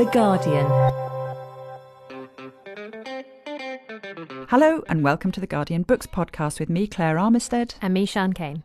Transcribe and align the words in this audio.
The 0.00 0.06
Guardian. 0.06 0.64
Hello, 4.48 4.82
and 4.88 5.04
welcome 5.04 5.30
to 5.30 5.40
the 5.40 5.46
Guardian 5.46 5.82
Books 5.82 6.06
podcast 6.06 6.58
with 6.58 6.70
me, 6.70 6.86
Claire 6.86 7.16
Armistead. 7.16 7.74
And 7.82 7.92
me, 7.92 8.06
Sian 8.06 8.32
Cain. 8.32 8.62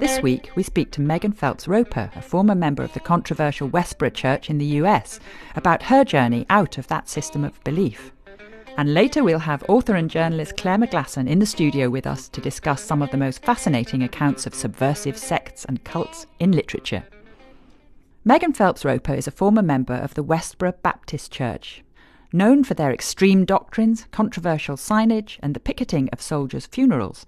This 0.00 0.20
week, 0.22 0.50
we 0.56 0.64
speak 0.64 0.90
to 0.90 1.00
Megan 1.00 1.30
Phelps 1.30 1.68
Roper, 1.68 2.10
a 2.16 2.20
former 2.20 2.56
member 2.56 2.82
of 2.82 2.92
the 2.94 2.98
controversial 2.98 3.70
Westboro 3.70 4.12
Church 4.12 4.50
in 4.50 4.58
the 4.58 4.80
US, 4.82 5.20
about 5.54 5.84
her 5.84 6.04
journey 6.04 6.46
out 6.50 6.78
of 6.78 6.88
that 6.88 7.08
system 7.08 7.44
of 7.44 7.62
belief. 7.62 8.10
And 8.76 8.92
later, 8.92 9.22
we'll 9.22 9.38
have 9.38 9.62
author 9.68 9.94
and 9.94 10.10
journalist 10.10 10.56
Claire 10.56 10.78
McGlasson 10.78 11.28
in 11.28 11.38
the 11.38 11.46
studio 11.46 11.88
with 11.88 12.08
us 12.08 12.28
to 12.30 12.40
discuss 12.40 12.82
some 12.82 13.02
of 13.02 13.12
the 13.12 13.18
most 13.18 13.44
fascinating 13.44 14.02
accounts 14.02 14.48
of 14.48 14.54
subversive 14.56 15.16
sects 15.16 15.64
and 15.66 15.84
cults 15.84 16.26
in 16.40 16.50
literature. 16.50 17.04
Megan 18.28 18.52
Phelps 18.52 18.84
Roper 18.84 19.14
is 19.14 19.28
a 19.28 19.30
former 19.30 19.62
member 19.62 19.94
of 19.94 20.14
the 20.14 20.24
Westboro 20.24 20.74
Baptist 20.82 21.30
Church. 21.30 21.84
Known 22.32 22.64
for 22.64 22.74
their 22.74 22.92
extreme 22.92 23.44
doctrines, 23.44 24.08
controversial 24.10 24.74
signage, 24.74 25.38
and 25.44 25.54
the 25.54 25.60
picketing 25.60 26.08
of 26.08 26.20
soldiers' 26.20 26.66
funerals, 26.66 27.24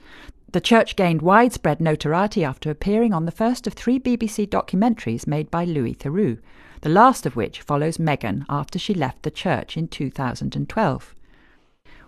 the 0.51 0.61
church 0.61 0.97
gained 0.97 1.23
widespread 1.23 1.81
notoriety 1.81 2.43
after 2.43 2.69
appearing 2.69 3.15
on 3.15 3.27
the 3.27 3.31
first 3.31 3.69
of 3.69 3.75
three 3.75 4.01
BBC 4.01 4.49
documentaries 4.49 5.29
made 5.29 5.53
by 5.53 5.65
Louis 5.65 5.95
Theroux, 5.95 6.41
the 6.81 6.89
last 6.89 7.27
of 7.27 7.37
which 7.37 7.61
follows 7.61 8.01
Megan 8.01 8.45
after 8.49 8.77
she 8.77 8.93
left 8.93 9.23
the 9.23 9.31
church 9.31 9.77
in 9.77 9.87
2012. 9.87 11.15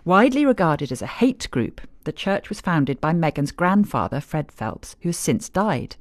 Widely 0.03 0.45
regarded 0.45 0.91
as 0.91 1.01
a 1.01 1.07
hate 1.07 1.49
group, 1.49 1.79
the 2.03 2.11
church 2.11 2.49
was 2.49 2.59
founded 2.59 2.99
by 2.99 3.13
Megan's 3.13 3.53
grandfather, 3.53 4.19
Fred 4.19 4.51
Phelps, 4.51 4.97
who 4.99 5.07
has 5.07 5.17
since 5.17 5.47
died. 5.47 5.95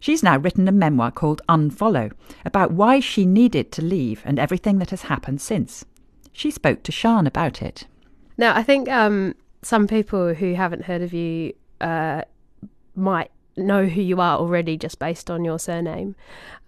She's 0.00 0.22
now 0.22 0.38
written 0.38 0.68
a 0.68 0.72
memoir 0.72 1.10
called 1.10 1.42
Unfollow 1.48 2.12
about 2.44 2.72
why 2.72 3.00
she 3.00 3.26
needed 3.26 3.72
to 3.72 3.82
leave 3.82 4.22
and 4.24 4.38
everything 4.38 4.78
that 4.78 4.90
has 4.90 5.02
happened 5.02 5.40
since. 5.40 5.84
She 6.32 6.50
spoke 6.50 6.82
to 6.84 6.92
Sian 6.92 7.26
about 7.26 7.62
it. 7.62 7.86
Now, 8.36 8.56
I 8.56 8.62
think 8.62 8.88
um, 8.88 9.34
some 9.62 9.88
people 9.88 10.34
who 10.34 10.54
haven't 10.54 10.84
heard 10.84 11.02
of 11.02 11.12
you 11.12 11.52
uh, 11.80 12.22
might 12.94 13.30
know 13.56 13.86
who 13.86 14.00
you 14.00 14.20
are 14.20 14.38
already 14.38 14.76
just 14.76 14.98
based 14.98 15.30
on 15.30 15.44
your 15.44 15.58
surname. 15.58 16.14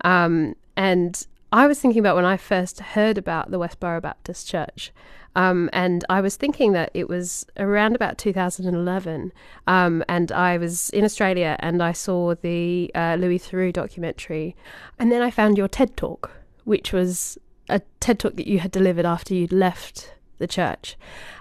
Um, 0.03 0.57
and 0.77 1.27
I 1.53 1.67
was 1.67 1.81
thinking 1.81 1.99
about 1.99 2.15
when 2.15 2.25
I 2.25 2.37
first 2.37 2.81
heard 2.81 3.19
about 3.19 3.51
the 3.51 3.59
Westboro 3.59 4.01
Baptist 4.01 4.49
Church. 4.49 4.93
Um, 5.35 5.69
and 5.73 6.05
I 6.09 6.21
was 6.21 6.37
thinking 6.37 6.73
that 6.73 6.91
it 6.95 7.09
was 7.09 7.45
around 7.57 7.95
about 7.95 8.19
2011. 8.19 9.33
Um, 9.67 10.05
and 10.09 10.33
I 10.33 10.59
was 10.59 10.91
in 10.91 11.05
Australia 11.05 11.57
and 11.61 11.83
I 11.83 11.93
saw 11.93 12.35
the 12.35 12.91
uh, 12.95 13.17
Louis 13.19 13.39
Theroux 13.39 13.73
documentary. 13.73 14.55
And 14.99 15.11
then 15.11 15.23
I 15.23 15.31
found 15.31 15.59
your 15.59 15.69
TED 15.69 15.97
talk, 15.97 16.31
which 16.65 16.93
was 16.93 17.37
a 17.69 17.81
TED 17.99 18.21
talk 18.21 18.37
that 18.37 18.47
you 18.47 18.61
had 18.61 18.71
delivered 18.71 19.07
after 19.07 19.35
you'd 19.35 19.53
left 19.53 20.15
the 20.39 20.47
church. 20.47 20.97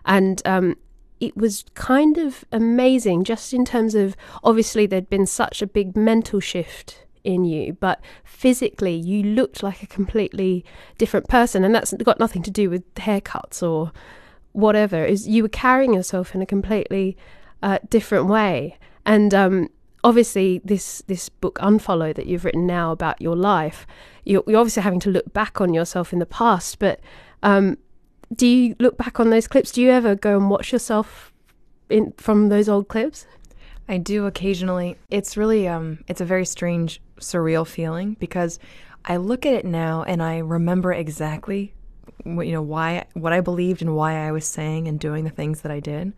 And 0.05 0.41
um, 0.45 0.75
it 1.19 1.37
was 1.37 1.65
kind 1.75 2.17
of 2.17 2.45
amazing, 2.51 3.25
just 3.25 3.53
in 3.53 3.65
terms 3.65 3.93
of 3.93 4.15
obviously 4.43 4.85
there'd 4.85 5.09
been 5.09 5.25
such 5.27 5.61
a 5.61 5.67
big 5.67 5.95
mental 5.95 6.39
shift 6.39 7.05
in 7.29 7.45
you, 7.45 7.73
but 7.73 8.01
physically 8.23 8.95
you 8.95 9.23
looked 9.23 9.63
like 9.63 9.81
a 9.83 9.87
completely 9.87 10.65
different 10.97 11.27
person, 11.27 11.63
and 11.63 11.73
that's 11.73 11.93
got 11.93 12.19
nothing 12.19 12.43
to 12.43 12.51
do 12.51 12.69
with 12.69 12.93
haircuts 12.95 13.63
or 13.63 13.91
whatever. 14.51 15.05
Is 15.05 15.27
you 15.27 15.43
were 15.43 15.49
carrying 15.49 15.93
yourself 15.93 16.35
in 16.35 16.41
a 16.41 16.45
completely 16.45 17.15
uh, 17.63 17.79
different 17.89 18.27
way, 18.27 18.77
and 19.05 19.33
um, 19.33 19.69
obviously 20.03 20.61
this 20.63 21.01
this 21.07 21.29
book 21.29 21.57
Unfollow 21.59 22.13
that 22.15 22.25
you've 22.25 22.45
written 22.45 22.65
now 22.65 22.91
about 22.91 23.21
your 23.21 23.35
life, 23.35 23.85
you're, 24.25 24.43
you're 24.47 24.59
obviously 24.59 24.83
having 24.83 24.99
to 25.01 25.09
look 25.09 25.31
back 25.33 25.61
on 25.61 25.73
yourself 25.73 26.13
in 26.13 26.19
the 26.19 26.25
past, 26.25 26.79
but 26.79 26.99
um, 27.43 27.77
do 28.35 28.47
you 28.47 28.75
look 28.79 28.97
back 28.97 29.19
on 29.19 29.29
those 29.29 29.47
clips? 29.47 29.71
Do 29.71 29.81
you 29.81 29.91
ever 29.91 30.15
go 30.15 30.37
and 30.37 30.49
watch 30.49 30.71
yourself 30.71 31.33
in 31.89 32.13
from 32.17 32.49
those 32.49 32.69
old 32.69 32.87
clips? 32.87 33.25
I 33.89 33.97
do 33.97 34.27
occasionally. 34.27 34.97
It's 35.09 35.35
really 35.35 35.67
um 35.67 36.03
it's 36.07 36.21
a 36.21 36.25
very 36.25 36.45
strange 36.45 37.01
surreal 37.19 37.67
feeling 37.67 38.15
because 38.19 38.59
I 39.03 39.17
look 39.17 39.45
at 39.45 39.53
it 39.53 39.65
now 39.65 40.03
and 40.03 40.21
I 40.21 40.37
remember 40.37 40.93
exactly 40.93 41.73
what, 42.23 42.45
you 42.45 42.53
know 42.53 42.61
why 42.61 43.05
what 43.13 43.33
I 43.33 43.41
believed 43.41 43.81
and 43.81 43.95
why 43.95 44.27
I 44.27 44.31
was 44.31 44.45
saying 44.45 44.87
and 44.87 44.99
doing 44.99 45.23
the 45.23 45.29
things 45.31 45.61
that 45.61 45.71
I 45.71 45.79
did. 45.79 46.13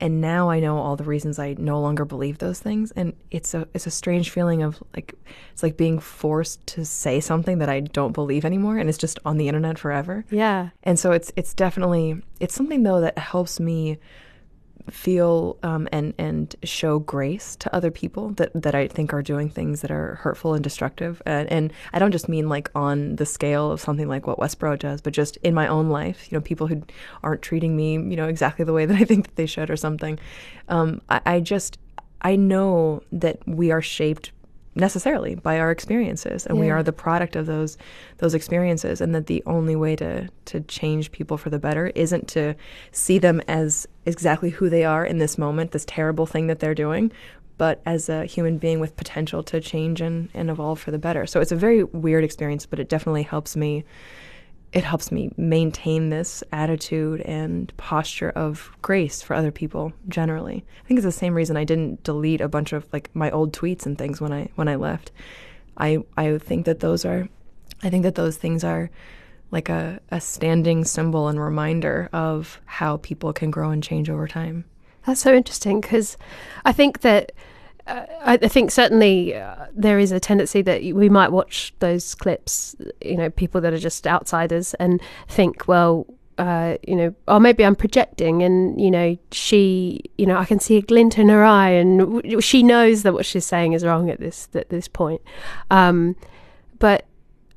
And 0.00 0.20
now 0.20 0.50
I 0.50 0.58
know 0.58 0.78
all 0.78 0.96
the 0.96 1.04
reasons 1.04 1.38
I 1.38 1.54
no 1.58 1.80
longer 1.80 2.04
believe 2.04 2.38
those 2.38 2.58
things 2.58 2.92
and 2.92 3.12
it's 3.30 3.52
a 3.52 3.68
it's 3.74 3.86
a 3.86 3.90
strange 3.90 4.30
feeling 4.30 4.62
of 4.62 4.82
like 4.96 5.14
it's 5.52 5.62
like 5.62 5.76
being 5.76 5.98
forced 5.98 6.66
to 6.68 6.84
say 6.86 7.20
something 7.20 7.58
that 7.58 7.68
I 7.68 7.80
don't 7.80 8.12
believe 8.12 8.46
anymore 8.46 8.78
and 8.78 8.88
it's 8.88 8.98
just 8.98 9.18
on 9.26 9.36
the 9.36 9.48
internet 9.48 9.78
forever. 9.78 10.24
Yeah. 10.30 10.70
And 10.82 10.98
so 10.98 11.12
it's 11.12 11.30
it's 11.36 11.52
definitely 11.52 12.22
it's 12.40 12.54
something 12.54 12.84
though 12.84 13.02
that 13.02 13.18
helps 13.18 13.60
me 13.60 13.98
feel 14.90 15.58
um, 15.62 15.88
and 15.92 16.14
and 16.18 16.54
show 16.62 16.98
grace 16.98 17.56
to 17.56 17.74
other 17.74 17.90
people 17.90 18.30
that 18.30 18.50
that 18.54 18.74
I 18.74 18.88
think 18.88 19.12
are 19.12 19.22
doing 19.22 19.48
things 19.48 19.80
that 19.80 19.90
are 19.90 20.16
hurtful 20.16 20.54
and 20.54 20.62
destructive. 20.62 21.22
And, 21.26 21.50
and 21.50 21.72
I 21.92 21.98
don't 21.98 22.12
just 22.12 22.28
mean 22.28 22.48
like 22.48 22.70
on 22.74 23.16
the 23.16 23.26
scale 23.26 23.70
of 23.70 23.80
something 23.80 24.08
like 24.08 24.26
what 24.26 24.38
Westboro 24.38 24.78
does, 24.78 25.00
but 25.00 25.12
just 25.12 25.36
in 25.38 25.54
my 25.54 25.66
own 25.66 25.88
life. 25.88 26.30
You 26.30 26.38
know, 26.38 26.42
people 26.42 26.66
who 26.66 26.82
aren't 27.22 27.42
treating 27.42 27.76
me, 27.76 27.92
you 27.92 28.16
know, 28.16 28.28
exactly 28.28 28.64
the 28.64 28.72
way 28.72 28.86
that 28.86 29.00
I 29.00 29.04
think 29.04 29.26
that 29.26 29.36
they 29.36 29.46
should, 29.46 29.70
or 29.70 29.76
something. 29.76 30.18
Um, 30.68 31.00
I, 31.08 31.20
I 31.26 31.40
just 31.40 31.78
I 32.22 32.36
know 32.36 33.02
that 33.12 33.38
we 33.46 33.70
are 33.70 33.82
shaped 33.82 34.32
necessarily 34.74 35.34
by 35.34 35.58
our 35.58 35.70
experiences 35.70 36.46
and 36.46 36.56
yeah. 36.56 36.64
we 36.64 36.70
are 36.70 36.82
the 36.82 36.92
product 36.92 37.36
of 37.36 37.46
those 37.46 37.76
those 38.18 38.34
experiences 38.34 39.00
and 39.00 39.14
that 39.14 39.26
the 39.26 39.42
only 39.44 39.76
way 39.76 39.94
to 39.94 40.26
to 40.46 40.60
change 40.62 41.12
people 41.12 41.36
for 41.36 41.50
the 41.50 41.58
better 41.58 41.88
isn't 41.88 42.26
to 42.26 42.54
see 42.90 43.18
them 43.18 43.40
as 43.48 43.86
exactly 44.06 44.50
who 44.50 44.70
they 44.70 44.84
are 44.84 45.04
in 45.04 45.18
this 45.18 45.36
moment 45.36 45.72
this 45.72 45.84
terrible 45.86 46.24
thing 46.24 46.46
that 46.46 46.58
they're 46.58 46.74
doing 46.74 47.12
but 47.58 47.82
as 47.84 48.08
a 48.08 48.24
human 48.24 48.56
being 48.56 48.80
with 48.80 48.96
potential 48.96 49.42
to 49.42 49.60
change 49.60 50.00
and, 50.00 50.30
and 50.32 50.48
evolve 50.48 50.80
for 50.80 50.90
the 50.90 50.98
better 50.98 51.26
so 51.26 51.40
it's 51.40 51.52
a 51.52 51.56
very 51.56 51.84
weird 51.84 52.24
experience 52.24 52.64
but 52.64 52.80
it 52.80 52.88
definitely 52.88 53.22
helps 53.22 53.54
me 53.54 53.84
it 54.72 54.84
helps 54.84 55.12
me 55.12 55.30
maintain 55.36 56.08
this 56.08 56.42
attitude 56.50 57.20
and 57.22 57.76
posture 57.76 58.30
of 58.30 58.74
grace 58.80 59.20
for 59.20 59.34
other 59.34 59.50
people 59.50 59.92
generally. 60.08 60.64
I 60.82 60.88
think 60.88 60.98
it's 60.98 61.04
the 61.04 61.12
same 61.12 61.34
reason 61.34 61.56
I 61.56 61.64
didn't 61.64 62.02
delete 62.02 62.40
a 62.40 62.48
bunch 62.48 62.72
of 62.72 62.90
like 62.92 63.10
my 63.14 63.30
old 63.30 63.52
tweets 63.52 63.84
and 63.84 63.98
things 63.98 64.20
when 64.20 64.32
I 64.32 64.48
when 64.54 64.68
I 64.68 64.76
left. 64.76 65.12
I 65.76 65.98
I 66.16 66.38
think 66.38 66.64
that 66.64 66.80
those 66.80 67.04
are 67.04 67.28
I 67.82 67.90
think 67.90 68.04
that 68.04 68.14
those 68.14 68.36
things 68.36 68.64
are 68.64 68.90
like 69.50 69.68
a, 69.68 70.00
a 70.10 70.20
standing 70.20 70.84
symbol 70.84 71.28
and 71.28 71.38
reminder 71.38 72.08
of 72.12 72.60
how 72.64 72.96
people 72.98 73.34
can 73.34 73.50
grow 73.50 73.70
and 73.70 73.82
change 73.82 74.08
over 74.08 74.26
time. 74.26 74.64
That's 75.06 75.20
so 75.20 75.34
interesting 75.34 75.80
because 75.80 76.16
I 76.64 76.72
think 76.72 77.00
that 77.02 77.32
uh, 77.86 78.06
I, 78.24 78.36
think 78.36 78.70
certainly 78.70 79.34
uh, 79.34 79.66
there 79.74 79.98
is 79.98 80.12
a 80.12 80.20
tendency 80.20 80.62
that 80.62 80.82
we 80.82 81.08
might 81.08 81.32
watch 81.32 81.74
those 81.80 82.14
clips, 82.14 82.76
you 83.00 83.16
know, 83.16 83.30
people 83.30 83.60
that 83.60 83.72
are 83.72 83.78
just 83.78 84.06
outsiders 84.06 84.74
and 84.74 85.00
think, 85.28 85.66
well, 85.66 86.06
uh, 86.38 86.76
you 86.86 86.96
know, 86.96 87.14
or 87.28 87.40
maybe 87.40 87.64
I'm 87.64 87.76
projecting, 87.76 88.42
and 88.42 88.80
you 88.80 88.90
know, 88.90 89.18
she, 89.32 90.02
you 90.16 90.26
know, 90.26 90.36
I 90.36 90.44
can 90.44 90.60
see 90.60 90.76
a 90.76 90.82
glint 90.82 91.18
in 91.18 91.28
her 91.28 91.44
eye, 91.44 91.70
and 91.70 91.98
w- 91.98 92.40
she 92.40 92.62
knows 92.62 93.02
that 93.02 93.12
what 93.12 93.26
she's 93.26 93.44
saying 93.44 93.74
is 93.74 93.84
wrong 93.84 94.10
at 94.10 94.18
this 94.18 94.48
at 94.54 94.70
this 94.70 94.88
point. 94.88 95.20
Um, 95.70 96.16
but 96.78 97.06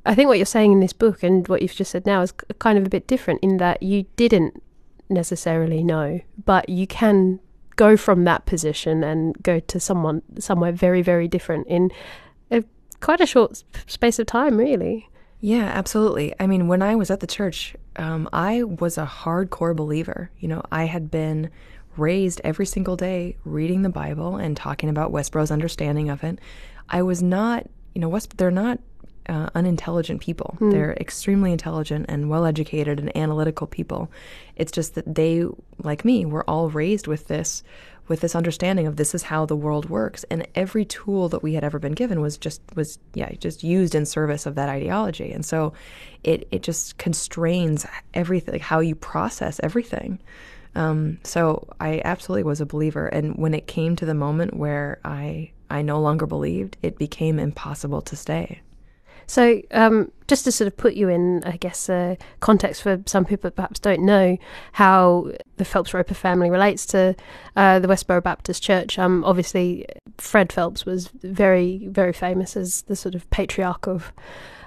I 0.06 0.14
think 0.14 0.28
what 0.28 0.38
you're 0.38 0.46
saying 0.46 0.72
in 0.72 0.82
this 0.82 0.94
book 0.94 1.24
and 1.24 1.48
what 1.48 1.62
you've 1.62 1.74
just 1.74 1.92
said 1.92 2.06
now 2.06 2.22
is 2.22 2.32
kind 2.60 2.78
of 2.78 2.86
a 2.86 2.90
bit 2.90 3.08
different 3.08 3.40
in 3.42 3.58
that 3.58 3.82
you 3.82 4.06
didn't 4.18 4.62
necessarily 5.10 5.84
know, 5.84 6.20
but 6.44 6.68
you 6.70 6.86
can 6.86 7.40
go 7.76 7.98
from 7.98 8.24
that 8.24 8.46
position 8.46 9.04
and 9.04 9.42
go 9.44 9.60
to 9.60 9.80
someone 9.80 10.22
somewhere 10.40 10.72
very 10.72 11.02
very 11.02 11.28
different 11.28 11.68
in 11.68 11.92
a, 12.52 12.64
quite 13.02 13.22
a 13.22 13.26
short 13.26 13.64
space 13.88 14.20
of 14.20 14.28
time 14.28 14.58
really. 14.58 15.10
Yeah 15.42 15.66
absolutely. 15.66 16.34
I 16.40 16.48
mean 16.48 16.68
when 16.68 16.82
i 16.82 16.96
was 16.96 17.12
at 17.12 17.20
the 17.20 17.28
church 17.28 17.76
um, 17.98 18.30
i 18.34 18.64
was 18.64 18.98
a 18.98 19.06
hardcore 19.06 19.76
believer. 19.76 20.32
You 20.40 20.48
know 20.48 20.64
i 20.72 20.86
had 20.86 21.12
been 21.12 21.50
raised 21.98 22.42
every 22.44 22.66
single 22.66 22.98
day 22.98 23.38
reading 23.46 23.82
the 23.82 23.90
bible 23.90 24.36
and 24.36 24.58
talking 24.58 24.90
about 24.90 25.12
westboro's 25.12 25.52
understanding 25.52 26.10
of 26.10 26.24
it. 26.24 26.40
I 26.90 27.02
was 27.02 27.22
not 27.24 27.68
you 27.94 28.02
know 28.02 28.10
west 28.10 28.38
they're 28.38 28.52
not 28.52 28.80
uh, 29.28 29.50
unintelligent 29.56 30.22
people. 30.22 30.58
Mm. 30.60 30.72
They're 30.72 30.94
extremely 30.94 31.52
intelligent 31.52 32.06
and 32.10 32.30
well 32.30 32.46
educated 32.46 33.00
and 33.00 33.16
analytical 33.16 33.68
people. 33.68 34.12
It's 34.56 34.72
just 34.72 34.96
that 34.96 35.16
they, 35.16 35.46
like 35.80 36.06
me, 36.06 36.26
were 36.26 36.48
all 36.50 36.70
raised 36.70 37.08
with 37.08 37.28
this 37.28 37.64
with 38.08 38.22
this 38.22 38.36
understanding 38.36 38.86
of 38.86 38.98
this 38.98 39.16
is 39.16 39.24
how 39.24 39.46
the 39.46 39.56
world 39.56 39.90
works 39.90 40.24
and 40.26 40.48
every 40.54 40.86
tool 40.86 41.28
that 41.30 41.42
we 41.42 41.54
had 41.54 41.64
ever 41.64 41.80
been 41.80 41.94
given 41.94 42.22
was 42.22 42.38
just 42.38 42.62
was 42.76 43.00
yeah 43.14 43.32
just 43.34 43.64
used 43.64 43.96
in 43.96 44.06
service 44.06 44.46
of 44.46 44.56
that 44.56 44.70
ideology 44.70 45.32
and 45.32 45.46
so 45.46 45.74
it 46.24 46.48
it 46.52 46.62
just 46.62 46.98
constrains 46.98 47.86
everything 48.14 48.54
like 48.54 48.62
how 48.62 48.80
you 48.80 48.96
process 48.96 49.60
everything 49.64 50.20
um, 50.76 51.20
so 51.24 51.68
I 51.80 52.02
absolutely 52.04 52.44
was 52.44 52.60
a 52.60 52.66
believer 52.66 53.08
and 53.08 53.36
when 53.38 53.54
it 53.54 53.66
came 53.66 53.96
to 53.96 54.06
the 54.06 54.14
moment 54.14 54.56
where 54.56 55.00
I 55.04 55.52
I 55.70 55.82
no 55.82 56.00
longer 56.00 56.28
believed 56.28 56.78
it 56.84 56.98
became 56.98 57.40
impossible 57.40 58.02
to 58.04 58.16
stay 58.16 58.62
So, 59.28 59.62
um, 59.72 60.12
just 60.28 60.44
to 60.46 60.52
sort 60.52 60.68
of 60.68 60.78
put 60.78 60.96
you 60.96 61.10
in, 61.10 61.44
I 61.46 61.58
guess, 61.58 61.90
uh, 61.90 62.16
context 62.40 62.82
for 62.82 63.02
some 63.06 63.26
people 63.26 63.50
that 63.50 63.56
perhaps 63.56 63.80
don't 63.80 64.06
know 64.06 64.38
how 64.74 65.32
the 65.58 65.66
Phelps 65.66 65.94
Roper 65.94 66.14
family 66.14 66.50
relates 66.50 66.86
to 66.88 67.16
uh, 67.56 67.80
the 67.80 67.88
Westboro 67.88 68.22
Baptist 68.24 68.64
Church. 68.64 68.98
Um, 68.98 69.24
obviously, 69.24 69.86
Fred 70.18 70.52
Phelps 70.52 70.86
was 70.86 71.10
very, 71.22 71.88
very 71.88 72.14
famous 72.14 72.58
as 72.58 72.84
the 72.84 72.96
sort 72.96 73.16
of 73.16 73.30
patriarch 73.30 73.88
of 73.88 74.12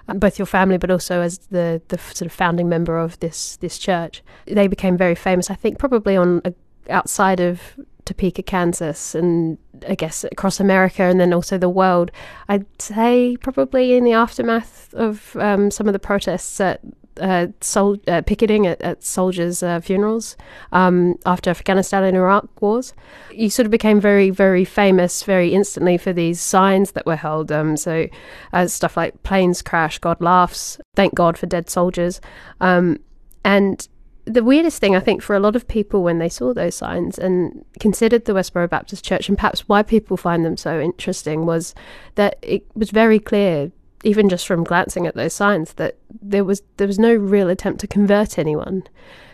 um, 0.09 0.19
both 0.19 0.39
your 0.39 0.47
family, 0.47 0.79
but 0.79 0.91
also 0.91 1.21
as 1.21 1.39
the 1.51 1.83
the 1.89 1.99
sort 1.99 2.23
of 2.23 2.33
founding 2.33 2.69
member 2.69 2.99
of 2.99 3.19
this 3.21 3.57
this 3.57 3.79
church. 3.79 4.23
They 4.47 4.67
became 4.67 4.97
very 4.97 5.15
famous, 5.15 5.51
I 5.51 5.55
think, 5.55 5.79
probably 5.79 6.17
on 6.17 6.41
a, 6.45 6.55
outside 6.89 7.41
of 7.41 7.61
Topeka, 8.09 8.43
Kansas, 8.43 9.15
and 9.15 9.59
I 9.87 9.95
guess 9.95 10.25
across 10.25 10.61
America 10.61 11.03
and 11.03 11.21
then 11.21 11.33
also 11.33 11.59
the 11.59 11.69
world. 11.69 12.11
I'd 12.49 12.67
say 12.81 13.37
probably 13.37 13.95
in 13.95 14.05
the 14.05 14.15
aftermath 14.15 14.93
of 14.95 15.37
um, 15.37 15.71
some 15.71 15.87
of 15.87 15.93
the 15.93 15.99
protests 15.99 16.59
at 16.61 16.81
uh, 17.21 17.49
sol- 17.61 17.99
uh, 18.07 18.23
picketing 18.23 18.67
at, 18.67 18.81
at 18.81 19.05
soldiers' 19.05 19.63
uh, 19.63 19.81
funerals 19.81 20.37
um, 20.73 21.17
after 21.27 21.51
Afghanistan 21.51 22.05
and 22.05 22.17
Iraq 22.17 22.63
wars. 22.63 22.95
You 23.31 23.51
sort 23.51 23.67
of 23.67 23.71
became 23.71 24.01
very, 24.01 24.31
very 24.31 24.65
famous 24.65 25.23
very 25.23 25.53
instantly 25.53 25.99
for 25.99 26.13
these 26.13 26.41
signs 26.41 26.93
that 26.93 27.05
were 27.05 27.17
held. 27.17 27.53
Um, 27.53 27.77
so 27.77 28.07
uh, 28.53 28.67
stuff 28.69 28.97
like 28.97 29.23
planes 29.23 29.61
crash, 29.61 29.99
God 29.99 30.21
laughs, 30.21 30.79
thank 30.97 31.15
God 31.15 31.37
for 31.37 31.47
dead 31.47 31.69
soldiers. 31.69 32.21
Um, 32.61 33.01
and 33.45 33.87
the 34.29 34.45
weirdest 34.45 34.81
thing 34.81 34.95
I 34.95 35.01
think 35.01 35.23
for 35.23 35.35
a 35.35 35.41
lot 35.41 35.57
of 35.57 35.67
people 35.67 36.03
when 36.03 36.19
they 36.19 36.29
saw 36.29 36.53
those 36.53 36.75
signs 36.75 37.19
and 37.19 37.65
considered 37.81 38.25
the 38.25 38.33
Westboro 38.33 38.69
Baptist 38.69 39.05
Church 39.05 39.29
and 39.29 39.39
perhaps 39.39 39.69
why 39.69 39.83
people 39.83 40.17
find 40.17 40.45
them 40.45 40.57
so 40.57 40.81
interesting 40.81 41.47
was 41.47 41.75
that 42.15 42.39
it 42.43 42.65
was 42.75 42.91
very 42.91 43.19
clear 43.19 43.73
even 44.05 44.29
just 44.29 44.47
from 44.47 44.63
glancing 44.63 45.07
at 45.07 45.15
those 45.15 45.33
signs 45.33 45.73
that 45.75 45.97
there 46.23 46.45
was 46.45 46.63
there 46.77 46.87
was 46.87 46.99
no 46.99 47.15
real 47.15 47.49
attempt 47.49 47.81
to 47.81 47.87
convert 47.87 48.39
anyone. 48.39 48.85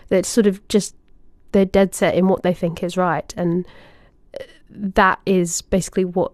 That 0.08 0.24
sort 0.24 0.46
of 0.46 0.66
just 0.68 0.94
they're 1.52 1.64
dead 1.64 1.94
set 1.94 2.14
in 2.14 2.28
what 2.28 2.42
they 2.42 2.54
think 2.54 2.82
is 2.82 2.96
right 2.96 3.32
and 3.36 3.66
uh, 4.38 4.44
that 4.70 5.20
is 5.26 5.62
basically 5.62 6.04
what 6.04 6.32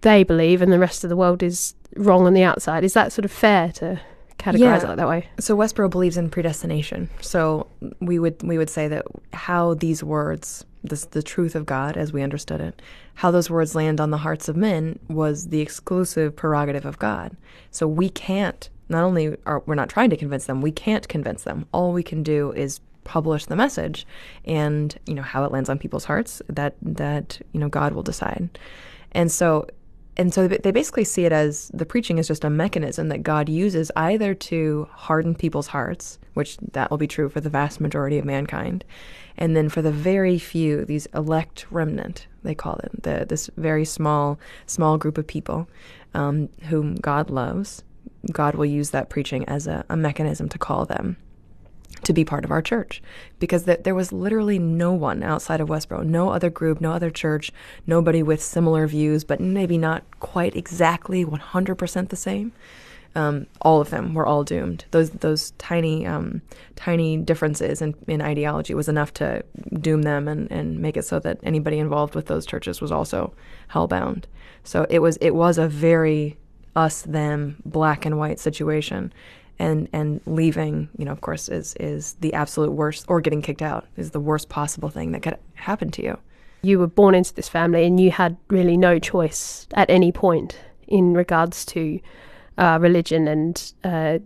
they 0.00 0.22
believe 0.22 0.62
and 0.62 0.72
the 0.72 0.78
rest 0.78 1.04
of 1.04 1.10
the 1.10 1.16
world 1.16 1.42
is 1.42 1.74
wrong 1.96 2.26
on 2.26 2.34
the 2.34 2.42
outside. 2.42 2.84
Is 2.84 2.94
that 2.94 3.12
sort 3.12 3.24
of 3.24 3.32
fair 3.32 3.72
to 3.72 4.00
categorize 4.38 4.82
yeah. 4.82 4.92
it 4.92 4.96
that 4.96 5.08
way. 5.08 5.28
So 5.38 5.56
Westboro 5.56 5.90
believes 5.90 6.16
in 6.16 6.30
predestination. 6.30 7.08
So 7.20 7.66
we 8.00 8.18
would 8.18 8.42
we 8.42 8.58
would 8.58 8.70
say 8.70 8.88
that 8.88 9.06
how 9.32 9.74
these 9.74 10.02
words, 10.02 10.64
this 10.84 11.04
the 11.06 11.22
truth 11.22 11.54
of 11.54 11.66
God 11.66 11.96
as 11.96 12.12
we 12.12 12.22
understood 12.22 12.60
it, 12.60 12.80
how 13.14 13.30
those 13.30 13.50
words 13.50 13.74
land 13.74 14.00
on 14.00 14.10
the 14.10 14.18
hearts 14.18 14.48
of 14.48 14.56
men 14.56 14.98
was 15.08 15.48
the 15.48 15.60
exclusive 15.60 16.36
prerogative 16.36 16.84
of 16.84 16.98
God. 16.98 17.36
So 17.70 17.86
we 17.86 18.08
can't 18.08 18.68
not 18.88 19.02
only 19.02 19.36
are 19.46 19.62
we're 19.66 19.74
not 19.74 19.88
trying 19.88 20.10
to 20.10 20.16
convince 20.16 20.46
them, 20.46 20.60
we 20.60 20.72
can't 20.72 21.08
convince 21.08 21.42
them. 21.42 21.66
All 21.72 21.92
we 21.92 22.02
can 22.02 22.22
do 22.22 22.52
is 22.52 22.80
publish 23.04 23.46
the 23.46 23.54
message 23.54 24.04
and 24.44 24.98
you 25.06 25.14
know 25.14 25.22
how 25.22 25.44
it 25.44 25.52
lands 25.52 25.68
on 25.68 25.78
people's 25.78 26.04
hearts 26.04 26.42
that 26.48 26.74
that 26.82 27.40
you 27.52 27.60
know 27.60 27.68
God 27.68 27.92
will 27.92 28.02
decide. 28.02 28.58
And 29.12 29.32
so 29.32 29.66
and 30.16 30.32
so 30.32 30.48
they 30.48 30.70
basically 30.70 31.04
see 31.04 31.26
it 31.26 31.32
as 31.32 31.70
the 31.74 31.84
preaching 31.84 32.18
is 32.18 32.26
just 32.26 32.44
a 32.44 32.50
mechanism 32.50 33.08
that 33.08 33.22
God 33.22 33.48
uses 33.48 33.90
either 33.96 34.34
to 34.34 34.88
harden 34.92 35.34
people's 35.34 35.66
hearts, 35.68 36.18
which 36.34 36.56
that 36.58 36.90
will 36.90 36.98
be 36.98 37.06
true 37.06 37.28
for 37.28 37.40
the 37.40 37.50
vast 37.50 37.80
majority 37.80 38.18
of 38.18 38.24
mankind, 38.24 38.84
and 39.36 39.54
then 39.54 39.68
for 39.68 39.82
the 39.82 39.92
very 39.92 40.38
few, 40.38 40.84
these 40.86 41.06
elect 41.14 41.66
remnant, 41.70 42.26
they 42.42 42.54
call 42.54 42.76
it, 42.76 43.02
the, 43.02 43.26
this 43.28 43.50
very 43.56 43.84
small, 43.84 44.38
small 44.66 44.96
group 44.96 45.18
of 45.18 45.26
people 45.26 45.68
um, 46.14 46.48
whom 46.68 46.94
God 46.94 47.28
loves, 47.28 47.84
God 48.32 48.54
will 48.54 48.64
use 48.64 48.90
that 48.90 49.10
preaching 49.10 49.44
as 49.46 49.66
a, 49.66 49.84
a 49.90 49.96
mechanism 49.96 50.48
to 50.48 50.58
call 50.58 50.86
them 50.86 51.18
to 52.04 52.12
be 52.12 52.24
part 52.24 52.44
of 52.44 52.50
our 52.50 52.62
church 52.62 53.02
because 53.38 53.64
th- 53.64 53.82
there 53.82 53.94
was 53.94 54.12
literally 54.12 54.58
no 54.58 54.92
one 54.92 55.22
outside 55.22 55.60
of 55.60 55.68
Westboro, 55.68 56.04
no 56.04 56.30
other 56.30 56.50
group, 56.50 56.80
no 56.80 56.92
other 56.92 57.10
church, 57.10 57.50
nobody 57.86 58.22
with 58.22 58.42
similar 58.42 58.86
views, 58.86 59.24
but 59.24 59.40
maybe 59.40 59.78
not 59.78 60.04
quite 60.20 60.54
exactly 60.56 61.24
100% 61.24 62.08
the 62.08 62.16
same. 62.16 62.52
Um, 63.14 63.46
all 63.62 63.80
of 63.80 63.88
them 63.88 64.12
were 64.12 64.26
all 64.26 64.44
doomed. 64.44 64.84
Those 64.90 65.08
those 65.08 65.52
tiny 65.52 66.06
um, 66.06 66.42
tiny 66.74 67.16
differences 67.16 67.80
in, 67.80 67.94
in 68.06 68.20
ideology 68.20 68.74
was 68.74 68.90
enough 68.90 69.14
to 69.14 69.42
doom 69.80 70.02
them 70.02 70.28
and, 70.28 70.52
and 70.52 70.78
make 70.80 70.98
it 70.98 71.04
so 71.06 71.18
that 71.20 71.38
anybody 71.42 71.78
involved 71.78 72.14
with 72.14 72.26
those 72.26 72.44
churches 72.44 72.82
was 72.82 72.92
also 72.92 73.32
hellbound. 73.72 74.24
So 74.64 74.86
it 74.90 74.98
was 74.98 75.16
it 75.22 75.30
was 75.30 75.56
a 75.56 75.66
very 75.66 76.36
us 76.76 77.02
them 77.02 77.56
black 77.64 78.04
and 78.04 78.18
white 78.18 78.38
situation 78.38 79.14
and 79.58 79.88
and 79.92 80.20
leaving, 80.26 80.88
you 80.98 81.04
know, 81.04 81.12
of 81.12 81.20
course, 81.20 81.48
is 81.48 81.74
is 81.80 82.14
the 82.20 82.34
absolute 82.34 82.72
worst, 82.72 83.04
or 83.08 83.20
getting 83.20 83.42
kicked 83.42 83.62
out 83.62 83.86
is 83.96 84.10
the 84.10 84.20
worst 84.20 84.48
possible 84.48 84.88
thing 84.88 85.12
that 85.12 85.22
could 85.22 85.38
happen 85.54 85.90
to 85.92 86.02
you. 86.02 86.18
You 86.62 86.78
were 86.78 86.86
born 86.86 87.14
into 87.14 87.34
this 87.34 87.48
family, 87.48 87.84
and 87.86 88.00
you 88.00 88.10
had 88.10 88.36
really 88.48 88.76
no 88.76 88.98
choice 88.98 89.66
at 89.74 89.88
any 89.90 90.12
point 90.12 90.58
in 90.88 91.14
regards 91.14 91.64
to 91.66 92.00
uh, 92.58 92.78
religion 92.80 93.28
and 93.28 93.72
uh, 93.84 94.18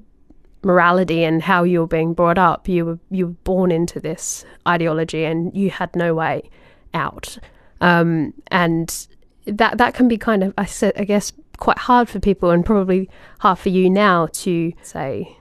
morality 0.63 1.25
and 1.25 1.43
how 1.43 1.63
you 1.65 1.81
were 1.81 1.87
being 1.87 2.15
brought 2.15 2.39
up. 2.39 2.69
You 2.69 2.85
were 2.85 2.99
you 3.11 3.27
were 3.29 3.37
born 3.45 3.71
into 3.71 4.01
this 4.01 4.45
ideology, 4.67 5.25
and 5.25 5.55
you 5.57 5.71
had 5.71 5.95
no 5.95 6.15
way 6.15 6.51
out. 6.95 7.39
Um, 7.81 8.35
and 8.49 9.07
that 9.59 9.79
that 9.79 9.95
can 9.95 10.09
be 10.09 10.17
kind 10.17 10.43
of, 10.43 10.55
I, 10.57 10.69
I 10.97 11.05
guess, 11.05 11.33
quite 11.59 11.79
hard 11.79 12.09
for 12.09 12.21
people 12.21 12.51
and 12.51 12.65
probably 12.65 13.09
hard 13.41 13.59
for 13.59 13.69
you 13.69 13.91
now 13.91 14.29
to 14.33 14.73
say 14.83 15.37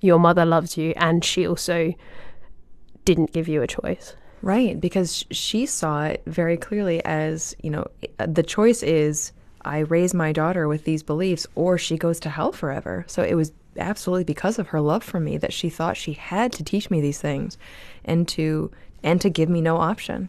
your 0.00 0.18
mother 0.18 0.44
loves 0.44 0.76
you 0.76 0.92
and 0.96 1.24
she 1.24 1.46
also 1.46 1.94
didn't 3.04 3.32
give 3.32 3.48
you 3.48 3.62
a 3.62 3.66
choice. 3.66 4.14
Right, 4.40 4.80
because 4.80 5.24
she 5.32 5.66
saw 5.66 6.04
it 6.04 6.22
very 6.26 6.56
clearly 6.56 7.04
as, 7.04 7.56
you 7.60 7.70
know, 7.70 7.86
uh, 8.20 8.26
the 8.26 8.44
choice 8.44 8.84
is 8.84 9.32
I 9.62 9.78
raise 9.78 10.14
my 10.14 10.32
daughter 10.32 10.68
with 10.68 10.84
these 10.84 11.02
beliefs 11.02 11.46
or 11.56 11.76
she 11.76 11.96
goes 11.96 12.20
to 12.20 12.30
hell 12.30 12.52
forever. 12.52 13.04
So 13.08 13.24
it 13.24 13.34
was 13.34 13.52
absolutely 13.76 14.24
because 14.24 14.58
of 14.58 14.68
her 14.68 14.80
love 14.80 15.02
for 15.02 15.18
me 15.18 15.38
that 15.38 15.52
she 15.52 15.68
thought 15.68 15.96
she 15.96 16.12
had 16.12 16.52
to 16.52 16.64
teach 16.64 16.90
me 16.90 17.00
these 17.00 17.20
things 17.20 17.58
and 18.04 18.28
to 18.28 18.70
and 19.02 19.20
to 19.20 19.30
give 19.30 19.48
me 19.48 19.60
no 19.60 19.76
option. 19.76 20.28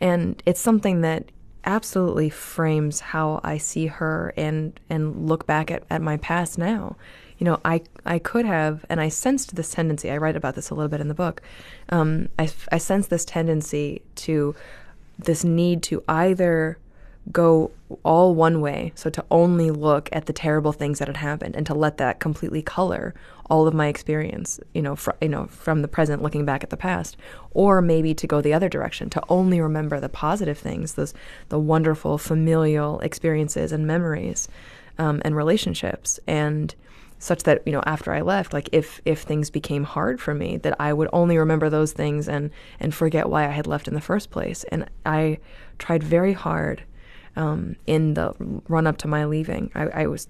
And 0.00 0.42
it's 0.44 0.60
something 0.60 1.00
that 1.00 1.30
absolutely 1.68 2.30
frames 2.30 3.00
how 3.00 3.40
I 3.44 3.58
see 3.58 3.86
her 3.86 4.32
and 4.38 4.80
and 4.88 5.28
look 5.28 5.46
back 5.46 5.70
at, 5.70 5.84
at 5.90 6.00
my 6.00 6.16
past 6.16 6.58
now. 6.58 6.96
You 7.36 7.44
know, 7.44 7.60
I 7.64 7.82
I 8.06 8.18
could 8.18 8.46
have, 8.46 8.84
and 8.88 9.00
I 9.00 9.10
sensed 9.10 9.54
this 9.54 9.70
tendency. 9.70 10.10
I 10.10 10.16
write 10.16 10.34
about 10.34 10.54
this 10.54 10.70
a 10.70 10.74
little 10.74 10.88
bit 10.88 11.00
in 11.00 11.08
the 11.08 11.14
book. 11.14 11.42
Um, 11.90 12.30
I 12.38 12.50
I 12.72 12.78
sense 12.78 13.06
this 13.06 13.24
tendency 13.24 14.02
to 14.16 14.56
this 15.18 15.44
need 15.44 15.82
to 15.84 16.02
either 16.08 16.78
go 17.32 17.70
all 18.02 18.34
one 18.34 18.60
way, 18.60 18.92
so 18.94 19.10
to 19.10 19.24
only 19.30 19.70
look 19.70 20.08
at 20.12 20.26
the 20.26 20.32
terrible 20.32 20.72
things 20.72 20.98
that 20.98 21.08
had 21.08 21.16
happened 21.16 21.56
and 21.56 21.66
to 21.66 21.74
let 21.74 21.96
that 21.98 22.20
completely 22.20 22.62
color 22.62 23.14
all 23.50 23.66
of 23.66 23.74
my 23.74 23.86
experience, 23.86 24.60
you 24.74 24.82
know, 24.82 24.94
fr- 24.94 25.12
you 25.20 25.28
know, 25.28 25.46
from 25.46 25.82
the 25.82 25.88
present 25.88 26.22
looking 26.22 26.44
back 26.44 26.62
at 26.62 26.70
the 26.70 26.76
past, 26.76 27.16
or 27.52 27.80
maybe 27.80 28.14
to 28.14 28.26
go 28.26 28.40
the 28.40 28.52
other 28.52 28.68
direction, 28.68 29.08
to 29.10 29.22
only 29.28 29.60
remember 29.60 30.00
the 30.00 30.08
positive 30.08 30.58
things, 30.58 30.94
those 30.94 31.14
the 31.48 31.58
wonderful 31.58 32.18
familial 32.18 33.00
experiences 33.00 33.72
and 33.72 33.86
memories 33.86 34.48
um, 34.98 35.22
and 35.24 35.34
relationships, 35.34 36.20
and 36.26 36.74
such 37.18 37.42
that 37.44 37.62
you 37.66 37.72
know 37.72 37.82
after 37.86 38.12
I 38.12 38.20
left, 38.20 38.52
like 38.52 38.68
if 38.72 39.00
if 39.04 39.22
things 39.22 39.50
became 39.50 39.84
hard 39.84 40.20
for 40.20 40.34
me, 40.34 40.58
that 40.58 40.76
I 40.78 40.92
would 40.92 41.08
only 41.12 41.38
remember 41.38 41.70
those 41.70 41.92
things 41.92 42.28
and 42.28 42.50
and 42.78 42.94
forget 42.94 43.28
why 43.28 43.44
I 43.44 43.50
had 43.50 43.66
left 43.66 43.88
in 43.88 43.94
the 43.94 44.00
first 44.00 44.30
place. 44.30 44.64
And 44.64 44.88
I 45.06 45.38
tried 45.78 46.02
very 46.02 46.34
hard 46.34 46.82
um, 47.38 47.76
in 47.86 48.14
the 48.14 48.34
run 48.68 48.86
up 48.86 48.98
to 48.98 49.08
my 49.08 49.24
leaving. 49.24 49.70
I, 49.74 50.02
I, 50.02 50.06
was 50.06 50.26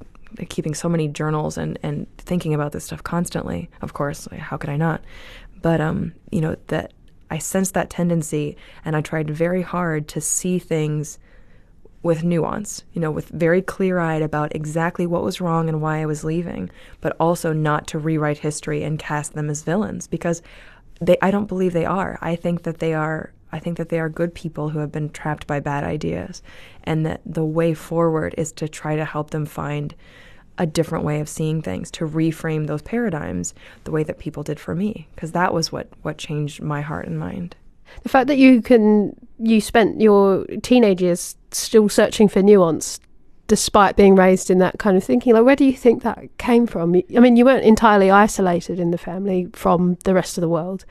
keeping 0.51 0.75
so 0.75 0.91
many 0.91 1.09
journals 1.09 1.57
and, 1.57 1.79
and 1.83 2.07
thinking 2.19 2.53
about 2.53 2.73
this 2.73 2.85
stuff 2.85 3.03
constantly. 3.03 3.71
Of 3.81 3.95
course, 3.95 4.29
how 4.31 4.59
could 4.59 4.69
I 4.69 4.77
not? 4.77 5.03
But 5.63 5.81
um, 5.81 6.13
you 6.31 6.41
know 6.43 6.57
that 6.69 6.93
I 7.31 7.39
sensed 7.39 7.75
that 7.75 7.91
tendency, 7.91 8.57
and 8.85 8.95
I 8.95 9.01
tried 9.01 9.31
very 9.31 9.63
hard 9.63 10.07
to 10.09 10.21
see 10.21 10.59
things 10.59 11.19
with 12.03 12.23
nuance. 12.23 12.85
You 12.93 13.01
know, 13.01 13.11
with 13.11 13.29
very 13.31 13.63
clear 13.63 13.99
eyed 13.99 14.23
about 14.23 14.55
exactly 14.55 15.07
what 15.07 15.25
was 15.25 15.41
wrong 15.41 15.69
and 15.69 15.81
why 15.81 16.03
I 16.03 16.07
was 16.07 16.25
leaving, 16.25 16.71
but 17.01 17.17
also 17.19 17.55
not 17.55 17.87
to 17.89 17.99
rewrite 17.99 18.39
history 18.39 18.85
and 18.85 18.99
cast 18.99 19.33
them 19.33 19.49
as 19.49 19.63
villains 19.63 20.07
because 20.07 20.43
they. 21.01 21.17
I 21.23 21.31
don't 21.31 21.49
believe 21.49 21.73
they 21.73 21.87
are. 21.87 22.19
I 22.21 22.37
think 22.37 22.65
that 22.65 22.81
they 22.81 22.93
are 22.93 23.33
I 23.53 23.59
think 23.59 23.77
that 23.79 23.89
they 23.89 23.99
are 23.99 24.09
good 24.09 24.35
people 24.35 24.71
who 24.71 24.79
have 24.79 24.93
been 24.93 25.11
trapped 25.11 25.47
by 25.47 25.61
bad 25.61 25.85
ideas, 25.85 26.43
and 26.85 27.07
that 27.07 27.21
the 27.25 27.45
way 27.45 27.75
forward 27.75 28.35
is 28.37 28.53
to 28.53 28.69
try 28.69 28.97
to 28.97 29.05
help 29.05 29.31
them 29.31 29.47
find 29.47 29.95
a 30.59 30.67
different 30.67 31.05
way 31.05 31.21
of 31.21 31.29
seeing 31.29 31.63
things, 31.63 31.91
to 31.93 32.07
reframe 32.07 32.67
those 32.67 32.83
paradigms 32.83 33.55
the 33.85 33.93
way 33.93 34.03
that 34.03 34.19
people 34.19 34.43
did 34.43 34.59
for 34.59 34.75
me, 34.75 35.09
because 35.15 35.33
that 35.33 35.55
was 35.55 35.73
what 35.73 35.89
what 36.03 36.19
changed 36.19 36.61
my 36.61 36.81
heart 36.81 37.07
and 37.07 37.19
mind. 37.19 37.57
The 38.03 38.09
fact 38.09 38.27
that 38.27 38.39
you 38.39 38.61
can 38.61 39.15
you 39.39 39.61
spent 39.61 40.01
your 40.01 40.45
teenage 40.63 41.01
years 41.01 41.37
still 41.53 41.89
searching 41.89 42.29
for 42.29 42.43
nuance 42.43 43.01
despite 43.47 43.97
being 43.97 44.15
raised 44.15 44.51
in 44.51 44.59
that 44.59 44.79
kind 44.79 44.97
of 44.97 45.03
thinking. 45.03 45.33
Like, 45.33 45.45
where 45.45 45.57
do 45.57 45.65
you 45.65 45.73
think 45.73 46.03
that 46.03 46.29
came 46.37 46.67
from? 46.67 46.95
I 46.95 47.19
mean, 47.19 47.37
you 47.37 47.47
weren't 47.47 47.65
entirely 47.65 48.11
isolated 48.11 48.79
in 48.79 48.91
the 48.91 48.99
family 48.99 49.49
from 49.55 49.97
the 50.05 50.13
rest 50.13 50.37
of 50.37 50.43
the 50.43 50.51
world. 50.51 50.85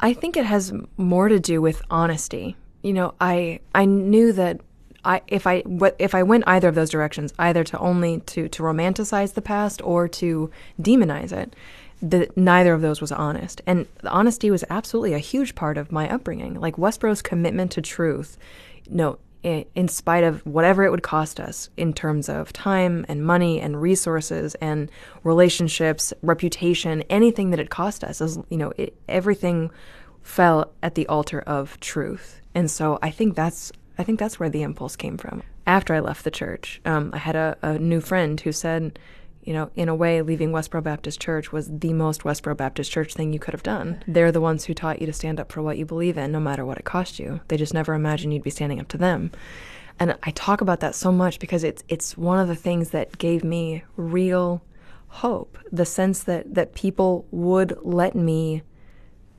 I 0.00 0.12
think 0.12 0.36
it 0.36 0.46
has 0.46 0.72
more 0.96 1.28
to 1.28 1.40
do 1.40 1.60
with 1.60 1.82
honesty. 1.90 2.56
You 2.82 2.92
know, 2.92 3.14
I 3.20 3.60
I 3.74 3.84
knew 3.84 4.32
that 4.32 4.60
I 5.04 5.22
if 5.28 5.46
I 5.46 5.60
what 5.60 5.96
if 5.98 6.14
I 6.14 6.22
went 6.22 6.44
either 6.46 6.68
of 6.68 6.74
those 6.74 6.90
directions, 6.90 7.32
either 7.38 7.64
to 7.64 7.78
only 7.78 8.20
to 8.20 8.48
to 8.48 8.62
romanticize 8.62 9.34
the 9.34 9.42
past 9.42 9.80
or 9.82 10.08
to 10.08 10.50
demonize 10.80 11.32
it, 11.32 11.54
that 12.02 12.36
neither 12.36 12.74
of 12.74 12.82
those 12.82 13.00
was 13.00 13.12
honest. 13.12 13.62
And 13.66 13.86
the 14.02 14.10
honesty 14.10 14.50
was 14.50 14.64
absolutely 14.68 15.14
a 15.14 15.18
huge 15.18 15.54
part 15.54 15.78
of 15.78 15.92
my 15.92 16.08
upbringing. 16.08 16.60
Like 16.60 16.76
Westboro's 16.78 17.22
commitment 17.22 17.70
to 17.72 17.82
truth, 17.82 18.36
no, 18.90 19.18
in 19.44 19.88
spite 19.88 20.24
of 20.24 20.44
whatever 20.46 20.84
it 20.84 20.90
would 20.90 21.02
cost 21.02 21.38
us 21.38 21.68
in 21.76 21.92
terms 21.92 22.28
of 22.28 22.52
time 22.52 23.04
and 23.08 23.24
money 23.24 23.60
and 23.60 23.80
resources 23.80 24.54
and 24.56 24.90
relationships, 25.22 26.14
reputation, 26.22 27.02
anything 27.10 27.50
that 27.50 27.60
it 27.60 27.68
cost 27.68 28.02
us, 28.02 28.20
as 28.20 28.38
you 28.48 28.56
know, 28.56 28.72
it, 28.78 28.96
everything 29.08 29.70
fell 30.22 30.72
at 30.82 30.94
the 30.94 31.06
altar 31.08 31.40
of 31.40 31.78
truth. 31.80 32.40
And 32.54 32.70
so 32.70 32.98
I 33.02 33.10
think 33.10 33.36
that's 33.36 33.70
I 33.98 34.02
think 34.02 34.18
that's 34.18 34.40
where 34.40 34.48
the 34.48 34.62
impulse 34.62 34.96
came 34.96 35.18
from. 35.18 35.42
After 35.66 35.94
I 35.94 36.00
left 36.00 36.24
the 36.24 36.30
church, 36.30 36.80
um, 36.84 37.10
I 37.12 37.18
had 37.18 37.36
a, 37.36 37.56
a 37.62 37.78
new 37.78 38.00
friend 38.00 38.40
who 38.40 38.50
said, 38.52 38.98
you 39.44 39.52
know, 39.52 39.70
in 39.76 39.88
a 39.88 39.94
way, 39.94 40.22
leaving 40.22 40.50
Westboro 40.50 40.82
Baptist 40.82 41.20
Church 41.20 41.52
was 41.52 41.68
the 41.70 41.92
most 41.92 42.22
Westboro 42.22 42.56
Baptist 42.56 42.90
Church 42.90 43.14
thing 43.14 43.32
you 43.32 43.38
could 43.38 43.54
have 43.54 43.62
done. 43.62 44.02
They're 44.06 44.32
the 44.32 44.40
ones 44.40 44.64
who 44.64 44.74
taught 44.74 45.00
you 45.00 45.06
to 45.06 45.12
stand 45.12 45.38
up 45.38 45.52
for 45.52 45.62
what 45.62 45.78
you 45.78 45.84
believe 45.84 46.16
in, 46.16 46.32
no 46.32 46.40
matter 46.40 46.64
what 46.64 46.78
it 46.78 46.84
cost 46.84 47.18
you. 47.18 47.40
They 47.48 47.56
just 47.56 47.74
never 47.74 47.94
imagined 47.94 48.32
you'd 48.32 48.42
be 48.42 48.50
standing 48.50 48.80
up 48.80 48.88
to 48.88 48.98
them. 48.98 49.30
And 49.98 50.16
I 50.22 50.30
talk 50.32 50.60
about 50.60 50.80
that 50.80 50.94
so 50.94 51.12
much 51.12 51.38
because 51.38 51.62
it's 51.62 51.84
it's 51.88 52.16
one 52.16 52.38
of 52.38 52.48
the 52.48 52.56
things 52.56 52.90
that 52.90 53.18
gave 53.18 53.44
me 53.44 53.84
real 53.96 54.62
hope. 55.08 55.58
The 55.70 55.84
sense 55.84 56.24
that 56.24 56.54
that 56.54 56.74
people 56.74 57.26
would 57.30 57.78
let 57.82 58.14
me 58.14 58.62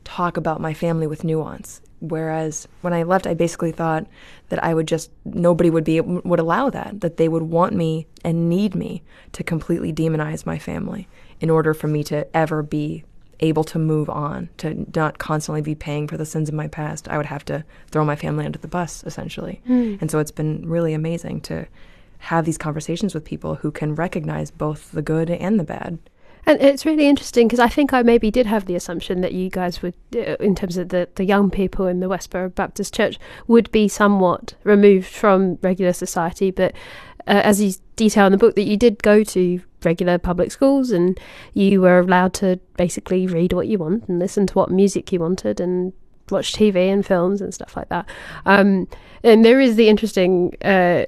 talk 0.04 0.38
about 0.38 0.62
my 0.62 0.74
family 0.74 1.08
with 1.08 1.24
nuance. 1.24 1.82
Whereas 2.10 2.68
when 2.82 2.94
I 2.94 3.04
left, 3.04 3.28
I 3.28 3.34
basically 3.34 3.72
thought 3.72 4.08
that 4.50 4.64
I 4.64 4.74
would 4.74 4.88
just 4.88 5.12
nobody 5.24 5.70
would 5.70 5.84
be 5.84 6.02
would 6.02 6.40
allow 6.40 6.70
that 6.70 7.02
that 7.02 7.18
they 7.18 7.28
would 7.28 7.44
want 7.44 7.74
me 7.74 8.08
and 8.24 8.50
need 8.50 8.76
me 8.76 9.04
to 9.34 9.44
completely 9.44 9.92
demonize 9.92 10.46
my 10.46 10.60
family 10.60 11.08
in 11.40 11.50
order 11.50 11.74
for 11.74 11.88
me 11.88 12.04
to 12.06 12.36
ever 12.36 12.64
be 12.64 13.04
able 13.42 13.64
to 13.66 13.78
move 13.78 14.10
on 14.10 14.50
to 14.58 14.86
not 14.96 15.18
constantly 15.18 15.62
be 15.62 15.76
paying 15.76 16.08
for 16.08 16.18
the 16.18 16.26
sins 16.26 16.48
of 16.48 16.56
my 16.56 16.68
past. 16.68 17.08
I 17.10 17.18
would 17.18 17.26
have 17.26 17.44
to 17.46 17.66
throw 17.92 18.06
my 18.06 18.16
family 18.16 18.46
under 18.46 18.60
the 18.60 18.68
bus 18.68 19.04
essentially. 19.04 19.62
Mm. 19.68 20.02
and 20.02 20.12
so 20.12 20.20
it's 20.20 20.32
been 20.32 20.68
really 20.68 20.94
amazing 20.94 21.42
to 21.42 21.68
have 22.20 22.46
these 22.46 22.58
conversations 22.58 23.14
with 23.14 23.26
people 23.26 23.56
who 23.56 23.72
can 23.72 23.94
recognize 23.94 24.52
both 24.52 24.92
the 24.92 25.02
good 25.02 25.30
and 25.30 25.60
the 25.60 25.64
bad 25.64 26.00
and 26.46 26.62
it's 26.62 26.86
really 26.86 27.08
interesting 27.08 27.48
because 27.48 27.60
I 27.60 27.68
think 27.68 27.94
I 27.94 28.04
maybe 28.04 28.32
did 28.32 28.46
have 28.46 28.66
the 28.66 28.76
assumption 28.76 29.22
that 29.22 29.34
you 29.34 29.50
guys 29.50 29.82
would, 29.82 29.96
uh, 30.16 30.36
in 30.40 30.56
terms 30.56 30.78
of 30.78 30.90
the, 30.90 31.10
the 31.16 31.26
young 31.26 31.50
people 31.50 31.88
in 31.88 32.00
the 32.00 32.08
Westboro 32.08 32.54
Baptist 32.54 32.94
Church, 32.94 33.18
would 33.48 33.72
be 33.72 33.88
somewhat 33.88 34.54
removed 34.64 35.08
from 35.08 35.58
regular 35.62 35.94
society. 35.94 36.52
But 36.52 36.74
uh, 37.28 37.42
as 37.44 37.62
you 37.62 37.74
detail 37.96 38.26
in 38.28 38.32
the 38.32 38.38
book, 38.38 38.56
that 38.56 38.64
you 38.64 38.78
did 38.78 39.02
go 39.02 39.24
to 39.24 39.62
regular 39.84 40.18
public 40.18 40.52
schools 40.52 40.92
and 40.92 41.20
you 41.54 41.82
were 41.82 42.00
allowed 42.00 42.34
to 42.34 42.60
basically 42.78 43.28
read 43.28 43.54
what 43.54 43.68
you 43.68 43.78
want 43.78 44.08
and 44.08 44.20
listen 44.20 44.48
to 44.48 44.54
what 44.54 44.72
music 44.72 45.12
you 45.12 45.20
wanted 45.20 45.60
and 45.60 45.94
watch 46.32 46.54
TV 46.54 46.92
and 46.92 47.06
films 47.06 47.42
and 47.42 47.54
stuff 47.54 47.76
like 47.78 47.90
that. 47.90 48.08
Um, 48.46 48.88
and 49.24 49.46
there 49.46 49.60
is 49.60 49.76
the 49.76 49.90
interesting 49.90 50.56
uh, 50.64 51.06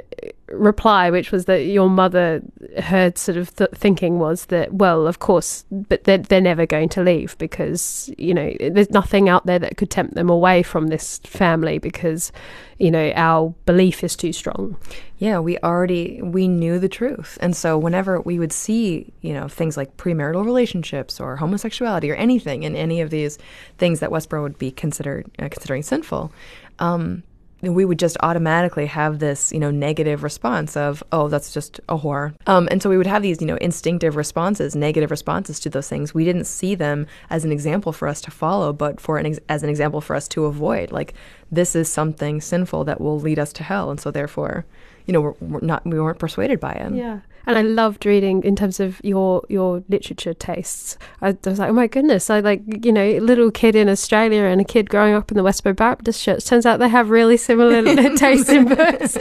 reply, 0.50 1.10
which 1.10 1.32
was 1.32 1.46
that 1.46 1.64
your 1.64 1.90
mother, 1.90 2.42
her 2.78 3.12
sort 3.16 3.38
of 3.38 3.56
th- 3.56 3.72
thinking 3.72 4.20
was 4.20 4.46
that, 4.46 4.74
well, 4.74 5.08
of 5.08 5.20
course, 5.20 5.66
but 5.72 6.04
they're, 6.06 6.18
they're 6.18 6.42
never 6.42 6.66
going 6.66 6.90
to 6.90 7.04
leave 7.04 7.38
because, 7.38 8.10
you 8.18 8.34
know, 8.34 8.54
there's 8.60 8.90
nothing 8.90 9.30
out 9.30 9.46
there 9.46 9.60
that 9.60 9.78
could 9.78 9.90
tempt 9.90 10.16
them 10.16 10.30
away 10.30 10.64
from 10.64 10.88
this 10.88 11.20
family 11.20 11.80
because, 11.80 12.32
you 12.78 12.90
know, 12.90 13.12
our 13.16 13.54
belief 13.66 14.04
is 14.04 14.16
too 14.16 14.32
strong. 14.32 14.78
Yeah, 15.18 15.40
we 15.40 15.58
already, 15.60 16.22
we 16.22 16.48
knew 16.48 16.80
the 16.80 16.90
truth. 16.90 17.38
And 17.42 17.56
so 17.56 17.78
whenever 17.78 18.22
we 18.22 18.40
would 18.40 18.54
see, 18.54 19.12
you 19.22 19.34
know, 19.34 19.48
things 19.48 19.76
like 19.76 19.98
premarital 19.98 20.46
relationships 20.46 21.20
or 21.20 21.36
homosexuality 21.36 22.10
or 22.10 22.16
anything 22.16 22.64
in 22.64 22.76
any 22.76 23.02
of 23.02 23.10
these 23.10 23.38
things 23.78 24.00
that 24.00 24.12
Westboro 24.12 24.44
would 24.44 24.60
be 24.60 24.72
considered, 24.72 25.26
uh, 25.40 25.50
considering 25.50 25.84
sinful, 25.84 26.32
um, 26.80 27.24
we 27.62 27.86
would 27.86 28.00
just 28.00 28.18
automatically 28.22 28.86
have 28.86 29.20
this, 29.20 29.52
you 29.52 29.60
know, 29.60 29.72
negative 29.72 30.24
response 30.24 30.78
of, 30.78 31.04
oh, 31.12 31.28
that's 31.28 31.54
just 31.54 31.80
a 31.90 31.98
whore. 31.98 32.34
Um, 32.46 32.68
and 32.70 32.82
so 32.82 32.90
we 32.90 32.98
would 32.98 33.08
have 33.08 33.22
these, 33.22 33.42
you 33.42 33.48
know, 33.48 33.58
instinctive 33.58 34.16
responses, 34.16 34.76
negative 34.76 35.10
responses 35.12 35.60
to 35.62 35.70
those 35.70 35.90
things. 35.90 36.14
We 36.14 36.26
didn't 36.26 36.46
see 36.46 36.76
them 36.76 37.08
as 37.30 37.46
an 37.46 37.52
example 37.52 37.92
for 37.92 38.08
us 38.08 38.22
to 38.22 38.32
follow, 38.32 38.74
but 38.74 39.00
for 39.00 39.18
an 39.18 39.26
ex- 39.26 39.40
as 39.50 39.64
an 39.64 39.70
example 39.70 40.02
for 40.02 40.16
us 40.16 40.28
to 40.30 40.46
avoid. 40.46 40.92
Like 40.92 41.14
this 41.52 41.76
is 41.76 41.90
something 41.90 42.42
sinful 42.42 42.84
that 42.86 43.02
will 43.02 43.20
lead 43.20 43.40
us 43.40 43.52
to 43.54 43.64
hell, 43.64 43.90
and 43.90 44.00
so 44.00 44.12
therefore, 44.12 44.66
you 45.08 45.14
know, 45.14 45.22
we're, 45.22 45.34
we're 45.40 45.62
not 45.62 45.86
we 45.86 46.00
weren't 46.00 46.20
persuaded 46.20 46.60
by 46.60 46.74
it. 46.74 46.94
Yeah 46.94 47.22
and 47.48 47.58
I 47.58 47.62
loved 47.62 48.06
reading 48.06 48.44
in 48.44 48.58
terms 48.58 48.82
of 48.82 49.00
your 49.04 49.42
your 49.48 49.82
literature 49.88 50.34
tastes. 50.34 50.98
I, 51.22 51.30
I, 51.30 51.38
was 51.46 51.60
like, 51.60 51.70
oh 51.70 51.74
my 51.74 51.88
goodness, 51.88 52.30
I 52.30 52.42
like 52.42 52.62
you 52.86 52.92
know, 52.92 53.10
little 53.20 53.52
kid 53.52 53.74
in 53.74 53.88
Australia 53.88 54.44
and 54.44 54.60
a 54.60 54.66
kid 54.66 54.90
growing 54.90 55.14
up 55.14 55.32
in 55.32 55.38
the 55.38 55.44
Westboro 55.44 55.74
Baptist 55.74 56.22
Church. 56.22 56.46
Turns 56.46 56.66
out 56.66 56.80
they 56.80 56.90
have 56.90 57.10
really 57.10 57.38
similar 57.38 57.82
tastes 58.18 58.50
in 58.50 58.66
books. 58.68 59.18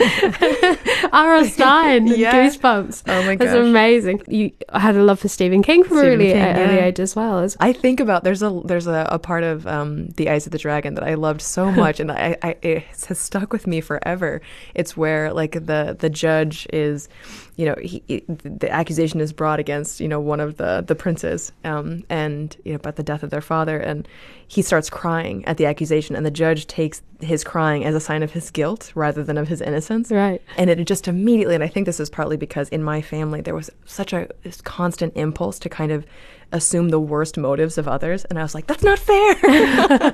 R.L. 1.13 1.45
Stine, 1.45 2.09
yeah. 2.09 2.35
Goosebumps. 2.35 3.05
Oh 3.07 3.23
my 3.23 3.37
gosh, 3.37 3.47
that's 3.47 3.57
amazing. 3.57 4.23
You 4.27 4.51
had 4.73 4.97
a 4.97 5.05
love 5.05 5.21
for 5.21 5.29
Stephen 5.29 5.63
King 5.63 5.85
from 5.85 5.99
Stephen 5.99 6.15
a 6.15 6.17
really 6.17 6.33
King, 6.33 6.43
early 6.43 6.77
yeah. 6.77 6.85
age 6.87 6.99
as 6.99 7.15
well. 7.15 7.39
As 7.39 7.57
I 7.61 7.73
think 7.73 8.01
about 8.01 8.25
there's 8.25 8.43
a 8.43 8.61
there's 8.65 8.89
a, 8.89 9.07
a 9.09 9.21
part 9.21 9.45
of 9.45 9.69
um, 9.69 10.09
the 10.17 10.31
Eyes 10.31 10.47
of 10.47 10.53
the 10.53 10.59
Dragon 10.59 10.95
that 10.95 11.05
I 11.05 11.15
loved 11.15 11.43
so 11.43 11.71
much, 11.83 12.01
and 12.01 12.11
I, 12.11 12.37
I 12.43 12.57
it 12.61 12.83
has 13.07 13.21
stuck 13.21 13.53
with 13.53 13.69
me 13.69 13.81
forever. 13.81 14.41
It's 14.75 14.97
where 14.97 15.33
like 15.33 15.53
the 15.53 15.76
the 15.99 16.11
judge 16.11 16.67
is 16.73 17.09
you 17.57 17.65
know, 17.65 17.75
he, 17.83 18.03
the 18.29 18.71
accusation 18.71 19.19
is 19.19 19.33
brought 19.33 19.59
against, 19.59 19.99
you 19.99 20.09
know, 20.09 20.21
one 20.21 20.41
of 20.41 20.59
the 20.59 20.85
the 20.87 20.95
princes, 20.95 21.53
um, 21.65 22.05
and 22.11 22.55
you 22.65 22.73
know, 22.73 22.77
about 22.77 22.97
the 22.97 23.03
death 23.03 23.23
of 23.23 23.31
their 23.31 23.41
father, 23.41 23.79
and 23.79 24.07
he 24.47 24.61
starts 24.61 24.91
crying 24.91 25.43
at 25.47 25.57
the 25.57 25.65
accusation, 25.65 26.15
and 26.15 26.27
the 26.27 26.31
judge 26.31 26.67
takes 26.67 27.01
his 27.21 27.43
crying 27.43 27.83
as 27.83 27.95
a 27.95 28.01
sign 28.01 28.23
of 28.23 28.33
his 28.33 28.51
guilt 28.51 28.93
rather 28.95 29.25
than 29.25 29.39
of 29.39 29.49
his 29.49 29.63
innocence. 29.63 30.11
Right. 30.11 30.43
And 30.59 30.69
it 30.69 30.85
just 30.85 31.09
immediately, 31.09 31.55
and 31.55 31.65
I 31.65 31.69
think 31.69 31.87
this 31.87 31.99
is 31.99 32.11
partly 32.11 32.37
because 32.37 32.69
in 32.69 32.83
my 32.83 33.01
family 33.01 33.41
there 33.41 33.55
was 33.55 33.71
such 33.87 34.13
a 34.13 34.29
constant 34.65 35.17
impulse 35.17 35.59
to 35.61 35.71
kind 35.71 35.93
of 35.93 36.05
assume 36.53 36.91
the 36.91 37.01
worst 37.01 37.37
motives 37.37 37.77
of 37.77 37.89
others, 37.89 38.25
and 38.27 38.39
I 38.39 38.43
was 38.43 38.55
like, 38.55 38.67
"That's 38.67 38.83
not 38.83 38.99
fair." 38.99 39.35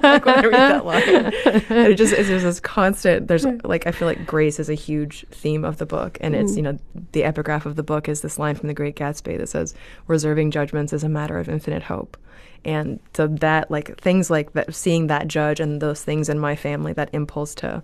like 0.02 0.24
when 0.24 0.38
I 0.38 0.42
read 0.42 0.52
that 0.52 0.86
line, 0.86 1.32
and 1.68 1.88
it 1.88 1.94
just 1.96 2.12
it's 2.12 2.28
just 2.28 2.44
this 2.44 2.60
constant. 2.60 3.28
There's 3.28 3.44
like 3.64 3.86
I 3.86 3.92
feel 3.92 4.08
like 4.08 4.26
grace 4.26 4.58
is 4.58 4.68
a 4.68 4.74
huge 4.74 5.26
theme 5.30 5.64
of 5.64 5.78
the 5.78 5.86
book, 5.86 6.18
and 6.20 6.34
it's 6.34 6.52
mm. 6.52 6.56
you 6.56 6.62
know 6.62 6.78
the 7.12 7.24
epigraph 7.24 7.66
of 7.66 7.76
the 7.76 7.82
book 7.82 8.08
is 8.08 8.22
this 8.22 8.38
line 8.38 8.54
from 8.54 8.68
The 8.68 8.74
Great 8.74 8.96
Gatsby 8.96 9.38
that 9.38 9.48
says, 9.48 9.74
"Reserving 10.06 10.50
judgments 10.50 10.92
is 10.92 11.04
a 11.04 11.08
matter 11.08 11.38
of 11.38 11.48
infinite 11.48 11.84
hope." 11.84 12.16
And 12.64 13.00
so 13.14 13.26
that 13.26 13.70
like 13.70 14.00
things 14.00 14.30
like 14.30 14.52
that, 14.52 14.74
seeing 14.74 15.08
that 15.08 15.28
judge 15.28 15.60
and 15.60 15.80
those 15.80 16.02
things 16.02 16.28
in 16.28 16.38
my 16.38 16.56
family, 16.56 16.92
that 16.92 17.10
impulse 17.12 17.54
to 17.56 17.82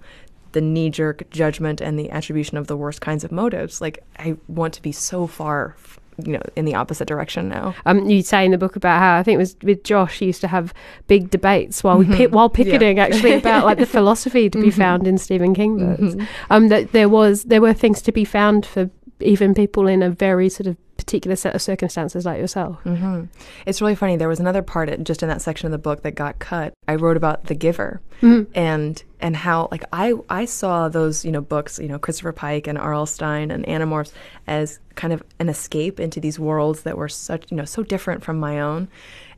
the 0.53 0.61
knee 0.61 0.91
jerk 0.91 1.29
judgment 1.31 1.81
and 1.81 1.99
the 1.99 2.11
attribution 2.11 2.57
of 2.57 2.69
the 2.69 2.77
worst 2.77 3.01
kinds 3.01 3.25
of 3.25 3.33
motives. 3.33 3.81
Like 3.81 4.03
I 4.19 4.37
want 4.47 4.75
to 4.75 4.83
be 4.83 4.93
so 4.93 5.27
far 5.27 5.77
you 6.25 6.33
know 6.33 6.43
in 6.57 6.65
the 6.65 6.75
opposite 6.75 7.09
direction 7.09 7.49
now. 7.49 7.75
Um, 7.87 8.09
you 8.09 8.23
say 8.23 8.45
in 8.45 8.51
the 8.51 8.59
book 8.59 8.77
about 8.77 8.99
how 8.99 9.17
I 9.17 9.23
think 9.23 9.37
it 9.37 9.39
was 9.39 9.57
with 9.63 9.85
Josh, 9.85 10.21
you 10.21 10.29
used 10.29 10.41
to 10.43 10.49
have 10.49 10.75
big 11.07 11.31
debates 11.31 11.85
while 11.85 11.99
we 11.99 12.07
mm-hmm. 12.07 12.35
while 12.35 12.49
picketing 12.49 12.97
yeah. 12.97 13.05
actually 13.05 13.35
about 13.43 13.65
like 13.65 13.79
the 13.79 13.87
philosophy 13.87 14.51
to 14.51 14.59
be 14.59 14.69
mm-hmm. 14.69 14.81
found 14.81 15.07
in 15.07 15.19
Stephen 15.19 15.55
King 15.55 15.79
books. 15.79 16.15
Mm-hmm. 16.15 16.27
Um, 16.51 16.69
that 16.69 16.93
there 16.93 17.09
was 17.09 17.45
there 17.45 17.61
were 17.61 17.75
things 17.75 18.03
to 18.03 18.13
be 18.13 18.25
found 18.25 18.67
for 18.67 18.91
even 19.21 19.55
people 19.55 19.87
in 19.87 20.03
a 20.03 20.11
very 20.11 20.49
sort 20.49 20.67
of 20.67 20.77
particular 20.97 21.37
set 21.37 21.55
of 21.55 21.63
circumstances 21.63 22.27
like 22.27 22.39
yourself. 22.39 22.83
Mm-hmm. 22.85 23.25
It's 23.67 23.81
really 23.81 23.95
funny. 23.95 24.17
There 24.17 24.29
was 24.29 24.41
another 24.41 24.63
part 24.63 24.91
just 25.05 25.23
in 25.23 25.29
that 25.29 25.41
section 25.41 25.67
of 25.67 25.73
the 25.73 25.79
book 25.79 26.03
that 26.03 26.15
got 26.15 26.39
cut. 26.39 26.75
I 26.87 26.97
wrote 26.97 27.17
about 27.17 27.45
the 27.45 27.55
giver 27.55 28.01
mm-hmm. 28.21 28.51
and 28.55 29.03
and 29.21 29.37
how 29.37 29.69
like 29.71 29.85
I 29.93 30.15
I 30.29 30.45
saw 30.45 30.89
those 30.89 31.25
you 31.25 31.33
know 31.33 31.41
books 31.41 31.79
you 31.79 31.89
know 31.89 31.99
Christopher 31.99 32.33
Pike 32.33 32.67
and 32.67 32.77
R.L. 32.77 33.07
Stine 33.07 33.51
and 33.51 33.65
Animorphs 33.67 34.13
as 34.47 34.81
kind 34.97 35.13
of 35.13 35.23
an 35.39 35.49
escape 35.49 36.01
into 36.01 36.21
these 36.21 36.39
worlds 36.39 36.83
that 36.83 36.99
were 36.99 37.09
such 37.09 37.51
you 37.51 37.57
know 37.57 37.65
so 37.65 37.83
different 37.83 38.23
from 38.23 38.39
my 38.39 38.61
own. 38.61 38.89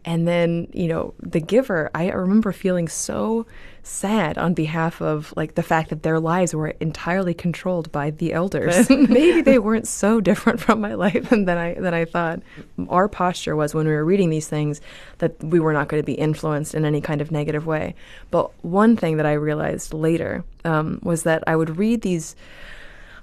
And 0.04 0.26
then, 0.26 0.68
you 0.72 0.88
know, 0.88 1.14
The 1.20 1.40
Giver, 1.40 1.90
I 1.94 2.10
remember 2.10 2.52
feeling 2.52 2.88
so 2.88 3.46
sad 3.82 4.38
on 4.38 4.54
behalf 4.54 5.00
of 5.00 5.32
like 5.36 5.54
the 5.54 5.62
fact 5.62 5.88
that 5.90 6.02
their 6.02 6.20
lives 6.20 6.54
were 6.54 6.68
entirely 6.80 7.34
controlled 7.34 7.90
by 7.92 8.10
the 8.10 8.32
elders. 8.32 8.88
Maybe 8.90 9.40
they 9.40 9.58
weren't 9.58 9.86
so 9.86 10.20
different 10.20 10.60
from 10.60 10.80
my 10.80 10.94
life 10.94 11.28
than 11.30 11.48
I 11.48 11.74
than 11.74 11.94
I 11.94 12.04
thought. 12.04 12.40
Our 12.88 13.08
posture 13.08 13.56
was 13.56 13.74
when 13.74 13.86
we 13.86 13.92
were 13.92 14.04
reading 14.04 14.30
these 14.30 14.48
things 14.48 14.80
that 15.18 15.42
we 15.42 15.60
were 15.60 15.72
not 15.72 15.88
going 15.88 16.02
to 16.02 16.06
be 16.06 16.14
influenced 16.14 16.74
in 16.74 16.84
any 16.84 17.00
kind 17.00 17.20
of 17.20 17.30
negative 17.30 17.66
way. 17.66 17.94
But 18.30 18.50
one 18.64 18.96
thing 18.96 19.16
that 19.16 19.26
I 19.26 19.32
realized 19.32 19.92
later 19.94 20.44
um, 20.64 21.00
was 21.02 21.22
that 21.24 21.42
I 21.46 21.56
would 21.56 21.76
read 21.76 22.02
these 22.02 22.36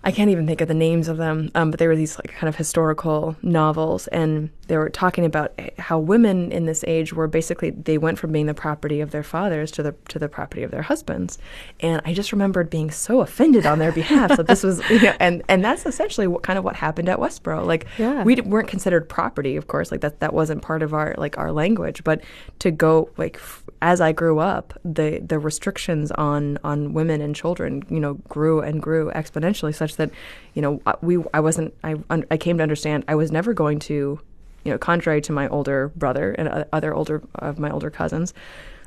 I 0.08 0.12
can't 0.12 0.30
even 0.30 0.48
think 0.48 0.62
of 0.62 0.70
the 0.70 0.74
names 0.74 1.10
of 1.10 1.18
them, 1.18 1.52
um, 1.54 1.70
but 1.70 1.80
they 1.80 1.88
were 1.88 1.96
these 1.96 2.18
like 2.18 2.32
kind 2.34 2.48
of 2.48 2.56
historical 2.56 3.36
novels, 3.44 4.08
and 4.08 4.50
they 4.68 4.78
were 4.78 4.90
talking 4.90 5.26
about 5.26 5.52
how 5.78 6.00
women 6.00 6.50
in 6.54 6.66
this 6.66 6.84
age 6.88 7.12
were 7.12 7.28
basically 7.28 7.72
they 7.72 7.98
went 7.98 8.18
from 8.18 8.32
being 8.32 8.46
the 8.46 8.54
property 8.54 9.02
of 9.02 9.12
their 9.12 9.22
fathers 9.24 9.70
to 9.72 9.84
the 9.84 9.94
to 10.08 10.18
the 10.18 10.30
property 10.30 10.64
of 10.64 10.72
their 10.72 10.82
husbands, 10.84 11.38
and 11.82 12.02
I 12.06 12.14
just 12.14 12.32
remembered 12.32 12.70
being 12.70 12.90
so 12.90 13.20
offended 13.20 13.66
on 13.66 13.80
their 13.80 13.92
behalf 13.92 14.38
that 14.38 14.48
this 14.48 14.64
was, 14.64 14.82
you 14.90 15.02
know, 15.02 15.14
and 15.20 15.44
and 15.50 15.64
that's 15.64 15.86
essentially 15.86 16.26
what 16.26 16.42
kind 16.42 16.58
of 16.58 16.64
what 16.64 16.78
happened 16.78 17.10
at 17.10 17.20
Westboro. 17.20 17.66
Like 17.66 17.86
Yeah. 17.98 18.24
we 18.24 18.36
d- 18.36 18.42
weren't 18.44 18.70
considered 18.70 19.10
property, 19.10 19.58
of 19.58 19.68
course, 19.68 19.92
like 19.92 20.00
that 20.02 20.22
that 20.22 20.34
wasn't 20.34 20.62
part 20.62 20.84
of 20.84 20.94
our 20.94 21.16
like 21.18 21.38
our 21.38 21.52
language, 21.52 22.06
but 22.06 22.22
to 22.60 22.72
go 22.72 23.10
like 23.18 23.36
f- 23.36 23.64
as 23.82 24.02
I 24.02 24.12
grew 24.12 24.40
up, 24.40 24.74
the 24.84 25.20
the 25.20 25.40
restrictions 25.40 26.12
on 26.12 26.58
on 26.64 26.94
women 26.94 27.22
and 27.22 27.36
children, 27.36 27.84
you 27.90 28.00
know, 28.00 28.16
grew 28.28 28.60
and 28.62 28.82
grew 28.82 29.12
exponentially, 29.12 29.74
such 29.76 29.98
that, 29.98 30.10
you 30.54 30.62
know, 30.62 30.82
I- 30.86 30.96
we 31.02 31.24
I 31.34 31.40
wasn't 31.40 31.74
I 31.84 31.96
I 32.32 32.38
came 32.38 32.58
to 32.58 32.64
understand 32.64 33.04
I 33.08 33.16
was 33.16 33.32
never 33.32 33.54
going 33.54 33.80
to, 33.80 34.20
you 34.64 34.72
know, 34.72 34.78
contrary 34.78 35.22
to 35.22 35.32
my 35.32 35.48
older 35.50 35.90
brother 35.96 36.32
and 36.32 36.66
other 36.74 36.94
older 36.94 37.22
of 37.36 37.60
my 37.60 37.70
older 37.70 37.90
cousins. 37.90 38.34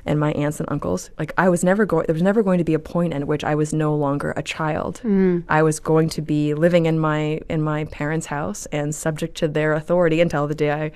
And 0.07 0.19
my 0.19 0.33
aunts 0.33 0.59
and 0.61 0.69
uncles, 0.73 1.11
like 1.19 1.35
I 1.37 1.51
was 1.51 1.63
never 1.63 1.85
going. 1.85 2.07
There 2.07 2.15
was 2.15 2.23
never 2.23 2.43
going 2.43 2.57
to 2.57 2.65
be 2.65 2.73
a 2.73 2.79
point 2.79 3.13
at 3.13 3.27
which 3.27 3.45
I 3.45 3.55
was 3.55 3.75
no 3.75 3.95
longer 3.95 4.33
a 4.35 4.43
child. 4.43 5.03
Mm. 5.05 5.45
I 5.47 5.63
was 5.63 5.79
going 5.79 6.09
to 6.11 6.23
be 6.23 6.55
living 6.55 6.87
in 6.87 6.99
my 6.99 7.43
in 7.51 7.61
my 7.61 7.85
parents' 7.85 8.25
house 8.25 8.65
and 8.73 8.95
subject 8.95 9.37
to 9.37 9.47
their 9.47 9.75
authority 9.75 10.23
until 10.23 10.47
the 10.47 10.55
day 10.55 10.71
I 10.73 10.93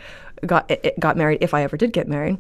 got 0.47 0.73
got 0.99 1.19
married, 1.19 1.39
if 1.43 1.53
I 1.53 1.65
ever 1.65 1.77
did 1.77 1.93
get 1.93 2.09
married 2.09 2.39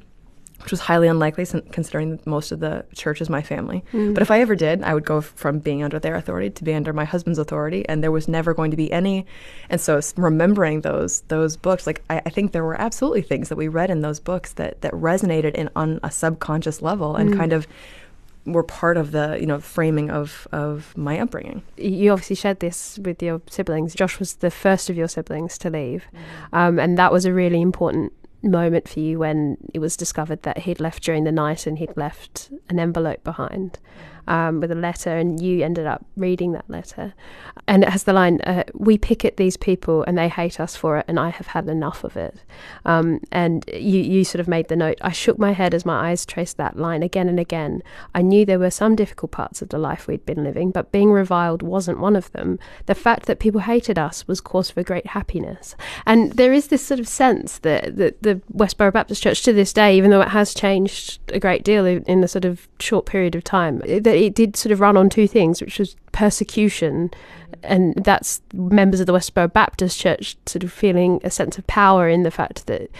which 0.65 0.71
was 0.71 0.81
highly 0.81 1.09
unlikely 1.09 1.45
considering 1.73 2.11
that 2.11 2.27
most 2.27 2.51
of 2.51 2.59
the 2.59 2.87
church 2.95 3.21
is 3.21 3.29
my 3.29 3.43
family. 3.43 3.85
Mm. 3.93 4.15
But 4.15 4.23
if 4.23 4.31
I 4.31 4.41
ever 4.41 4.57
did, 4.57 4.83
I 4.83 4.95
would 4.95 5.05
go 5.05 5.21
from 5.21 5.59
being 5.59 5.83
under 5.83 5.99
their 5.99 6.15
authority 6.15 6.49
to 6.49 6.65
be 6.65 6.73
under 6.73 6.95
my 6.95 7.05
husband's 7.05 7.39
authority, 7.39 7.87
and 7.87 8.03
there 8.03 8.11
was 8.11 8.29
never 8.29 8.55
going 8.55 8.71
to 8.71 8.77
be 8.77 8.91
any. 8.91 9.27
And 9.69 9.79
so, 9.79 10.01
remembering 10.17 10.81
those 10.81 11.21
those 11.29 11.59
books, 11.59 11.87
like 11.87 12.03
I, 12.09 12.23
I 12.25 12.31
think 12.31 12.53
there 12.53 12.65
were 12.65 12.81
absolutely 12.81 13.21
things 13.21 13.51
that 13.51 13.57
we 13.57 13.69
read 13.69 13.91
in 13.91 14.01
those 14.01 14.21
books 14.21 14.55
that 14.55 14.81
that 14.81 14.93
resonated 14.95 15.55
in 15.55 15.69
on 15.77 16.01
a 16.03 16.11
subconscious 16.11 16.81
level 16.81 17.15
and 17.15 17.35
mm. 17.35 17.37
kind 17.37 17.53
of 17.53 17.67
were 18.47 18.63
part 18.63 18.97
of 18.97 19.13
the 19.13 19.37
you 19.39 19.47
know 19.47 19.61
framing 19.61 20.11
of 20.11 20.49
of 20.51 20.97
my 20.97 21.19
upbringing. 21.19 21.63
you 21.77 22.11
obviously 22.11 22.37
shared 22.37 22.61
this 22.61 22.99
with 23.01 23.23
your 23.23 23.43
siblings. 23.51 23.95
Josh 23.95 24.19
was 24.19 24.37
the 24.37 24.51
first 24.51 24.89
of 24.89 24.97
your 24.97 25.09
siblings 25.09 25.59
to 25.59 25.69
leave, 25.69 26.07
mm. 26.15 26.59
um, 26.59 26.79
and 26.79 26.97
that 26.97 27.13
was 27.13 27.27
a 27.27 27.35
really 27.35 27.61
important 27.61 28.15
moment 28.45 28.89
for 28.89 29.01
you 29.01 29.19
when 29.19 29.57
it 29.73 29.79
was 29.79 29.97
discovered 29.97 30.43
that 30.43 30.59
he'd 30.59 30.81
left 30.81 31.03
during 31.03 31.25
the 31.25 31.33
night 31.33 31.67
and 31.67 31.79
he'd 31.79 31.97
left 31.97 32.51
an 32.69 32.79
envelope 32.79 33.25
behind 33.25 33.79
um, 34.27 34.61
with 34.61 34.71
a 34.71 34.77
letter, 34.77 35.17
and 35.17 35.41
you 35.41 35.65
ended 35.65 35.87
up 35.87 36.05
reading 36.17 36.53
that 36.53 36.69
letter. 36.69 37.15
And 37.67 37.83
it 37.83 37.89
has 37.89 38.05
the 38.05 38.13
line, 38.13 38.41
uh, 38.43 38.65
"We 38.75 38.99
picket 38.99 39.37
these 39.37 39.57
people, 39.57 40.05
and 40.05 40.17
they 40.19 40.29
hate 40.29 40.61
us 40.61 40.77
for 40.77 40.99
it, 40.99 41.05
and 41.09 41.19
I 41.19 41.31
have 41.31 41.49
had 41.49 41.69
enough 41.69 42.05
of 42.05 42.17
it." 42.17 42.37
Um, 42.85 43.21
and 43.33 43.65
you, 43.73 44.01
you 44.01 44.25
sort 44.25 44.41
of 44.41 44.49
made 44.49 44.69
the 44.69 44.77
note. 44.77 44.99
I 45.01 45.13
shook 45.13 45.39
my 45.39 45.53
head 45.53 45.75
as 45.75 45.87
my 45.87 46.11
eyes 46.11 46.27
traced 46.27 46.57
that 46.57 46.77
line 46.77 47.03
again 47.03 47.29
and 47.29 47.41
again. 47.41 47.83
I 48.15 48.23
knew 48.23 48.45
there 48.45 48.59
were 48.59 48.71
some 48.71 48.97
difficult 48.97 49.31
parts 49.31 49.63
of 49.63 49.69
the 49.69 49.79
life 49.79 50.07
we'd 50.07 50.27
been 50.27 50.45
living, 50.45 50.71
but 50.71 50.93
being 50.93 51.11
reviled 51.11 51.63
wasn't 51.63 52.01
one 52.01 52.17
of 52.17 52.31
them. 52.33 52.59
The 52.87 52.95
fact 52.95 53.27
that 53.27 53.39
people 53.39 53.63
hated 53.63 53.99
us 53.99 54.27
was 54.27 54.41
cause 54.41 54.71
for 54.71 54.83
great 54.83 55.09
happiness. 55.09 55.77
And 56.07 56.33
there 56.33 56.53
is 56.53 56.69
this 56.69 56.85
sort 56.85 57.01
of 57.01 57.09
sense 57.09 57.59
that, 57.59 57.97
that 57.97 58.23
the 58.23 58.41
Westboro 58.53 58.93
Baptist 58.93 59.23
Church 59.23 59.43
to 59.43 59.53
this 59.53 59.73
day, 59.73 59.97
even 59.97 60.11
though 60.11 60.21
it 60.21 60.29
has 60.29 60.55
changed 60.55 61.21
a 61.33 61.41
great 61.41 61.65
deal 61.65 61.85
in, 61.87 62.25
a 62.25 62.29
sort 62.29 62.45
of 62.45 62.69
short 62.79 63.07
period 63.07 63.35
of 63.35 63.45
time, 63.45 63.79
that 63.81 64.14
it 64.15 64.35
did 64.35 64.57
sort 64.57 64.73
of 64.73 64.81
run 64.81 64.97
on 64.97 65.09
two 65.09 65.27
things, 65.27 65.61
which 65.61 65.79
was 65.79 65.97
persecution 66.13 67.11
and 67.65 67.95
that's 67.97 68.43
members 68.53 69.01
of 69.01 69.07
the 69.07 69.13
Westboro 69.13 69.53
Baptist 69.53 69.99
Church 69.99 70.37
sort 70.47 70.65
of 70.65 70.73
feeling 70.73 71.21
a 71.25 71.31
sense 71.31 71.59
of 71.59 71.67
power 71.67 72.09
in 72.09 72.23
the 72.23 72.31
fact 72.31 72.67
that 72.67 72.91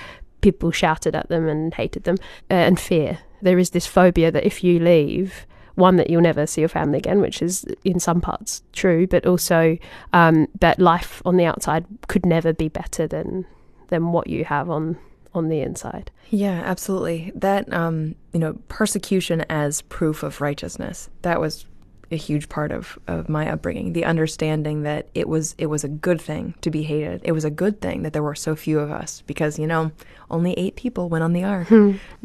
people 0.41 0.71
shouted 0.71 1.15
at 1.15 1.29
them 1.29 1.49
and 1.49 1.73
hated 1.75 2.05
them, 2.05 2.17
uh, 2.51 2.55
and 2.55 2.79
fear. 2.79 3.19
There 3.43 3.59
is 3.59 3.71
this 3.71 3.87
phobia 3.87 4.31
that 4.31 4.45
if 4.45 4.65
you 4.65 4.79
leave, 4.79 5.47
one 5.75 5.97
that 5.97 6.11
you'll 6.11 6.23
never 6.23 6.47
see 6.47 6.61
your 6.61 6.69
family 6.69 6.99
again, 6.99 7.21
which 7.21 7.43
is 7.43 7.65
in 7.85 7.99
some 7.99 8.21
parts 8.21 8.63
true, 8.73 9.07
but 9.07 9.27
also 9.27 9.77
um, 10.13 10.49
that 10.61 10.79
life 10.79 11.21
on 11.25 11.37
the 11.37 11.45
outside 11.45 11.85
could 12.09 12.25
never 12.25 12.53
be 12.53 12.69
better 12.69 13.07
than 13.07 13.47
than 13.89 14.13
what 14.13 14.29
you 14.29 14.45
have 14.45 14.71
on 14.71 14.97
on 15.35 15.49
the 15.49 15.61
inside. 15.61 16.11
Yeah, 16.31 16.63
absolutely. 16.65 17.33
That 17.35 17.73
um, 17.73 18.15
you 18.33 18.41
know, 18.41 18.59
persecution 18.69 19.45
as 19.49 19.83
proof 19.83 20.23
of 20.23 20.41
righteousness. 20.41 21.09
That 21.23 21.41
was 21.41 21.67
a 22.11 22.17
huge 22.17 22.49
part 22.49 22.73
of, 22.73 22.99
of 23.07 23.29
my 23.29 23.51
upbringing. 23.51 23.93
The 23.93 24.05
understanding 24.05 24.83
that 24.83 25.09
it 25.15 25.29
was 25.29 25.55
it 25.59 25.67
was 25.67 25.85
a 25.85 25.89
good 25.89 26.21
thing 26.21 26.55
to 26.63 26.71
be 26.71 26.83
hated. 26.83 27.21
It 27.25 27.33
was 27.33 27.45
a 27.45 27.51
good 27.51 27.81
thing 27.81 28.03
that 28.03 28.13
there 28.13 28.23
were 28.23 28.35
so 28.35 28.57
few 28.57 28.79
of 28.79 28.91
us 28.91 29.23
because, 29.27 29.59
you 29.59 29.67
know, 29.67 29.91
only 30.31 30.53
eight 30.55 30.77
people 30.77 31.09
went 31.09 31.25
on 31.25 31.33
the 31.33 31.45
ark. 31.45 31.69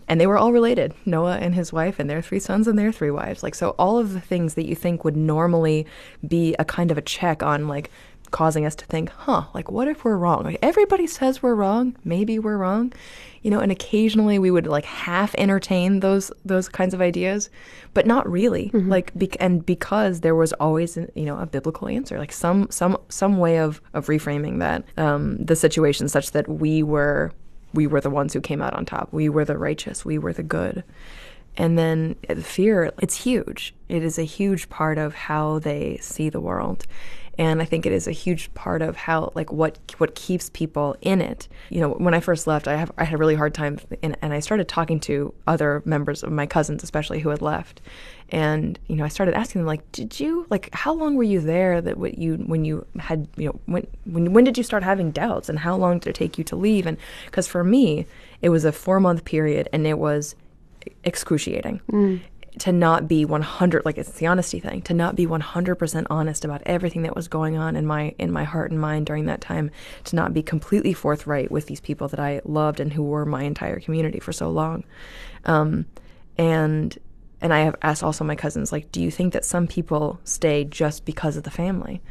And 0.08 0.19
they 0.19 0.28
were 0.28 0.38
all 0.38 0.54
related. 0.54 0.93
Noah 1.06 1.38
and 1.38 1.54
his 1.54 1.72
wife 1.72 2.00
and 2.00 2.10
their 2.10 2.22
three 2.22 2.39
sons 2.39 2.67
and 2.67 2.80
their 2.80 2.91
three 2.91 3.12
wives. 3.12 3.43
Like 3.43 3.56
so 3.56 3.72
all 3.78 3.98
of 3.98 4.13
the 4.13 4.22
things 4.22 4.54
that 4.56 4.65
you 4.65 4.76
think 4.76 5.04
would 5.04 5.17
normally 5.17 5.86
be 6.28 6.56
a 6.58 6.65
kind 6.65 6.91
of 6.91 6.98
a 6.98 7.02
check 7.02 7.43
on 7.43 7.67
like 7.67 7.91
causing 8.31 8.65
us 8.65 8.75
to 8.75 8.85
think, 8.85 9.09
huh, 9.09 9.43
like 9.53 9.71
what 9.71 9.87
if 9.87 10.03
we're 10.03 10.17
wrong? 10.17 10.43
Like 10.43 10.59
everybody 10.61 11.07
says 11.07 11.41
we're 11.41 11.55
wrong, 11.55 11.95
maybe 12.03 12.39
we're 12.39 12.57
wrong. 12.57 12.93
You 13.41 13.51
know, 13.51 13.61
and 13.61 13.71
occasionally 13.71 14.37
we 14.37 14.51
would 14.51 14.67
like 14.67 14.83
half 14.83 15.33
entertain 15.35 16.01
those 16.01 16.29
those 16.43 16.67
kinds 16.67 16.93
of 16.93 17.01
ideas, 17.01 17.49
but 17.93 18.05
not 18.05 18.29
really. 18.29 18.69
Like 18.89 19.17
bec- 19.17 19.37
and 19.39 19.65
because 19.65 20.19
there 20.19 20.35
was 20.35 20.51
always 20.53 20.97
you 20.97 21.25
know 21.25 21.39
a 21.39 21.45
biblical 21.45 21.87
answer, 21.87 22.19
like 22.19 22.33
some 22.33 22.67
some 22.69 22.97
some 23.07 23.37
way 23.37 23.59
of 23.59 23.81
of 23.93 24.07
reframing 24.07 24.59
that 24.59 24.83
um, 24.97 25.37
the 25.37 25.55
situation 25.55 26.09
such 26.09 26.31
that 26.31 26.49
we 26.49 26.83
were 26.83 27.31
we 27.73 27.87
were 27.87 28.01
the 28.01 28.09
ones 28.09 28.33
who 28.33 28.41
came 28.41 28.61
out 28.61 28.73
on 28.73 28.85
top. 28.85 29.13
We 29.13 29.29
were 29.29 29.45
the 29.45 29.57
righteous. 29.57 30.03
We 30.03 30.17
were 30.17 30.33
the 30.33 30.43
good. 30.43 30.83
And 31.57 31.77
then 31.77 32.15
fear, 32.41 32.91
it's 33.01 33.23
huge. 33.23 33.73
It 33.89 34.03
is 34.03 34.17
a 34.17 34.23
huge 34.23 34.69
part 34.69 34.97
of 34.97 35.13
how 35.13 35.59
they 35.59 35.97
see 36.01 36.29
the 36.29 36.39
world. 36.39 36.85
And 37.39 37.62
I 37.62 37.65
think 37.65 37.86
it 37.86 37.93
is 37.93 38.06
a 38.06 38.12
huge 38.12 38.54
part 38.54 38.82
of 38.82 38.97
how, 38.97 39.32
like, 39.34 39.49
what 39.49 39.80
what 39.97 40.13
keeps 40.13 40.49
people 40.49 40.97
in 40.99 41.21
it. 41.21 41.47
You 41.69 41.80
know, 41.80 41.91
when 41.91 42.13
I 42.13 42.19
first 42.19 42.47
left, 42.47 42.67
I 42.67 42.75
have 42.75 42.91
I 42.97 43.06
had 43.06 43.15
a 43.15 43.17
really 43.17 43.34
hard 43.34 43.54
time, 43.54 43.80
and, 44.04 44.17
and 44.21 44.34
I 44.34 44.41
started 44.41 44.67
talking 44.67 44.99
to 45.02 45.34
other 45.47 45.82
members 45.86 46.21
of 46.21 46.34
my 46.34 46.45
cousins, 46.45 46.84
especially 46.84 47.21
who 47.21 47.30
had 47.30 47.41
left, 47.41 47.80
and 48.28 48.78
you 48.88 48.97
know, 48.97 49.06
I 49.06 49.08
started 49.08 49.36
asking 49.36 49.62
them, 49.62 49.67
like, 49.67 49.89
did 49.93 50.19
you 50.19 50.47
like 50.49 50.69
how 50.73 50.93
long 50.93 51.15
were 51.15 51.23
you 51.23 51.39
there? 51.39 51.80
That 51.80 51.97
what 51.97 52.17
you 52.17 52.36
when 52.36 52.65
you 52.65 52.86
had 52.99 53.25
you 53.38 53.45
know 53.47 53.60
when 53.67 53.88
when 54.04 54.34
when 54.34 54.43
did 54.43 54.58
you 54.58 54.63
start 54.63 54.84
having 54.84 55.10
doubts, 55.10 55.47
and 55.47 55.60
how 55.60 55.78
long 55.78 55.99
did 55.99 56.10
it 56.10 56.15
take 56.15 56.38
you 56.38 56.43
to 56.43 56.58
leave? 56.58 56.86
And 56.86 56.97
because 57.25 57.47
for 57.47 57.63
me, 57.63 58.06
it 58.41 58.49
was 58.49 58.65
a 58.65 58.73
four 58.73 58.99
month 58.99 59.23
period, 59.23 59.69
and 59.71 59.88
it 59.88 59.97
was 59.97 60.36
excruciating 61.04 61.80
mm. 61.91 62.19
To 62.60 62.72
not 62.72 63.08
be 63.08 63.26
100 63.26 63.86
like 63.86 63.98
it's 63.98 64.12
the 64.12 64.28
honesty 64.28 64.60
thing 64.60 64.82
to 64.82 64.93
not 64.93 65.15
be 65.15 65.26
100% 65.26 66.08
honest 66.10 66.45
about 66.45 66.62
everything 66.65 67.02
that 67.04 67.15
was 67.15 67.28
going 67.28 67.58
on 67.58 67.76
in 67.76 67.86
my 67.86 68.13
in 68.19 68.32
my 68.32 68.43
heart 68.43 68.72
and 68.72 68.80
mind 68.80 69.06
during 69.06 69.26
that 69.26 69.41
time 69.41 69.72
to 70.04 70.15
not 70.15 70.34
be 70.34 70.43
completely 70.43 70.93
forthright 70.93 71.50
with 71.50 71.67
these 71.67 71.80
people 71.80 72.08
that 72.10 72.19
I 72.19 72.41
loved 72.45 72.80
and 72.80 72.93
who 72.93 73.04
were 73.04 73.26
my 73.26 73.43
entire 73.43 73.80
community 73.80 74.19
for 74.19 74.34
so 74.34 74.50
long. 74.50 74.84
Um, 75.45 75.86
and 76.38 76.98
and 77.41 77.54
I 77.54 77.62
have 77.62 77.76
asked 77.82 78.04
also 78.04 78.24
my 78.24 78.36
cousins 78.36 78.72
like 78.72 78.91
do 78.91 79.02
you 79.02 79.10
think 79.10 79.34
that 79.34 79.45
some 79.45 79.67
people 79.67 80.19
stay 80.24 80.65
just 80.65 81.06
because 81.06 81.38
of 81.38 81.43
the 81.43 81.52
family? 81.52 82.02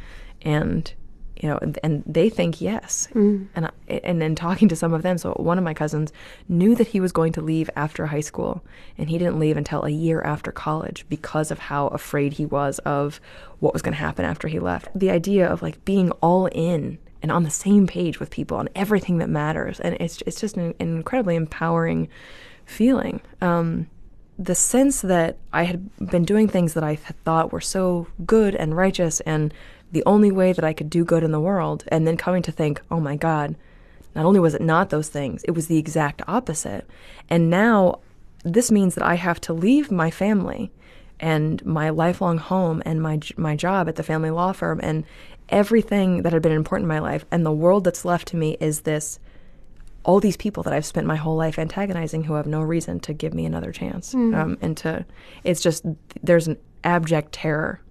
And 0.41 0.91
you 1.39 1.47
know 1.47 1.57
and, 1.61 1.79
and 1.83 2.03
they 2.05 2.29
think 2.29 2.61
yes. 2.61 3.07
And 3.55 3.65
I, 3.65 3.71
and 4.03 4.21
then 4.21 4.35
talking 4.35 4.67
to 4.69 4.75
some 4.75 4.93
of 4.93 5.01
them 5.01 5.17
so 5.17 5.33
one 5.33 5.57
of 5.57 5.63
my 5.63 5.73
cousins 5.73 6.11
knew 6.47 6.75
that 6.75 6.87
he 6.87 6.99
was 6.99 7.11
going 7.11 7.33
to 7.33 7.41
leave 7.41 7.69
after 7.75 8.07
high 8.07 8.19
school 8.19 8.63
and 8.97 9.09
he 9.09 9.17
didn't 9.17 9.39
leave 9.39 9.57
until 9.57 9.83
a 9.83 9.89
year 9.89 10.21
after 10.21 10.51
college 10.51 11.05
because 11.09 11.51
of 11.51 11.59
how 11.59 11.87
afraid 11.87 12.33
he 12.33 12.45
was 12.45 12.79
of 12.79 13.19
what 13.59 13.73
was 13.73 13.81
going 13.81 13.93
to 13.93 13.99
happen 13.99 14.25
after 14.25 14.47
he 14.47 14.59
left. 14.59 14.87
The 14.95 15.11
idea 15.11 15.47
of 15.47 15.61
like 15.61 15.83
being 15.85 16.11
all 16.21 16.47
in 16.47 16.97
and 17.21 17.31
on 17.31 17.43
the 17.43 17.49
same 17.49 17.87
page 17.87 18.19
with 18.19 18.29
people 18.29 18.57
on 18.57 18.69
everything 18.75 19.17
that 19.17 19.29
matters 19.29 19.79
and 19.79 19.95
it's 19.99 20.21
it's 20.25 20.39
just 20.39 20.57
an, 20.57 20.73
an 20.79 20.95
incredibly 20.97 21.35
empowering 21.35 22.09
feeling. 22.65 23.21
Um 23.41 23.87
the 24.39 24.55
sense 24.55 25.01
that 25.01 25.37
I 25.51 25.63
had 25.63 25.89
been 25.97 26.23
doing 26.23 26.47
things 26.47 26.73
that 26.73 26.83
I 26.83 26.95
th- 26.95 27.09
thought 27.25 27.51
were 27.51 27.59
so 27.59 28.07
good 28.25 28.55
and 28.55 28.75
righteous 28.75 29.19
and 29.21 29.53
the 29.91 30.03
only 30.05 30.31
way 30.31 30.53
that 30.53 30.63
I 30.63 30.73
could 30.73 30.89
do 30.89 31.03
good 31.03 31.23
in 31.23 31.31
the 31.31 31.39
world, 31.39 31.83
and 31.87 32.07
then 32.07 32.17
coming 32.17 32.41
to 32.43 32.51
think, 32.51 32.81
oh 32.91 32.99
my 32.99 33.15
God, 33.15 33.55
not 34.15 34.25
only 34.25 34.39
was 34.39 34.53
it 34.53 34.61
not 34.61 34.89
those 34.89 35.09
things, 35.09 35.43
it 35.43 35.51
was 35.51 35.67
the 35.67 35.77
exact 35.77 36.21
opposite. 36.27 36.87
And 37.29 37.49
now 37.49 37.99
this 38.43 38.71
means 38.71 38.95
that 38.95 39.03
I 39.03 39.15
have 39.15 39.41
to 39.41 39.53
leave 39.53 39.91
my 39.91 40.11
family 40.11 40.71
and 41.19 41.63
my 41.65 41.89
lifelong 41.89 42.37
home 42.37 42.81
and 42.85 43.01
my 43.01 43.19
my 43.35 43.55
job 43.55 43.89
at 43.89 43.97
the 43.97 44.03
family 44.03 44.29
law 44.29 44.53
firm 44.53 44.79
and 44.81 45.03
everything 45.49 46.21
that 46.21 46.31
had 46.31 46.41
been 46.41 46.53
important 46.53 46.85
in 46.85 46.87
my 46.87 46.99
life 46.99 47.25
and 47.29 47.45
the 47.45 47.51
world 47.51 47.83
that's 47.83 48.05
left 48.05 48.29
to 48.29 48.37
me 48.37 48.55
is 48.61 48.81
this 48.81 49.19
all 50.03 50.19
these 50.19 50.37
people 50.37 50.63
that 50.63 50.73
I've 50.73 50.85
spent 50.85 51.05
my 51.05 51.17
whole 51.17 51.35
life 51.35 51.59
antagonizing 51.59 52.23
who 52.23 52.33
have 52.35 52.47
no 52.47 52.61
reason 52.61 52.99
to 53.01 53.13
give 53.13 53.33
me 53.33 53.45
another 53.45 53.71
chance. 53.71 54.13
Um, 54.33 54.57
and 54.61 54.77
to, 54.77 55.05
it's 55.43 55.61
just, 55.61 55.85
there's 56.23 56.47
an 56.47 56.57
abject 56.83 57.33
terror 57.33 57.81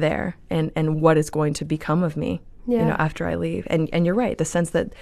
there 0.00 0.36
and 0.50 0.70
and 0.76 1.00
what 1.00 1.16
is 1.16 1.30
going 1.30 1.54
to 1.54 1.64
become 1.64 2.02
of 2.02 2.16
me 2.16 2.40
Yeah. 2.66 2.80
you 2.80 2.84
know 2.86 2.96
after 2.98 3.26
I 3.26 3.34
leave. 3.36 3.66
And 3.70 3.88
and 3.92 4.04
you're 4.06 4.14
right 4.14 4.36
the 4.36 4.44
sense 4.44 4.70
that 4.70 4.92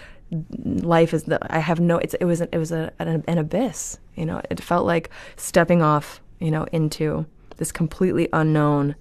life 0.65 1.13
is 1.15 1.25
that 1.25 1.43
I 1.51 1.59
have 1.59 1.81
no 1.81 1.99
it's 1.99 2.15
it 2.15 2.25
was 2.25 2.41
it 2.41 2.57
was 2.57 2.73
a, 2.73 2.93
an, 2.99 3.23
an 3.27 3.39
abyss 3.39 3.99
you 4.15 4.27
know. 4.27 4.41
It 4.51 4.61
felt 4.61 4.87
like 4.87 5.11
stepping 5.37 5.83
off 5.83 6.21
you 6.41 6.51
know 6.51 6.67
into 6.73 7.27
this 7.57 7.73
completely 7.73 8.29
unknown 8.33 8.95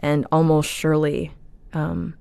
and 0.00 0.26
almost 0.32 0.70
surely 0.70 1.32
um, 1.72 2.14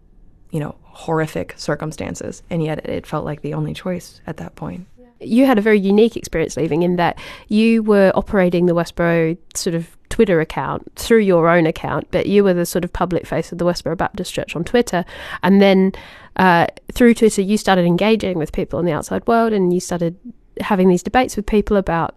you 0.51 0.59
know 0.59 0.75
horrific 0.83 1.53
circumstances. 1.57 2.43
And 2.49 2.63
yet 2.63 2.85
it 2.89 3.05
felt 3.05 3.25
like 3.25 3.41
the 3.41 3.53
only 3.53 3.73
choice 3.73 4.21
at 4.27 4.37
that 4.37 4.55
point 4.55 4.87
you 5.19 5.45
had 5.45 5.57
a 5.57 5.61
very 5.61 5.79
unique 5.79 6.15
experience 6.15 6.57
leaving 6.57 6.83
in 6.83 6.95
that 6.97 7.17
you 7.47 7.83
were 7.83 8.11
operating 8.15 8.65
the 8.65 8.73
Westboro 8.73 9.37
sort 9.53 9.75
of 9.75 9.97
Twitter 10.09 10.39
account 10.39 10.91
through 10.95 11.19
your 11.19 11.49
own 11.49 11.65
account, 11.65 12.07
but 12.11 12.27
you 12.27 12.43
were 12.43 12.53
the 12.53 12.65
sort 12.65 12.83
of 12.83 12.93
public 12.93 13.25
face 13.25 13.51
of 13.51 13.57
the 13.57 13.65
Westboro 13.65 13.97
Baptist 13.97 14.33
Church 14.33 14.55
on 14.55 14.63
Twitter. 14.63 15.05
And 15.43 15.61
then 15.61 15.91
uh, 16.37 16.67
through 16.91 17.13
Twitter, 17.15 17.41
you 17.41 17.57
started 17.57 17.85
engaging 17.85 18.37
with 18.37 18.51
people 18.51 18.79
in 18.79 18.85
the 18.85 18.91
outside 18.91 19.25
world 19.27 19.53
and 19.53 19.73
you 19.73 19.79
started 19.79 20.17
having 20.61 20.89
these 20.89 21.03
debates 21.03 21.35
with 21.35 21.45
people 21.45 21.77
about 21.77 22.15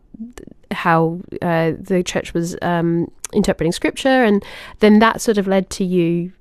how 0.70 1.20
uh, 1.42 1.72
the 1.78 2.02
church 2.04 2.32
was 2.32 2.56
um, 2.62 3.10
interpreting 3.32 3.72
scripture. 3.72 4.08
And 4.24 4.44
then 4.78 4.98
that 5.00 5.20
sort 5.20 5.38
of 5.38 5.46
led 5.46 5.68
to 5.70 5.84
you 5.84 6.32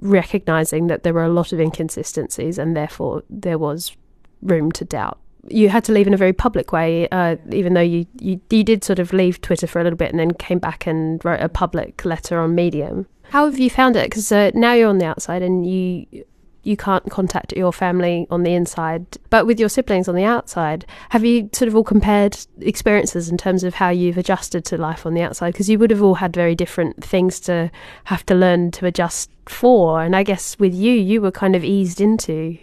recognizing 0.00 0.88
that 0.88 1.02
there 1.02 1.14
were 1.14 1.24
a 1.24 1.28
lot 1.28 1.52
of 1.52 1.60
inconsistencies 1.60 2.58
and 2.58 2.76
therefore 2.76 3.22
there 3.30 3.58
was 3.58 3.96
room 4.42 4.70
to 4.72 4.84
doubt 4.84 5.18
you 5.48 5.68
had 5.68 5.84
to 5.84 5.92
leave 5.92 6.06
in 6.06 6.14
a 6.14 6.18
very 6.18 6.32
public 6.32 6.72
way, 6.72 7.08
uh, 7.10 7.36
even 7.50 7.74
though 7.74 7.80
you, 7.80 8.06
you 8.18 8.40
you 8.50 8.64
did 8.64 8.84
sort 8.84 8.98
of 8.98 9.12
leave 9.12 9.40
Twitter 9.40 9.66
for 9.66 9.80
a 9.80 9.84
little 9.84 9.96
bit 9.96 10.10
and 10.10 10.18
then 10.18 10.32
came 10.34 10.58
back 10.58 10.86
and 10.86 11.24
wrote 11.24 11.40
a 11.40 11.48
public 11.48 12.04
letter 12.04 12.38
on 12.38 12.54
Medium. 12.54 13.06
How 13.30 13.46
have 13.46 13.58
you 13.58 13.70
found 13.70 13.96
it? 13.96 14.04
Because 14.04 14.30
uh, 14.30 14.50
now 14.54 14.74
you're 14.74 14.88
on 14.88 14.98
the 14.98 15.06
outside 15.06 15.42
and 15.42 15.66
you 15.66 16.24
you 16.64 16.76
can't 16.76 17.10
contact 17.10 17.52
your 17.52 17.72
family 17.72 18.26
on 18.30 18.42
the 18.42 18.54
inside, 18.54 19.06
but 19.28 19.46
with 19.46 19.60
your 19.60 19.68
siblings 19.68 20.08
on 20.08 20.14
the 20.14 20.24
outside, 20.24 20.86
have 21.10 21.24
you 21.24 21.50
sort 21.52 21.68
of 21.68 21.76
all 21.76 21.84
compared 21.84 22.38
experiences 22.60 23.28
in 23.28 23.36
terms 23.36 23.64
of 23.64 23.74
how 23.74 23.90
you've 23.90 24.16
adjusted 24.16 24.64
to 24.64 24.78
life 24.78 25.04
on 25.04 25.14
the 25.14 25.20
outside? 25.20 25.52
Because 25.52 25.68
you 25.68 25.78
would 25.78 25.90
have 25.90 26.02
all 26.02 26.14
had 26.14 26.34
very 26.34 26.54
different 26.54 27.04
things 27.04 27.38
to 27.40 27.70
have 28.04 28.24
to 28.26 28.34
learn 28.34 28.70
to 28.72 28.86
adjust 28.86 29.30
for, 29.46 30.02
and 30.02 30.16
I 30.16 30.22
guess 30.22 30.58
with 30.58 30.74
you, 30.74 30.92
you 30.92 31.20
were 31.20 31.30
kind 31.30 31.54
of 31.54 31.62
eased 31.62 32.00
into 32.00 32.58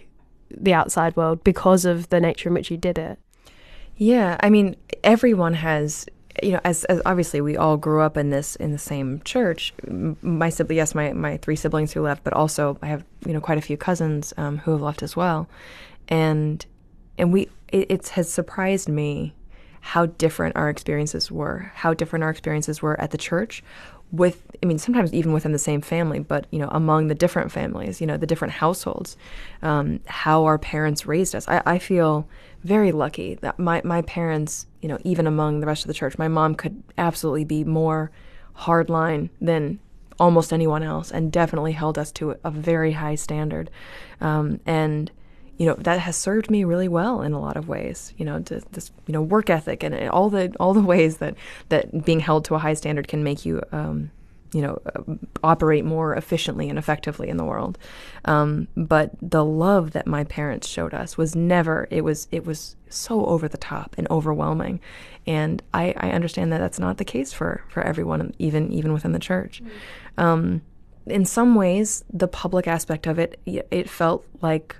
the 0.56 0.74
outside 0.74 1.16
world 1.16 1.42
because 1.44 1.84
of 1.84 2.08
the 2.08 2.20
nature 2.20 2.48
in 2.48 2.54
which 2.54 2.70
you 2.70 2.76
did 2.76 2.98
it. 2.98 3.18
Yeah, 3.96 4.36
I 4.40 4.50
mean, 4.50 4.76
everyone 5.04 5.54
has, 5.54 6.06
you 6.42 6.52
know, 6.52 6.60
as, 6.64 6.84
as 6.84 7.02
obviously 7.04 7.40
we 7.40 7.56
all 7.56 7.76
grew 7.76 8.00
up 8.00 8.16
in 8.16 8.30
this 8.30 8.56
in 8.56 8.72
the 8.72 8.78
same 8.78 9.20
church. 9.24 9.72
My 10.22 10.48
sibling, 10.48 10.78
yes, 10.78 10.94
my 10.94 11.12
my 11.12 11.36
three 11.36 11.56
siblings 11.56 11.92
who 11.92 12.02
left, 12.02 12.24
but 12.24 12.32
also 12.32 12.78
I 12.82 12.86
have 12.86 13.04
you 13.26 13.32
know 13.32 13.40
quite 13.40 13.58
a 13.58 13.62
few 13.62 13.76
cousins 13.76 14.32
um, 14.36 14.58
who 14.58 14.72
have 14.72 14.82
left 14.82 15.02
as 15.02 15.14
well, 15.14 15.48
and 16.08 16.64
and 17.18 17.32
we 17.32 17.48
it, 17.68 17.90
it 17.90 18.08
has 18.08 18.32
surprised 18.32 18.88
me 18.88 19.34
how 19.80 20.06
different 20.06 20.56
our 20.56 20.70
experiences 20.70 21.30
were, 21.30 21.72
how 21.74 21.92
different 21.92 22.22
our 22.22 22.30
experiences 22.30 22.80
were 22.80 22.98
at 23.00 23.10
the 23.10 23.18
church, 23.18 23.64
with 24.12 24.42
i 24.62 24.66
mean 24.66 24.78
sometimes 24.78 25.12
even 25.12 25.32
within 25.32 25.52
the 25.52 25.58
same 25.58 25.80
family 25.80 26.18
but 26.18 26.46
you 26.50 26.58
know 26.58 26.68
among 26.70 27.08
the 27.08 27.14
different 27.14 27.50
families 27.50 28.00
you 28.00 28.06
know 28.06 28.16
the 28.16 28.26
different 28.26 28.52
households 28.52 29.16
um, 29.62 30.00
how 30.06 30.44
our 30.44 30.58
parents 30.58 31.06
raised 31.06 31.34
us. 31.34 31.48
I, 31.48 31.62
I 31.64 31.78
feel 31.78 32.28
very 32.62 32.92
lucky 32.92 33.36
that 33.36 33.58
my, 33.58 33.80
my 33.84 34.02
parents 34.02 34.66
you 34.82 34.88
know 34.88 34.98
even 35.02 35.26
among 35.26 35.60
the 35.60 35.66
rest 35.66 35.82
of 35.84 35.88
the 35.88 35.94
church 35.94 36.18
my 36.18 36.28
mom 36.28 36.54
could 36.54 36.82
absolutely 36.98 37.44
be 37.44 37.64
more 37.64 38.10
hardline 38.54 39.30
than 39.40 39.80
almost 40.18 40.52
anyone 40.52 40.82
else 40.82 41.10
and 41.10 41.32
definitely 41.32 41.72
held 41.72 41.98
us 41.98 42.12
to 42.12 42.36
a 42.44 42.50
very 42.50 42.92
high 42.92 43.14
standard. 43.14 43.70
Um, 44.20 44.60
and 44.66 45.10
you 45.62 45.68
know 45.68 45.74
that 45.74 46.00
has 46.00 46.16
served 46.16 46.50
me 46.50 46.64
really 46.64 46.88
well 46.88 47.22
in 47.22 47.32
a 47.32 47.40
lot 47.40 47.56
of 47.56 47.68
ways 47.68 48.12
you 48.16 48.24
know 48.24 48.40
to 48.40 48.60
this 48.72 48.90
you 49.06 49.12
know 49.12 49.22
work 49.22 49.48
ethic 49.48 49.84
and 49.84 49.94
all 50.08 50.28
the 50.28 50.52
all 50.58 50.74
the 50.74 50.82
ways 50.82 51.18
that 51.18 51.36
that 51.68 52.04
being 52.04 52.18
held 52.18 52.44
to 52.44 52.56
a 52.56 52.58
high 52.58 52.74
standard 52.74 53.06
can 53.06 53.22
make 53.22 53.46
you 53.46 53.62
um, 53.70 54.10
you 54.52 54.60
know 54.60 54.82
uh, 54.92 55.14
operate 55.44 55.84
more 55.84 56.16
efficiently 56.16 56.68
and 56.68 56.80
effectively 56.80 57.28
in 57.28 57.36
the 57.36 57.44
world. 57.44 57.78
Um, 58.24 58.66
but 58.76 59.12
the 59.22 59.44
love 59.44 59.92
that 59.92 60.04
my 60.04 60.24
parents 60.24 60.66
showed 60.66 60.94
us 60.94 61.16
was 61.16 61.36
never 61.36 61.86
it 61.92 62.00
was 62.02 62.26
it 62.32 62.44
was 62.44 62.74
so 62.88 63.24
over 63.26 63.46
the 63.46 63.56
top 63.56 63.94
and 63.96 64.10
overwhelming. 64.10 64.80
And 65.28 65.62
I, 65.72 65.94
I 65.96 66.10
understand 66.10 66.52
that 66.52 66.58
that's 66.58 66.80
not 66.80 66.98
the 66.98 67.04
case 67.04 67.32
for 67.32 67.62
for 67.68 67.84
everyone 67.84 68.34
even 68.40 68.72
even 68.72 68.92
within 68.92 69.12
the 69.12 69.20
church. 69.20 69.62
Mm. 69.62 70.24
um, 70.24 70.62
in 71.06 71.24
some 71.24 71.54
ways 71.54 72.04
the 72.12 72.28
public 72.28 72.66
aspect 72.66 73.06
of 73.06 73.18
it 73.18 73.40
it 73.46 73.88
felt 73.88 74.24
like 74.40 74.76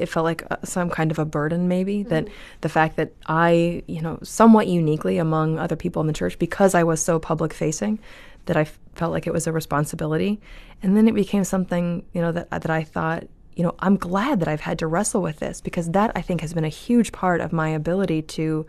it 0.00 0.08
felt 0.08 0.24
like 0.24 0.44
uh, 0.50 0.56
some 0.64 0.90
kind 0.90 1.10
of 1.10 1.18
a 1.18 1.24
burden 1.24 1.68
maybe 1.68 2.00
mm-hmm. 2.00 2.08
that 2.08 2.28
the 2.62 2.68
fact 2.68 2.96
that 2.96 3.12
I, 3.26 3.82
you 3.86 4.00
know, 4.00 4.18
somewhat 4.22 4.66
uniquely 4.66 5.18
among 5.18 5.58
other 5.58 5.76
people 5.76 6.00
in 6.00 6.06
the 6.06 6.12
church 6.12 6.38
because 6.38 6.74
I 6.74 6.82
was 6.82 7.02
so 7.02 7.18
public 7.18 7.52
facing 7.52 7.98
that 8.46 8.56
I 8.56 8.62
f- 8.62 8.78
felt 8.94 9.12
like 9.12 9.26
it 9.26 9.32
was 9.32 9.46
a 9.46 9.52
responsibility. 9.52 10.40
And 10.82 10.96
then 10.96 11.06
it 11.06 11.14
became 11.14 11.44
something, 11.44 12.04
you 12.12 12.20
know, 12.20 12.32
that 12.32 12.50
that 12.50 12.70
I 12.70 12.82
thought, 12.82 13.24
you 13.54 13.62
know, 13.62 13.74
I'm 13.80 13.96
glad 13.96 14.40
that 14.40 14.48
I've 14.48 14.62
had 14.62 14.78
to 14.78 14.86
wrestle 14.86 15.22
with 15.22 15.38
this 15.38 15.60
because 15.60 15.90
that 15.90 16.12
I 16.14 16.22
think 16.22 16.40
has 16.40 16.54
been 16.54 16.64
a 16.64 16.68
huge 16.68 17.12
part 17.12 17.40
of 17.40 17.52
my 17.52 17.68
ability 17.68 18.22
to 18.22 18.66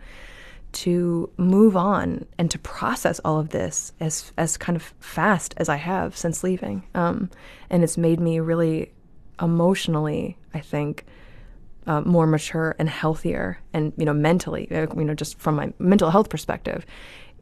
to 0.74 1.30
move 1.38 1.76
on 1.76 2.26
and 2.38 2.50
to 2.50 2.58
process 2.60 3.20
all 3.26 3.40
of 3.40 3.50
this 3.50 3.94
as 4.00 4.32
as 4.38 4.58
kind 4.58 4.76
of 4.76 4.94
fast 5.00 5.54
as 5.58 5.70
I 5.70 5.78
have 5.78 6.18
since 6.18 6.44
leaving. 6.44 6.84
Um, 6.94 7.30
and 7.70 7.84
it's 7.84 7.98
made 7.98 8.20
me 8.20 8.40
really 8.40 8.92
emotionally, 9.42 10.38
I 10.54 10.60
think, 10.60 11.06
uh, 11.88 12.02
more 12.02 12.28
mature 12.28 12.76
and 12.80 12.90
healthier, 12.90 13.60
and 13.74 13.94
you 13.98 14.06
know, 14.06 14.14
mentally, 14.14 14.68
uh, 14.72 14.88
you 14.96 15.04
know, 15.04 15.14
just 15.14 15.40
from 15.40 15.56
my 15.56 15.74
mental 15.80 16.10
health 16.10 16.30
perspective. 16.30 16.86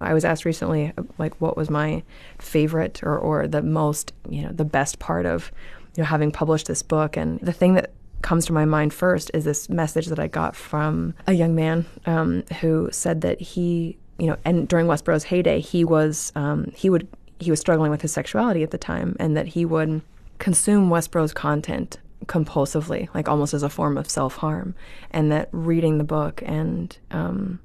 I 0.02 0.14
was 0.14 0.24
asked 0.24 0.46
recently, 0.46 0.94
like, 1.18 1.36
what 1.42 1.58
was 1.58 1.70
my 1.70 2.04
favorite 2.38 3.04
or, 3.04 3.18
or 3.18 3.48
the 3.48 3.62
most, 3.62 4.14
you 4.30 4.44
know, 4.44 4.52
the 4.52 4.64
best 4.64 5.00
part 5.00 5.26
of, 5.26 5.52
you 5.96 6.04
know, 6.04 6.08
having 6.08 6.32
published 6.32 6.68
this 6.68 6.82
book. 6.82 7.18
And 7.18 7.40
the 7.42 7.52
thing 7.52 7.74
that 7.74 7.92
comes 8.22 8.46
to 8.46 8.54
my 8.54 8.64
mind 8.64 8.94
first 8.94 9.30
is 9.34 9.44
this 9.44 9.68
message 9.70 10.08
that 10.08 10.20
I 10.20 10.28
got 10.28 10.56
from 10.56 11.16
a 11.28 11.34
young 11.34 11.54
man 11.54 11.86
um, 12.06 12.44
who 12.62 12.90
said 12.94 13.20
that 13.22 13.42
he, 13.42 13.98
you 14.18 14.28
know, 14.28 14.38
and 14.46 14.70
during 14.70 14.88
Westboro's 14.88 15.26
heyday, 15.26 15.60
he 15.60 15.84
was, 15.84 16.32
um, 16.36 16.72
he 16.74 16.90
would, 16.90 17.06
he 17.40 17.52
was 17.52 17.60
struggling 17.60 17.92
with 17.92 18.02
his 18.02 18.14
sexuality 18.14 18.64
at 18.64 18.72
the 18.72 18.78
time, 18.78 19.16
and 19.20 19.36
that 19.36 19.48
he 19.48 19.66
would 19.66 20.02
consume 20.38 20.90
Westboro's 20.90 21.34
content 21.34 21.98
compulsively, 22.26 23.08
like 23.14 23.28
almost 23.28 23.54
as 23.54 23.64
a 23.64 23.70
form 23.70 23.98
of 23.98 24.10
self 24.10 24.38
harm, 24.38 24.76
and 25.12 25.32
that 25.32 25.50
reading 25.52 25.98
the 25.98 26.04
book 26.04 26.42
and 26.46 26.98
um, 27.12 27.60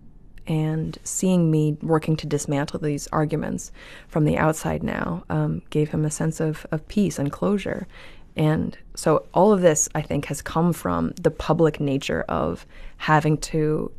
and 0.47 0.99
seeing 1.05 1.51
me 1.51 1.77
working 1.83 2.17
to 2.17 2.27
dismantle 2.27 2.81
these 2.81 3.07
arguments 3.09 3.73
from 4.09 4.25
the 4.25 4.37
outside 4.37 4.83
now 4.83 5.25
um, 5.31 5.63
gave 5.71 5.91
him 5.91 6.05
a 6.05 6.11
sense 6.11 6.41
of, 6.41 6.67
of 6.71 6.87
peace 6.89 7.19
and 7.19 7.33
closure. 7.33 7.87
And 8.37 8.77
so 8.95 9.27
all 9.33 9.53
of 9.53 9.61
this, 9.61 9.89
I 9.95 10.03
think, 10.03 10.27
has 10.27 10.43
come 10.43 10.73
from 10.73 11.13
the 11.21 11.31
public 11.31 11.81
nature 11.81 12.25
of 12.29 12.67
having 12.99 13.39
to, 13.39 13.91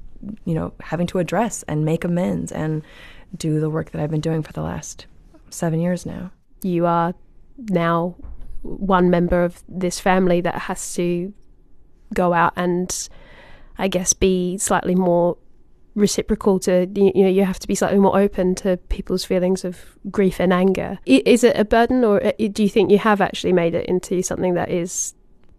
you 0.43 0.53
know, 0.53 0.73
having 0.81 1.07
to 1.07 1.19
address 1.19 1.63
and 1.63 1.85
make 1.85 2.03
amends 2.03 2.51
and 2.51 2.83
do 3.35 3.59
the 3.59 3.69
work 3.69 3.91
that 3.91 4.01
I've 4.01 4.11
been 4.11 4.21
doing 4.21 4.43
for 4.43 4.53
the 4.53 4.61
last 4.61 5.07
seven 5.49 5.79
years 5.79 6.05
now. 6.05 6.31
You 6.61 6.85
are 6.85 7.13
now 7.57 8.15
one 8.65 9.10
member 9.10 9.43
of 9.43 9.63
this 9.69 9.99
family 9.99 10.41
that 10.41 10.56
has 10.56 10.95
to 10.95 11.34
go 12.13 12.34
out 12.34 12.54
and 12.56 13.10
I 13.78 13.88
guess 13.88 14.13
be 14.13 14.58
slightly 14.58 14.95
more 14.95 15.38
reciprocal 15.93 16.60
to 16.60 16.88
you 16.93 17.23
know 17.23 17.30
you 17.30 17.45
have 17.45 17.60
to 17.60 17.67
be 17.67 17.75
slightly 17.75 17.99
more 17.99 18.19
open 18.19 18.54
to 18.54 18.75
people's 18.89 19.23
feelings 19.23 19.63
of 19.63 19.97
grief 20.12 20.39
and 20.39 20.51
anger. 20.51 20.99
Is 21.06 21.43
it 21.43 21.58
a 21.58 21.63
burden 21.63 22.04
or 22.04 22.25
uh, 22.25 22.32
do 22.51 22.63
you 22.63 22.69
think 22.69 22.91
you 22.91 22.97
have 22.97 23.21
actually 23.21 23.54
made 23.54 23.75
it 23.75 23.86
into 23.86 24.21
something 24.21 24.56
that 24.56 24.69
is 24.69 25.13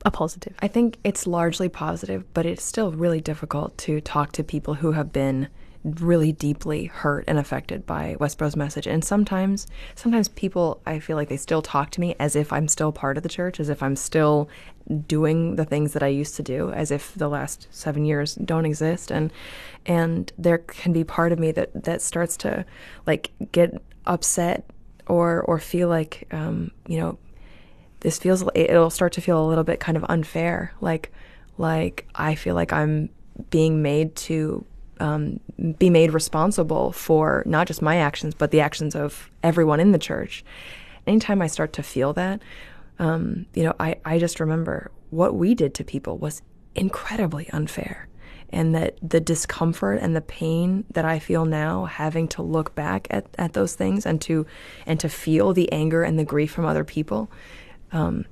a 0.05 0.11
positive? 0.11 0.55
I 0.61 0.69
think 0.69 0.99
it's 1.05 1.27
largely 1.27 1.69
positive 1.69 2.25
but 2.35 2.45
it's 2.45 2.65
still 2.65 2.93
really 2.93 3.21
difficult 3.21 3.79
to 3.79 4.01
talk 4.01 4.33
to 4.33 4.45
people 4.45 4.75
who 4.75 4.93
have 4.93 5.13
been 5.13 5.49
really 5.87 6.33
deeply 6.33 6.87
hurt 6.87 7.25
and 7.29 7.39
affected 7.39 7.87
by 7.87 8.17
Westboro's 8.19 8.57
message. 8.57 8.87
And 8.87 9.05
sometimes, 9.05 9.67
sometimes 9.95 10.29
people, 10.29 10.81
I 10.85 10.99
feel 10.99 11.17
like 11.17 11.29
they 11.29 11.37
still 11.37 11.63
talk 11.63 11.91
to 11.93 12.01
me 12.01 12.17
as 12.19 12.35
if 12.35 12.53
I'm 12.53 12.69
still 12.69 12.93
part 12.93 13.17
of 13.17 13.23
the 13.23 13.29
church, 13.29 13.61
as 13.61 13.69
if 13.69 13.83
I'm 13.83 13.97
still 13.97 14.49
doing 15.07 15.57
the 15.57 15.65
things 15.65 15.93
that 15.93 16.03
I 16.03 16.09
used 16.09 16.37
to 16.37 16.43
do, 16.43 16.71
as 16.73 16.91
if 16.91 17.15
the 17.15 17.29
last 17.29 17.69
seven 17.71 18.05
years 18.05 18.35
don't 18.35 18.67
exist. 18.67 19.11
And 19.11 19.33
and 19.85 20.33
there 20.37 20.59
can 20.59 20.93
be 20.93 21.05
part 21.05 21.33
of 21.33 21.39
me 21.39 21.53
that 21.53 21.85
that 21.85 22.03
starts 22.03 22.37
to 22.39 22.65
like 23.07 23.31
get 23.53 23.81
upset 24.07 24.65
or 25.07 25.43
or 25.43 25.59
feel 25.59 25.89
like 25.89 26.27
um, 26.33 26.73
you 26.87 26.99
know 26.99 27.19
this 28.01 28.19
feels 28.19 28.45
it'll 28.55 28.91
start 28.91 29.13
to 29.15 29.21
feel 29.21 29.45
a 29.45 29.47
little 29.47 29.65
bit 29.65 29.81
kind 29.81 29.97
of 29.97 30.05
unfair, 30.09 30.73
like 30.81 31.13
like 31.59 32.09
I 32.15 32.35
feel 32.35 32.55
like 32.55 32.73
I'm 32.73 33.09
being 33.51 33.83
made 33.83 34.17
to 34.17 34.65
um, 35.01 35.41
be 35.79 35.91
made 35.91 36.13
responsible 36.13 36.93
for 36.93 37.43
not 37.47 37.67
just 37.67 37.83
my 37.83 37.97
actions, 37.97 38.35
but 38.35 38.51
the 38.51 38.61
actions 38.61 38.95
of 38.95 39.31
everyone 39.43 39.81
in 39.81 39.93
the 39.93 39.99
church. 39.99 40.45
anytime 41.07 41.41
I 41.41 41.47
start 41.47 41.73
to 41.75 41.83
feel 41.83 42.13
that, 42.15 42.43
um, 42.99 43.47
you 43.55 43.63
know, 43.63 43.75
I, 43.79 43.97
I 44.05 44.19
just 44.19 44.41
remember 44.41 44.91
what 45.11 45.35
we 45.35 45.55
did 45.55 45.75
to 45.75 45.85
people 45.85 46.19
was 46.19 46.43
incredibly 46.75 47.49
unfair. 47.51 48.09
And 48.51 48.77
that 48.77 48.97
the 49.03 49.21
discomfort 49.21 49.99
and 50.01 50.15
the 50.15 50.21
pain 50.21 50.85
that 50.93 51.05
I 51.05 51.19
feel 51.19 51.45
now 51.45 51.87
having 51.87 52.29
to 52.29 52.43
look 52.43 52.77
back 52.77 53.09
at, 53.11 53.27
at 53.39 53.55
those 53.55 53.75
things 53.75 54.07
and 54.07 54.21
to 54.23 54.47
and 54.87 55.01
to 55.01 55.09
feel 55.09 55.53
the 55.53 55.71
anger 55.73 56.05
and 56.05 56.17
the 56.17 56.25
grief 56.25 56.53
from 56.53 56.65
other 56.65 56.85
people 56.85 57.29
um, 57.91 58.25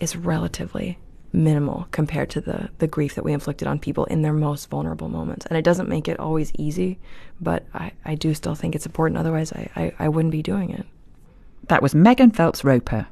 is 0.00 0.16
relatively 0.16 0.98
minimal 1.34 1.86
compared 1.90 2.30
to 2.30 2.40
the, 2.40 2.70
the 2.78 2.86
grief 2.86 3.14
that 3.14 3.24
we 3.24 3.32
inflicted 3.32 3.68
on 3.68 3.78
people 3.78 4.04
in 4.06 4.22
their 4.22 4.32
most 4.32 4.70
vulnerable 4.70 5.08
moments. 5.08 5.44
And 5.46 5.58
it 5.58 5.64
doesn't 5.64 5.88
make 5.88 6.08
it 6.08 6.18
always 6.18 6.52
easy, 6.58 6.98
but 7.40 7.66
I, 7.74 7.92
I 8.04 8.14
do 8.14 8.32
still 8.34 8.54
think 8.54 8.74
it's 8.74 8.86
important. 8.86 9.18
Otherwise, 9.18 9.52
I, 9.52 9.68
I, 9.76 9.92
I 9.98 10.08
wouldn't 10.08 10.32
be 10.32 10.42
doing 10.42 10.70
it. 10.70 10.86
That 11.68 11.82
was 11.82 11.94
Megan 11.94 12.30
Phelps 12.30 12.64
Roper. 12.64 13.08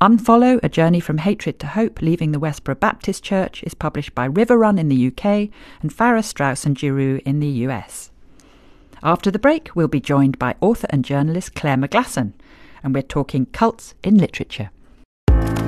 Unfollow 0.00 0.60
A 0.62 0.68
Journey 0.68 1.00
from 1.00 1.18
Hatred 1.18 1.58
to 1.60 1.68
Hope 1.68 2.02
Leaving 2.02 2.32
the 2.32 2.40
Westboro 2.40 2.78
Baptist 2.78 3.22
Church 3.22 3.62
is 3.62 3.74
published 3.74 4.14
by 4.14 4.26
River 4.26 4.58
Run 4.58 4.78
in 4.78 4.88
the 4.88 5.06
UK 5.06 5.48
and 5.80 5.92
Farrar, 5.92 6.22
Straus 6.22 6.66
and 6.66 6.78
Giroux 6.78 7.20
in 7.24 7.40
the 7.40 7.48
US. 7.48 8.10
After 9.02 9.30
the 9.30 9.38
break, 9.38 9.70
we'll 9.74 9.88
be 9.88 10.00
joined 10.00 10.38
by 10.38 10.56
author 10.60 10.88
and 10.90 11.04
journalist 11.04 11.54
Claire 11.54 11.76
McGlasson, 11.76 12.32
and 12.82 12.92
we're 12.92 13.02
talking 13.02 13.46
cults 13.46 13.94
in 14.02 14.18
literature. 14.18 14.70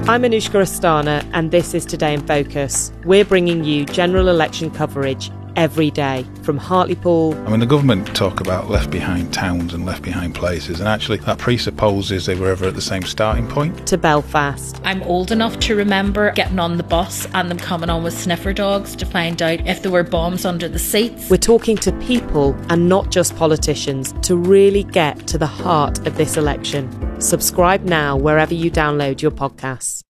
I'm 0.08 0.22
Anushka 0.22 0.60
Asthana, 0.62 1.28
and 1.32 1.50
this 1.50 1.74
is 1.74 1.84
Today 1.84 2.14
in 2.14 2.24
Focus. 2.24 2.92
We're 3.04 3.24
bringing 3.24 3.64
you 3.64 3.84
general 3.84 4.28
election 4.28 4.70
coverage 4.70 5.32
every 5.56 5.90
day 5.90 6.24
from 6.42 6.56
Hartlepool. 6.56 7.34
I 7.46 7.50
mean, 7.50 7.60
the 7.60 7.66
government 7.66 8.14
talk 8.14 8.40
about 8.40 8.70
left 8.70 8.90
behind 8.90 9.32
towns 9.32 9.74
and 9.74 9.84
left 9.84 10.02
behind 10.02 10.34
places, 10.34 10.78
and 10.80 10.88
actually, 10.88 11.18
that 11.18 11.38
presupposes 11.38 12.26
they 12.26 12.34
were 12.34 12.50
ever 12.50 12.66
at 12.66 12.74
the 12.74 12.80
same 12.80 13.02
starting 13.02 13.48
point. 13.48 13.86
To 13.88 13.98
Belfast. 13.98 14.80
I'm 14.84 15.02
old 15.02 15.32
enough 15.32 15.58
to 15.60 15.74
remember 15.74 16.30
getting 16.32 16.58
on 16.58 16.76
the 16.76 16.82
bus 16.82 17.26
and 17.34 17.50
them 17.50 17.58
coming 17.58 17.90
on 17.90 18.04
with 18.04 18.16
sniffer 18.16 18.52
dogs 18.52 18.94
to 18.96 19.06
find 19.06 19.42
out 19.42 19.66
if 19.66 19.82
there 19.82 19.92
were 19.92 20.04
bombs 20.04 20.44
under 20.44 20.68
the 20.68 20.78
seats. 20.78 21.28
We're 21.30 21.38
talking 21.38 21.76
to 21.78 21.92
people 21.92 22.54
and 22.68 22.88
not 22.88 23.10
just 23.10 23.34
politicians 23.36 24.12
to 24.22 24.36
really 24.36 24.84
get 24.84 25.26
to 25.28 25.38
the 25.38 25.46
heart 25.46 26.06
of 26.06 26.16
this 26.16 26.36
election. 26.36 27.20
Subscribe 27.20 27.82
now 27.82 28.16
wherever 28.16 28.54
you 28.54 28.70
download 28.70 29.22
your 29.22 29.30
podcasts. 29.30 30.02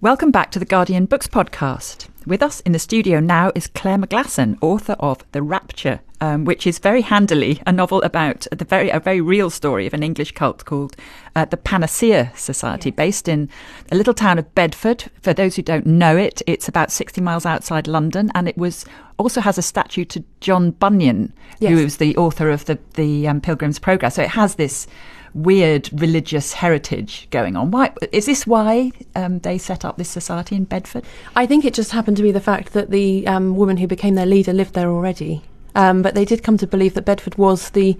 Welcome 0.00 0.30
back 0.30 0.50
to 0.50 0.58
the 0.58 0.66
Guardian 0.66 1.06
Books 1.06 1.26
podcast. 1.26 2.08
With 2.26 2.42
us 2.42 2.60
in 2.60 2.72
the 2.72 2.78
studio 2.78 3.20
now 3.20 3.52
is 3.54 3.66
Claire 3.66 3.98
McGlasson, 3.98 4.56
author 4.62 4.94
of 4.98 5.22
The 5.32 5.42
Rapture, 5.42 6.00
um, 6.22 6.46
which 6.46 6.66
is 6.66 6.78
very 6.78 7.02
handily 7.02 7.60
a 7.66 7.72
novel 7.72 8.00
about 8.00 8.46
the 8.50 8.64
very 8.64 8.88
a 8.88 8.98
very 8.98 9.20
real 9.20 9.50
story 9.50 9.86
of 9.86 9.92
an 9.92 10.02
English 10.02 10.32
cult 10.32 10.64
called 10.64 10.96
uh, 11.36 11.44
the 11.44 11.58
Panacea 11.58 12.32
Society, 12.34 12.88
yes. 12.88 12.96
based 12.96 13.28
in 13.28 13.50
a 13.92 13.94
little 13.94 14.14
town 14.14 14.38
of 14.38 14.54
Bedford. 14.54 15.10
For 15.20 15.34
those 15.34 15.56
who 15.56 15.62
don't 15.62 15.84
know 15.84 16.16
it, 16.16 16.40
it's 16.46 16.66
about 16.66 16.90
sixty 16.90 17.20
miles 17.20 17.44
outside 17.44 17.86
London, 17.86 18.30
and 18.34 18.48
it 18.48 18.56
was 18.56 18.86
also 19.18 19.42
has 19.42 19.58
a 19.58 19.62
statue 19.62 20.06
to 20.06 20.24
John 20.40 20.70
Bunyan, 20.70 21.30
yes. 21.60 21.72
who 21.72 21.84
was 21.84 21.98
the 21.98 22.16
author 22.16 22.48
of 22.48 22.64
the 22.64 22.78
the 22.94 23.28
um, 23.28 23.42
Pilgrim's 23.42 23.78
Progress. 23.78 24.14
So 24.14 24.22
it 24.22 24.30
has 24.30 24.54
this 24.54 24.86
weird 25.34 25.90
religious 25.92 26.54
heritage 26.54 27.28
going 27.30 27.56
on. 27.56 27.70
Why 27.70 27.92
is 28.12 28.26
this? 28.26 28.46
Why 28.46 28.92
um, 29.14 29.40
they 29.40 29.58
set 29.58 29.84
up 29.84 29.96
this 29.98 30.08
society 30.08 30.56
in 30.56 30.64
Bedford? 30.64 31.04
I 31.34 31.46
think 31.46 31.64
it 31.64 31.74
just 31.74 31.90
happened 31.90 32.16
to 32.18 32.22
be 32.22 32.32
the 32.32 32.40
fact 32.40 32.72
that 32.72 32.90
the 32.90 33.26
um, 33.26 33.56
woman 33.56 33.76
who 33.76 33.86
became 33.86 34.14
their 34.14 34.26
leader 34.26 34.52
lived 34.52 34.74
there 34.74 34.90
already. 34.90 35.42
Um, 35.74 36.02
but 36.02 36.14
they 36.14 36.24
did 36.24 36.44
come 36.44 36.56
to 36.58 36.66
believe 36.66 36.94
that 36.94 37.04
Bedford 37.04 37.36
was 37.36 37.70
the 37.70 37.98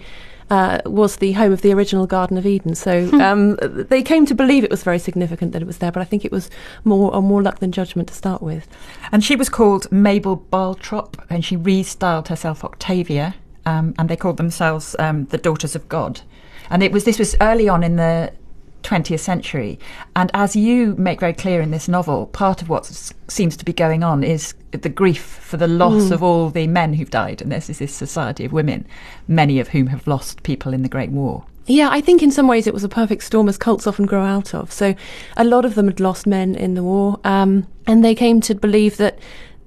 uh, 0.51 0.81
was 0.85 1.16
the 1.16 1.33
home 1.33 1.53
of 1.53 1.62
the 1.62 1.73
original 1.73 2.07
Garden 2.07 2.37
of 2.37 2.47
Eden. 2.47 2.75
So 2.75 3.07
hmm. 3.07 3.20
um, 3.20 3.57
they 3.61 4.03
came 4.03 4.27
to 4.27 4.35
believe 4.35 4.62
it 4.62 4.70
was 4.70 4.83
very 4.83 4.99
significant 4.99 5.53
that 5.53 5.62
it 5.62 5.66
was 5.66 5.79
there, 5.79 5.92
but 5.92 6.01
I 6.01 6.05
think 6.05 6.25
it 6.25 6.33
was 6.33 6.51
more 6.85 7.14
or 7.14 7.23
more 7.23 7.42
luck 7.42 7.61
than 7.61 7.73
judgment 7.73 8.09
to 8.09 8.14
start 8.14 8.42
with. 8.42 8.68
And 9.11 9.25
she 9.25 9.37
was 9.37 9.49
called 9.49 9.90
Mabel 9.90 10.37
Barltrop, 10.37 11.25
and 11.31 11.44
she 11.44 11.57
restyled 11.57 12.29
herself 12.29 12.64
Octavia, 12.64 13.35
um, 13.66 13.94
and 13.99 14.09
they 14.09 14.16
called 14.16 14.37
themselves 14.37 14.94
um, 14.99 15.25
the 15.27 15.38
Daughters 15.38 15.75
of 15.75 15.88
God. 15.88 16.20
And 16.70 16.83
it 16.83 16.92
was 16.92 17.05
this 17.05 17.18
was 17.18 17.37
early 17.40 17.68
on 17.68 17.83
in 17.83 17.96
the 17.96 18.33
20th 18.85 19.20
century. 19.20 19.79
And 20.14 20.31
as 20.35 20.55
you 20.55 20.94
make 20.96 21.20
very 21.20 21.33
clear 21.33 21.61
in 21.61 21.70
this 21.70 21.88
novel, 21.88 22.27
part 22.27 22.62
of 22.62 22.68
what 22.68 22.87
seems 23.29 23.57
to 23.57 23.64
be 23.64 23.72
going 23.72 24.05
on 24.05 24.22
is 24.22 24.55
the 24.70 24.88
grief 24.88 25.22
for 25.22 25.57
the 25.57 25.66
loss 25.66 26.05
mm. 26.05 26.12
of 26.12 26.22
all 26.22 26.50
the 26.50 26.66
men 26.66 26.94
who've 26.94 27.11
died. 27.11 27.42
And 27.42 27.50
this 27.50 27.68
is 27.68 27.79
this 27.79 27.94
society 27.94 28.44
of 28.44 28.53
women, 28.53 28.87
many 29.27 29.59
of 29.59 29.68
whom 29.68 29.88
have 29.88 30.07
lost 30.07 30.42
people 30.42 30.72
in 30.72 30.83
the 30.83 30.88
Great 30.88 31.11
War. 31.11 31.44
Yeah, 31.66 31.88
I 31.90 32.03
think 32.03 32.22
in 32.22 32.31
some 32.31 32.46
ways 32.46 32.66
it 32.66 32.74
was 32.74 32.85
a 32.85 32.90
perfect 32.90 33.22
storm, 33.24 33.48
as 33.48 33.57
cults 33.57 33.87
often 33.87 34.05
grow 34.05 34.22
out 34.22 34.55
of. 34.55 34.70
So 34.70 34.94
a 35.37 35.44
lot 35.44 35.64
of 35.64 35.77
them 35.77 35.87
had 35.87 35.98
lost 35.98 36.27
men 36.27 36.55
in 36.55 36.74
the 36.74 36.83
war, 36.83 37.18
um, 37.24 37.66
and 37.87 38.05
they 38.05 38.14
came 38.14 38.42
to 38.42 38.55
believe 38.55 38.98
that 38.98 39.18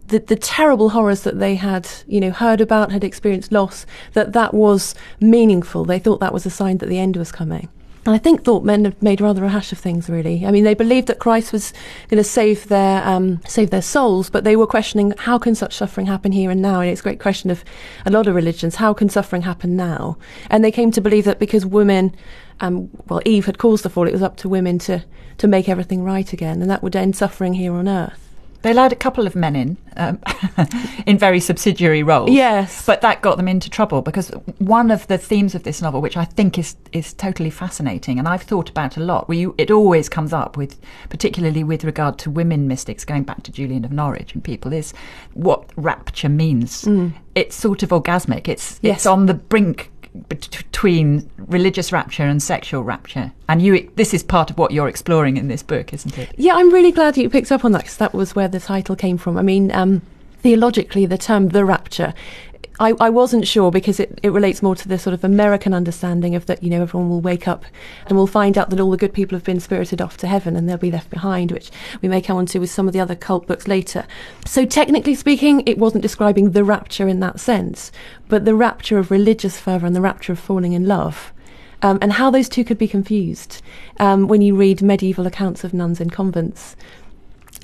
the, 0.08 0.20
the 0.20 0.36
terrible 0.36 0.90
horrors 0.90 1.22
that 1.22 1.40
they 1.40 1.56
had, 1.56 1.88
you 2.08 2.20
know, 2.20 2.32
heard 2.32 2.62
about, 2.62 2.92
had 2.92 3.04
experienced 3.04 3.52
loss, 3.52 3.86
that 4.14 4.34
that 4.34 4.54
was 4.54 4.96
meaningful. 5.20 5.86
They 5.86 6.00
thought 6.00 6.20
that 6.20 6.34
was 6.34 6.46
a 6.46 6.50
sign 6.50 6.78
that 6.78 6.90
the 6.90 7.00
end 7.00 7.18
was 7.18 7.32
coming. 7.32 7.70
And 8.06 8.16
I 8.16 8.20
think 8.20 8.46
thought 8.46 8.64
men 8.64 8.86
had 8.86 9.04
made 9.04 9.20
rather 9.20 9.44
a 9.44 9.50
hash 9.50 9.74
of 9.74 9.80
things. 9.80 10.10
Really, 10.10 10.46
I 10.46 10.52
mean, 10.52 10.64
they 10.64 10.74
believed 10.74 11.08
that 11.08 11.20
Christ 11.20 11.52
was 11.52 11.74
going 12.08 12.24
to 12.24 12.24
save 12.24 12.70
their 12.70 13.06
um, 13.06 13.42
save 13.46 13.70
their 13.70 13.82
souls, 13.82 14.30
but 14.30 14.46
they 14.46 14.56
were 14.56 14.66
questioning 14.66 15.14
how 15.18 15.38
can 15.38 15.56
such 15.56 15.76
suffering 15.76 16.08
happen 16.08 16.32
here 16.32 16.50
and 16.50 16.62
now. 16.62 16.80
And 16.80 16.90
it's 16.90 17.02
a 17.02 17.04
great 17.04 17.20
question 17.20 17.50
of 17.50 17.66
a 18.06 18.10
lot 18.10 18.28
of 18.28 18.34
religions: 18.34 18.76
how 18.76 18.94
can 18.94 19.10
suffering 19.10 19.42
happen 19.42 19.76
now? 19.76 20.18
And 20.50 20.64
they 20.64 20.72
came 20.72 20.90
to 20.92 21.02
believe 21.02 21.26
that 21.26 21.38
because 21.38 21.66
women, 21.66 22.16
um, 22.62 22.90
well, 23.08 23.20
Eve 23.26 23.46
had 23.46 23.58
caused 23.58 23.84
the 23.84 23.90
fall, 23.90 24.08
it 24.08 24.14
was 24.14 24.24
up 24.24 24.38
to 24.38 24.48
women 24.48 24.80
to 24.80 25.04
to 25.40 25.48
make 25.48 25.68
everything 25.68 26.02
right 26.02 26.32
again, 26.32 26.62
and 26.62 26.72
that 26.72 26.82
would 26.82 26.96
end 26.96 27.18
suffering 27.18 27.56
here 27.56 27.74
on 27.74 27.90
earth. 27.90 28.27
They 28.62 28.72
allowed 28.72 28.92
a 28.92 28.96
couple 28.96 29.28
of 29.28 29.36
men 29.36 29.56
in, 29.56 29.78
um, 29.98 30.20
in 31.06 31.18
very 31.18 31.40
subsidiary 31.40 32.04
roles. 32.04 32.32
Yes, 32.32 32.86
but 32.86 33.02
that 33.02 33.22
got 33.22 33.38
them 33.38 33.48
into 33.48 33.70
trouble 33.70 34.02
because 34.02 34.30
one 34.58 34.90
of 34.92 35.06
the 35.08 35.18
themes 35.18 35.56
of 35.56 35.64
this 35.64 35.82
novel, 35.82 36.02
which 36.02 36.18
I 36.18 36.26
think 36.26 36.58
is 36.58 36.76
is 36.92 37.14
totally 37.14 37.50
fascinating, 37.50 38.18
and 38.20 38.28
I've 38.28 38.44
thought 38.44 38.70
about 38.70 38.98
a 38.98 39.00
lot, 39.00 39.28
where 39.28 39.38
you, 39.38 39.56
it 39.58 39.70
always 39.70 40.10
comes 40.10 40.34
up 40.34 40.58
with, 40.58 40.80
particularly 41.10 41.64
with 41.64 41.84
regard 41.84 42.18
to 42.20 42.32
women 42.32 42.68
mystics, 42.68 43.06
going 43.06 43.24
back 43.24 43.44
to 43.44 43.52
Julian 43.52 43.86
of 43.86 43.92
Norwich 43.92 44.34
and 44.34 44.44
people, 44.44 44.74
is 44.74 44.94
what 45.34 45.70
rapture 45.76 46.30
means. 46.30 46.84
Mm. 46.84 47.14
It's 47.36 47.56
sort 47.56 47.84
of 47.84 47.90
orgasmic. 47.90 48.48
It's 48.48 48.80
yes. 48.82 48.98
it's 48.98 49.06
on 49.06 49.28
the 49.28 49.36
brink 49.36 49.92
between 50.30 51.30
religious 51.38 51.92
rapture 51.92 52.24
and 52.24 52.42
sexual 52.42 52.84
rapture. 52.84 53.32
And 53.50 53.62
you, 53.62 53.90
this 53.96 54.14
is 54.14 54.24
part 54.24 54.50
of 54.50 54.58
what 54.58 54.72
you're 54.72 54.88
exploring 54.88 55.38
in 55.38 55.48
this 55.48 55.64
book, 55.64 55.94
isn't 55.94 56.18
it? 56.18 56.34
Yeah, 56.38 56.56
I'm 56.56 56.72
really 56.72 56.92
glad 56.92 57.18
you 57.18 57.30
picked 57.30 57.52
up 57.52 57.66
on 57.66 57.72
that 57.74 57.84
because 57.84 57.98
that 57.98 58.14
was 58.14 58.36
where 58.36 58.48
the 58.48 58.60
title 58.60 58.96
came 58.96 59.18
from. 59.18 59.38
I 59.38 59.42
mean, 59.42 59.72
um, 59.72 60.02
theologically, 60.42 61.06
the 61.06 61.18
term 61.18 61.50
the 61.50 61.66
rapture 61.66 62.14
I, 62.80 62.94
I 63.00 63.10
wasn't 63.10 63.48
sure 63.48 63.72
because 63.72 64.00
it, 64.00 64.20
it 64.22 64.30
relates 64.30 64.62
more 64.62 64.76
to 64.76 64.88
the 64.88 65.00
sort 65.00 65.14
of 65.14 65.24
American 65.24 65.74
understanding 65.74 66.36
of 66.36 66.46
that, 66.46 66.62
you 66.62 66.70
know, 66.70 66.84
everyone 66.84 67.10
will 67.10 67.22
wake 67.22 67.48
up 67.48 67.66
and 68.06 68.18
we'll 68.18 68.28
find 68.28 68.58
out 68.58 68.70
that 68.70 68.80
all 68.80 68.92
the 68.92 68.98
good 68.98 69.14
people 69.14 69.36
have 69.36 69.44
been 69.44 69.60
spirited 69.60 70.02
off 70.02 70.18
to 70.18 70.28
heaven 70.28 70.56
and 70.56 70.70
they'll 70.70 70.78
be 70.78 70.92
left 70.92 71.10
behind, 71.10 71.52
which 71.52 71.72
we 72.02 72.08
may 72.10 72.22
come 72.22 72.38
on 72.38 72.46
to 72.48 72.60
with 72.60 72.70
some 72.70 72.88
of 72.88 72.94
the 72.94 73.00
other 73.00 73.16
cult 73.16 73.48
books 73.48 73.68
later. 73.68 74.06
So, 74.46 74.64
technically 74.66 75.16
speaking, 75.16 75.64
it 75.66 75.80
wasn't 75.80 76.04
describing 76.04 76.52
the 76.52 76.64
rapture 76.64 77.08
in 77.08 77.20
that 77.22 77.40
sense, 77.40 77.92
but 78.28 78.46
the 78.46 78.56
rapture 78.56 79.00
of 79.00 79.10
religious 79.10 79.60
fervour 79.60 79.88
and 79.88 79.96
the 79.96 80.02
rapture 80.02 80.34
of 80.34 80.40
falling 80.40 80.74
in 80.74 80.86
love. 80.86 81.34
Um, 81.84 82.00
and 82.02 82.14
how 82.14 82.32
those 82.32 82.50
two 82.50 82.64
could 82.64 82.80
be 82.80 82.88
confused 82.88 83.62
um, 84.00 84.28
when 84.28 84.42
you 84.42 84.56
read 84.56 84.82
medieval 84.82 85.28
accounts 85.28 85.64
of 85.64 85.76
nuns 85.76 86.02
in 86.02 86.10
convents. 86.10 86.76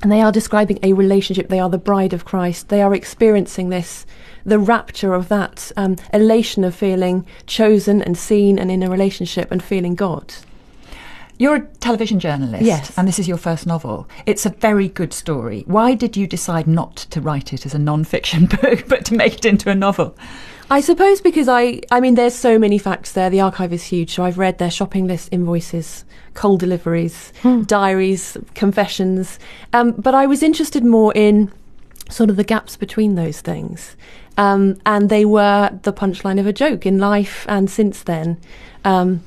And 0.02 0.12
they 0.12 0.20
are 0.20 0.32
describing 0.32 0.78
a 0.82 0.92
relationship. 0.92 1.48
They 1.48 1.60
are 1.60 1.70
the 1.70 1.78
bride 1.78 2.12
of 2.12 2.24
Christ. 2.24 2.68
They 2.68 2.82
are 2.82 2.94
experiencing 2.94 3.68
this 3.70 4.06
the 4.44 4.58
rapture 4.58 5.14
of 5.14 5.28
that 5.28 5.72
um, 5.76 5.96
elation 6.12 6.64
of 6.64 6.74
feeling 6.74 7.26
chosen 7.46 8.02
and 8.02 8.16
seen 8.16 8.58
and 8.58 8.70
in 8.70 8.82
a 8.82 8.90
relationship 8.90 9.50
and 9.50 9.62
feeling 9.62 9.94
God. 9.94 10.34
You're 11.36 11.56
a 11.56 11.66
television 11.66 12.20
journalist, 12.20 12.64
yes, 12.64 12.96
and 12.96 13.08
this 13.08 13.18
is 13.18 13.26
your 13.26 13.38
first 13.38 13.66
novel. 13.66 14.08
It's 14.24 14.46
a 14.46 14.50
very 14.50 14.88
good 14.88 15.12
story. 15.12 15.64
Why 15.66 15.94
did 15.94 16.16
you 16.16 16.28
decide 16.28 16.68
not 16.68 16.96
to 17.10 17.20
write 17.20 17.52
it 17.52 17.66
as 17.66 17.74
a 17.74 17.78
non-fiction 17.78 18.46
book, 18.62 18.86
but 18.86 19.04
to 19.06 19.14
make 19.14 19.34
it 19.34 19.44
into 19.44 19.68
a 19.68 19.74
novel? 19.74 20.16
I 20.74 20.80
suppose 20.80 21.20
because 21.20 21.46
I, 21.46 21.82
I 21.92 22.00
mean, 22.00 22.16
there's 22.16 22.34
so 22.34 22.58
many 22.58 22.78
facts 22.78 23.12
there. 23.12 23.30
The 23.30 23.40
archive 23.40 23.72
is 23.72 23.84
huge, 23.84 24.12
so 24.12 24.24
I've 24.24 24.38
read 24.38 24.58
their 24.58 24.72
shopping 24.72 25.06
list, 25.06 25.28
invoices, 25.30 26.04
coal 26.34 26.56
deliveries, 26.56 27.32
hmm. 27.42 27.62
diaries, 27.62 28.36
confessions. 28.56 29.38
Um, 29.72 29.92
but 29.92 30.16
I 30.16 30.26
was 30.26 30.42
interested 30.42 30.84
more 30.84 31.12
in 31.14 31.52
sort 32.10 32.28
of 32.28 32.34
the 32.34 32.42
gaps 32.42 32.76
between 32.76 33.14
those 33.14 33.40
things. 33.40 33.94
Um, 34.36 34.76
and 34.84 35.10
they 35.10 35.24
were 35.24 35.70
the 35.84 35.92
punchline 35.92 36.40
of 36.40 36.46
a 36.48 36.52
joke 36.52 36.86
in 36.86 36.98
life 36.98 37.46
and 37.48 37.70
since 37.70 38.02
then. 38.02 38.36
Um, 38.84 39.22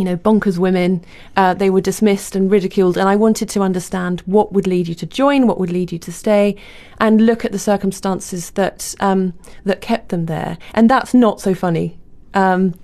you 0.00 0.06
know, 0.06 0.16
bonkers 0.16 0.56
women, 0.56 1.04
uh, 1.36 1.52
they 1.52 1.68
were 1.68 1.82
dismissed 1.82 2.34
and 2.34 2.50
ridiculed. 2.50 2.96
And 2.96 3.06
I 3.06 3.16
wanted 3.16 3.50
to 3.50 3.60
understand 3.60 4.20
what 4.20 4.50
would 4.50 4.66
lead 4.66 4.88
you 4.88 4.94
to 4.94 5.04
join, 5.04 5.46
what 5.46 5.60
would 5.60 5.70
lead 5.70 5.92
you 5.92 5.98
to 5.98 6.10
stay, 6.10 6.56
and 6.98 7.26
look 7.26 7.44
at 7.44 7.52
the 7.52 7.58
circumstances 7.58 8.52
that 8.52 8.94
um, 9.00 9.34
that 9.64 9.82
kept 9.82 10.08
them 10.08 10.24
there. 10.24 10.56
And 10.72 10.88
that's 10.88 11.12
not 11.12 11.38
so 11.38 11.54
funny. 11.54 11.98
Um, 12.32 12.74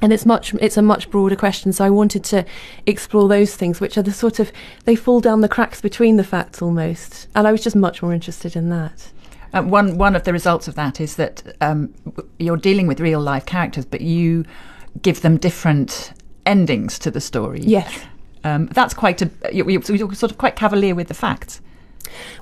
and 0.00 0.12
it's 0.12 0.24
much 0.24 0.54
it's 0.54 0.76
a 0.76 0.82
much 0.82 1.10
broader 1.10 1.36
question 1.36 1.74
so 1.74 1.84
i 1.84 1.90
wanted 1.90 2.24
to 2.24 2.42
explore 2.86 3.28
those 3.28 3.54
things 3.54 3.82
which 3.82 3.98
are 3.98 4.02
the 4.02 4.12
sort 4.12 4.38
of 4.38 4.50
they 4.86 4.96
fall 4.96 5.20
down 5.20 5.42
the 5.42 5.48
cracks 5.48 5.82
between 5.82 6.16
the 6.16 6.24
facts 6.24 6.62
almost 6.62 7.28
and 7.34 7.46
i 7.46 7.52
was 7.52 7.62
just 7.62 7.76
much 7.76 8.00
more 8.02 8.14
interested 8.14 8.56
in 8.56 8.70
that 8.70 9.10
uh, 9.52 9.62
one 9.62 9.98
one 9.98 10.16
of 10.16 10.24
the 10.24 10.32
results 10.32 10.68
of 10.68 10.74
that 10.74 11.02
is 11.02 11.16
that 11.16 11.54
um, 11.60 11.92
you're 12.38 12.56
dealing 12.56 12.86
with 12.86 12.98
real 12.98 13.20
life 13.20 13.44
characters 13.44 13.84
but 13.84 14.00
you 14.00 14.42
give 15.02 15.20
them 15.20 15.36
different 15.36 16.14
endings 16.46 16.98
to 16.98 17.10
the 17.10 17.20
story 17.20 17.60
yes 17.60 18.02
um, 18.42 18.66
that's 18.68 18.94
quite 18.94 19.20
a 19.20 19.30
you're, 19.52 19.82
sort 19.82 20.30
of 20.30 20.38
quite 20.38 20.56
cavalier 20.56 20.94
with 20.94 21.08
the 21.08 21.14
facts 21.14 21.60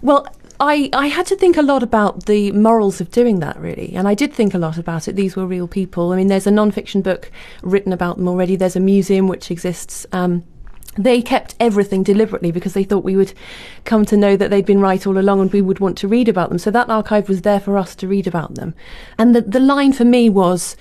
well 0.03 0.27
I, 0.61 0.91
I 0.93 1.07
had 1.07 1.27
to 1.27 1.37
think 1.37 1.57
a 1.57 1.63
lot 1.63 1.83
about 1.83 2.27
the 2.27 2.51
morals 2.53 3.01
of 3.01 3.11
doing 3.11 3.39
that, 3.41 3.59
really. 3.61 3.95
And 3.95 4.09
I 4.09 4.15
did 4.15 4.33
think 4.33 4.55
a 4.55 4.59
lot 4.59 4.77
about 4.77 5.07
it. 5.07 5.15
These 5.15 5.37
were 5.37 5.47
real 5.47 5.69
people. 5.69 6.13
I 6.13 6.17
mean, 6.17 6.27
there's 6.27 6.49
a 6.49 6.51
non 6.51 6.73
fiction 6.73 7.01
book 7.01 7.31
written 7.63 7.93
about 7.93 8.17
them 8.17 8.27
already, 8.27 8.57
there's 8.57 8.77
a 8.77 8.81
museum 8.81 9.29
which 9.29 9.51
exists. 9.51 10.05
Um, 10.13 10.45
they 10.97 11.23
kept 11.23 11.55
everything 11.61 12.03
deliberately 12.03 12.51
because 12.51 12.75
they 12.75 12.83
thought 12.83 13.05
we 13.05 13.15
would 13.15 13.33
come 13.85 14.05
to 14.07 14.17
know 14.17 14.37
that 14.37 14.51
they'd 14.51 14.67
been 14.67 14.81
right 14.81 15.07
all 15.07 15.17
along 15.17 15.41
and 15.41 15.53
we 15.53 15.63
would 15.63 15.79
want 15.79 15.97
to 15.99 16.09
read 16.09 16.29
about 16.29 16.49
them. 16.49 16.59
So 16.59 16.73
that 16.73 16.91
archive 16.91 17.29
was 17.29 17.43
there 17.43 17.61
for 17.61 17.79
us 17.79 17.95
to 17.97 18.09
read 18.09 18.27
about 18.27 18.57
them. 18.57 18.75
And 19.17 19.33
the, 19.37 19.43
the 19.43 19.61
line 19.61 19.93
for 19.93 20.05
me 20.05 20.29
was 20.29 20.77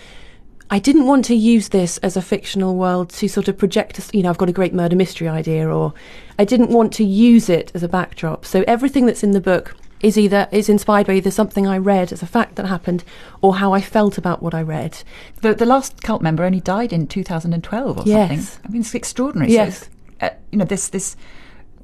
I 0.69 0.80
didn't 0.80 1.06
want 1.06 1.25
to 1.25 1.36
use 1.36 1.69
this 1.69 1.97
as 1.99 2.17
a 2.17 2.21
fictional 2.21 2.75
world 2.75 3.10
to 3.10 3.30
sort 3.30 3.47
of 3.47 3.58
project, 3.58 4.13
you 4.13 4.21
know, 4.21 4.30
I've 4.30 4.38
got 4.38 4.49
a 4.49 4.53
great 4.53 4.73
murder 4.73 4.95
mystery 4.95 5.27
idea, 5.27 5.69
or 5.69 5.93
I 6.38 6.45
didn't 6.45 6.71
want 6.71 6.93
to 6.93 7.06
use 7.06 7.49
it 7.49 7.71
as 7.73 7.84
a 7.84 7.88
backdrop. 7.88 8.45
So 8.45 8.63
everything 8.67 9.06
that's 9.06 9.23
in 9.23 9.32
the 9.32 9.41
book 9.41 9.75
is 10.01 10.17
either 10.17 10.47
is 10.51 10.69
inspired 10.69 11.08
by 11.08 11.13
either 11.13 11.32
something 11.32 11.65
I 11.65 11.77
read 11.77 12.12
as 12.12 12.21
a 12.21 12.27
fact 12.27 12.56
that 12.56 12.65
happened 12.67 13.03
or 13.41 13.56
how 13.56 13.73
I 13.73 13.82
felt 13.82 14.17
about 14.17 14.43
what 14.43 14.53
I 14.53 14.62
read. 14.62 15.01
The, 15.41 15.56
the 15.56 15.65
last 15.65 16.03
cult 16.03 16.21
member 16.21 16.43
only 16.43 16.62
died 16.62 16.93
in 16.93 17.08
2012 17.08 17.97
or 17.97 18.03
yes. 18.06 18.30
something. 18.30 18.62
I 18.63 18.71
mean, 18.71 18.82
it's 18.82 18.93
extraordinary. 18.93 19.51
Yes. 19.51 19.80
So 19.80 19.88
uh, 20.21 20.30
you 20.51 20.60
know, 20.60 20.65
this 20.65 20.89
this 20.89 21.15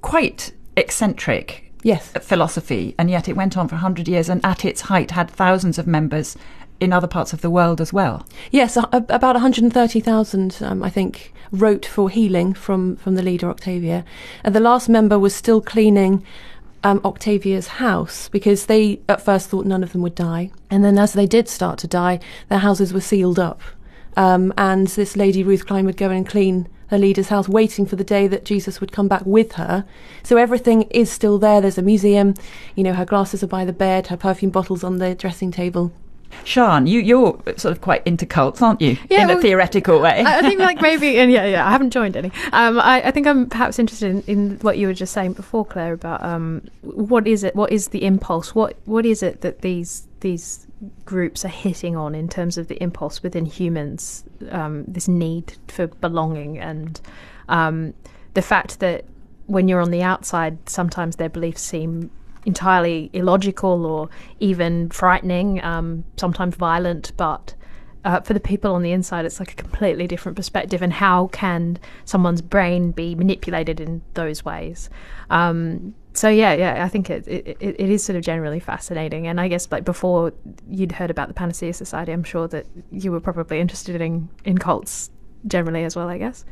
quite 0.01 0.53
eccentric 0.75 1.71
yes. 1.83 2.11
philosophy, 2.21 2.95
and 2.97 3.09
yet 3.09 3.27
it 3.27 3.35
went 3.35 3.57
on 3.57 3.67
for 3.67 3.75
100 3.75 4.07
years 4.07 4.29
and 4.29 4.43
at 4.45 4.65
its 4.65 4.81
height 4.81 5.11
had 5.11 5.29
thousands 5.29 5.77
of 5.77 5.87
members 5.87 6.35
in 6.83 6.93
other 6.93 7.07
parts 7.07 7.33
of 7.33 7.41
the 7.41 7.49
world 7.49 7.81
as 7.81 7.91
well. 7.91 8.25
Yes, 8.51 8.77
about 8.77 9.35
130,000, 9.35 10.57
um, 10.61 10.83
I 10.83 10.89
think, 10.89 11.33
wrote 11.51 11.85
for 11.85 12.09
healing 12.09 12.53
from, 12.53 12.97
from 12.97 13.15
the 13.15 13.23
leader, 13.23 13.49
Octavia. 13.49 14.03
And 14.43 14.53
the 14.53 14.59
last 14.59 14.89
member 14.89 15.17
was 15.17 15.33
still 15.33 15.61
cleaning 15.61 16.23
um, 16.83 16.99
Octavia's 17.05 17.67
house 17.67 18.27
because 18.29 18.65
they 18.65 18.99
at 19.07 19.23
first 19.23 19.49
thought 19.49 19.65
none 19.65 19.83
of 19.83 19.93
them 19.93 20.01
would 20.01 20.15
die. 20.15 20.51
And 20.69 20.83
then 20.83 20.97
as 20.97 21.13
they 21.13 21.25
did 21.25 21.47
start 21.47 21.79
to 21.79 21.87
die, 21.87 22.19
their 22.49 22.59
houses 22.59 22.93
were 22.93 23.01
sealed 23.01 23.39
up. 23.39 23.61
Um, 24.15 24.53
and 24.57 24.87
this 24.87 25.15
lady, 25.15 25.43
Ruth 25.43 25.65
Klein, 25.65 25.85
would 25.85 25.97
go 25.97 26.09
and 26.09 26.27
clean 26.27 26.67
her 26.89 26.97
leader's 26.97 27.29
house, 27.29 27.49
waiting 27.49 27.85
for 27.85 27.95
the 27.95 28.03
day 28.03 28.27
that 28.27 28.45
Jesus 28.45 28.79
would 28.79 28.91
come 28.91 29.07
back 29.07 29.25
with 29.25 29.53
her. 29.53 29.85
So 30.21 30.37
everything 30.37 30.83
is 30.83 31.11
still 31.11 31.39
there. 31.39 31.59
There's 31.61 31.79
a 31.79 31.81
museum. 31.81 32.35
You 32.75 32.83
know, 32.83 32.93
her 32.93 33.05
glasses 33.05 33.43
are 33.43 33.47
by 33.47 33.65
the 33.65 33.73
bed, 33.73 34.07
her 34.07 34.17
perfume 34.17 34.51
bottles 34.51 34.83
on 34.83 34.99
the 34.99 35.15
dressing 35.15 35.51
table. 35.51 35.91
Sian, 36.45 36.87
you 36.87 36.99
you're 36.99 37.41
sort 37.57 37.71
of 37.71 37.81
quite 37.81 38.05
into 38.05 38.25
cults, 38.25 38.61
aren't 38.61 38.81
you? 38.81 38.97
Yeah, 39.09 39.23
in 39.23 39.27
well, 39.29 39.37
a 39.37 39.41
theoretical 39.41 39.99
way. 40.01 40.23
I 40.25 40.41
think 40.41 40.59
like 40.59 40.81
maybe, 40.81 41.17
and 41.17 41.31
yeah, 41.31 41.45
yeah, 41.45 41.67
I 41.67 41.71
haven't 41.71 41.91
joined 41.91 42.17
any. 42.17 42.31
Um, 42.51 42.79
I, 42.79 43.01
I 43.07 43.11
think 43.11 43.27
I'm 43.27 43.49
perhaps 43.49 43.79
interested 43.79 44.09
in, 44.09 44.21
in 44.27 44.57
what 44.59 44.77
you 44.77 44.87
were 44.87 44.93
just 44.93 45.13
saying 45.13 45.33
before, 45.33 45.65
Claire, 45.65 45.93
about 45.93 46.23
um, 46.23 46.61
what 46.81 47.27
is 47.27 47.43
it? 47.43 47.55
What 47.55 47.71
is 47.71 47.89
the 47.89 48.03
impulse? 48.03 48.53
What 48.53 48.77
what 48.85 49.05
is 49.05 49.23
it 49.23 49.41
that 49.41 49.61
these 49.61 50.07
these 50.19 50.67
groups 51.05 51.45
are 51.45 51.49
hitting 51.49 51.95
on 51.95 52.15
in 52.15 52.27
terms 52.27 52.57
of 52.57 52.67
the 52.67 52.81
impulse 52.81 53.23
within 53.23 53.45
humans, 53.45 54.23
um, 54.51 54.83
this 54.85 55.07
need 55.07 55.55
for 55.67 55.87
belonging, 55.87 56.59
and 56.59 56.99
um, 57.49 57.93
the 58.33 58.41
fact 58.41 58.79
that 58.79 59.05
when 59.47 59.67
you're 59.67 59.81
on 59.81 59.91
the 59.91 60.01
outside, 60.01 60.57
sometimes 60.69 61.17
their 61.17 61.29
beliefs 61.29 61.61
seem 61.61 62.09
entirely 62.45 63.09
illogical 63.13 63.85
or 63.85 64.09
even 64.39 64.89
frightening, 64.89 65.63
um, 65.63 66.03
sometimes 66.17 66.55
violent, 66.55 67.11
but 67.17 67.55
uh, 68.05 68.19
for 68.21 68.33
the 68.33 68.39
people 68.39 68.75
on 68.75 68.81
the 68.81 68.91
inside, 68.91 69.25
it's 69.25 69.39
like 69.39 69.53
a 69.53 69.55
completely 69.55 70.07
different 70.07 70.35
perspective. 70.35 70.81
And 70.81 70.91
how 70.91 71.27
can 71.27 71.79
someone's 72.05 72.41
brain 72.41 72.91
be 72.91 73.15
manipulated 73.15 73.79
in 73.79 74.01
those 74.13 74.43
ways? 74.43 74.89
Um, 75.29 75.95
so 76.13 76.29
yeah, 76.29 76.53
yeah, 76.53 76.83
I 76.83 76.89
think 76.89 77.09
it, 77.09 77.27
it 77.27 77.57
it 77.59 77.89
is 77.89 78.03
sort 78.03 78.17
of 78.17 78.23
generally 78.23 78.59
fascinating. 78.59 79.25
And 79.27 79.39
I 79.39 79.47
guess 79.47 79.71
like 79.71 79.83
before 79.83 80.33
you'd 80.69 80.91
heard 80.91 81.09
about 81.09 81.27
the 81.27 81.33
Panacea 81.33 81.73
Society, 81.73 82.11
I'm 82.11 82.23
sure 82.23 82.47
that 82.49 82.65
you 82.91 83.11
were 83.11 83.19
probably 83.19 83.59
interested 83.59 83.99
in 83.99 84.29
in 84.45 84.57
cults 84.57 85.09
generally 85.47 85.83
as 85.83 85.95
well. 85.95 86.09
I 86.09 86.17
guess. 86.17 86.45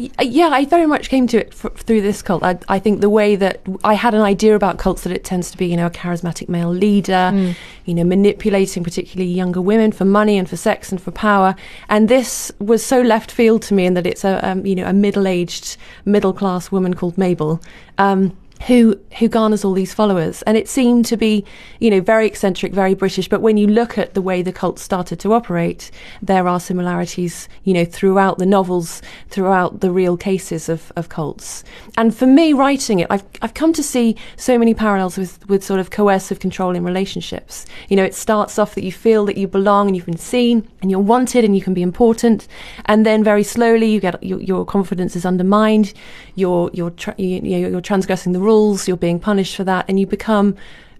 Yeah, 0.00 0.48
I 0.48 0.64
very 0.64 0.86
much 0.86 1.10
came 1.10 1.26
to 1.26 1.38
it 1.38 1.48
f- 1.52 1.76
through 1.76 2.00
this 2.00 2.22
cult. 2.22 2.42
I, 2.42 2.58
I, 2.68 2.78
think 2.78 3.02
the 3.02 3.10
way 3.10 3.36
that 3.36 3.60
I 3.84 3.92
had 3.92 4.14
an 4.14 4.22
idea 4.22 4.56
about 4.56 4.78
cults 4.78 5.02
that 5.02 5.12
it 5.12 5.24
tends 5.24 5.50
to 5.50 5.58
be, 5.58 5.66
you 5.66 5.76
know, 5.76 5.84
a 5.86 5.90
charismatic 5.90 6.48
male 6.48 6.70
leader, 6.70 7.30
mm. 7.34 7.54
you 7.84 7.92
know, 7.92 8.04
manipulating 8.04 8.82
particularly 8.82 9.30
younger 9.30 9.60
women 9.60 9.92
for 9.92 10.06
money 10.06 10.38
and 10.38 10.48
for 10.48 10.56
sex 10.56 10.90
and 10.90 11.02
for 11.02 11.10
power. 11.10 11.54
And 11.90 12.08
this 12.08 12.50
was 12.58 12.82
so 12.82 13.02
left 13.02 13.30
field 13.30 13.60
to 13.64 13.74
me 13.74 13.84
in 13.84 13.92
that 13.92 14.06
it's 14.06 14.24
a, 14.24 14.40
um, 14.48 14.64
you 14.64 14.74
know, 14.74 14.86
a 14.86 14.94
middle-aged, 14.94 15.76
middle-class 16.06 16.72
woman 16.72 16.94
called 16.94 17.18
Mabel. 17.18 17.60
Um, 17.98 18.34
who 18.66 18.98
who 19.18 19.28
garners 19.28 19.64
all 19.64 19.72
these 19.72 19.94
followers. 19.94 20.42
And 20.42 20.56
it 20.56 20.68
seemed 20.68 21.06
to 21.06 21.16
be 21.16 21.44
you 21.78 21.90
know 21.90 22.00
very 22.00 22.26
eccentric 22.26 22.72
very 22.72 22.94
british. 22.94 23.28
But 23.28 23.40
when 23.40 23.56
you 23.56 23.66
look 23.66 23.96
at 23.96 24.14
the 24.14 24.22
way 24.22 24.42
the 24.42 24.52
cult 24.52 24.78
started 24.78 25.18
to 25.20 25.32
operate 25.32 25.90
there 26.22 26.46
are 26.46 26.60
similarities 26.60 27.48
you 27.64 27.72
know 27.72 27.84
throughout 27.84 28.38
the 28.38 28.46
novels 28.46 29.02
throughout 29.28 29.80
the 29.80 29.90
real 29.90 30.16
cases 30.16 30.68
of, 30.68 30.92
of 30.96 31.08
cults. 31.08 31.64
And 31.96 32.14
for 32.14 32.26
me 32.26 32.52
writing 32.52 33.00
it 33.00 33.06
I've, 33.10 33.24
I've 33.42 33.54
come 33.54 33.72
to 33.72 33.82
see 33.82 34.16
so 34.36 34.58
many 34.58 34.74
parallels 34.74 35.16
with 35.16 35.46
with 35.48 35.64
sort 35.64 35.80
of 35.80 35.90
coercive 35.90 36.38
control 36.38 36.76
in 36.76 36.84
relationships. 36.84 37.66
You 37.88 37.96
know 37.96 38.04
it 38.04 38.14
starts 38.14 38.58
off 38.58 38.74
that 38.74 38.84
you 38.84 38.92
feel 38.92 39.24
that 39.26 39.38
you 39.38 39.48
belong 39.48 39.86
and 39.86 39.96
you've 39.96 40.06
been 40.06 40.16
seen 40.16 40.68
and 40.82 40.90
you're 40.90 41.00
wanted 41.00 41.44
and 41.44 41.56
you 41.56 41.62
can 41.62 41.74
be 41.74 41.82
important. 41.82 42.46
And 42.86 43.06
then 43.06 43.24
very 43.24 43.42
slowly 43.42 43.90
you 43.90 44.00
get 44.00 44.22
your, 44.22 44.40
your 44.40 44.64
confidence 44.64 45.16
is 45.16 45.24
undermined. 45.24 45.94
You're 46.34 46.70
you're 46.74 46.90
tra- 46.90 47.14
you, 47.16 47.40
you're 47.42 47.80
transgressing 47.80 48.32
the 48.32 48.40
rules 48.40 48.49
rules, 48.50 48.88
you're 48.88 49.06
being 49.08 49.20
punished 49.20 49.54
for 49.56 49.64
that, 49.64 49.84
and 49.88 49.98
you 50.00 50.06
become 50.06 50.48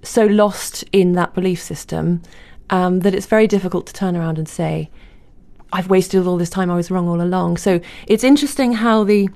so 0.03 0.25
lost 0.27 0.85
in 0.93 1.13
that 1.13 1.35
belief 1.35 1.61
system 1.61 2.23
um, 2.71 3.01
that 3.01 3.15
it's 3.15 3.27
very 3.27 3.47
difficult 3.47 3.87
to 3.87 3.93
turn 3.93 4.17
around 4.17 4.39
and 4.39 4.49
say, 4.49 4.91
I've 5.73 5.91
wasted 5.91 6.27
all 6.27 6.39
this 6.39 6.51
time, 6.51 6.71
I 6.71 6.77
was 6.77 6.91
wrong 6.91 7.09
all 7.09 7.21
along. 7.21 7.59
So 7.59 7.81
it's 8.07 8.25
interesting 8.25 8.73
how 8.73 9.05
the 9.05 9.29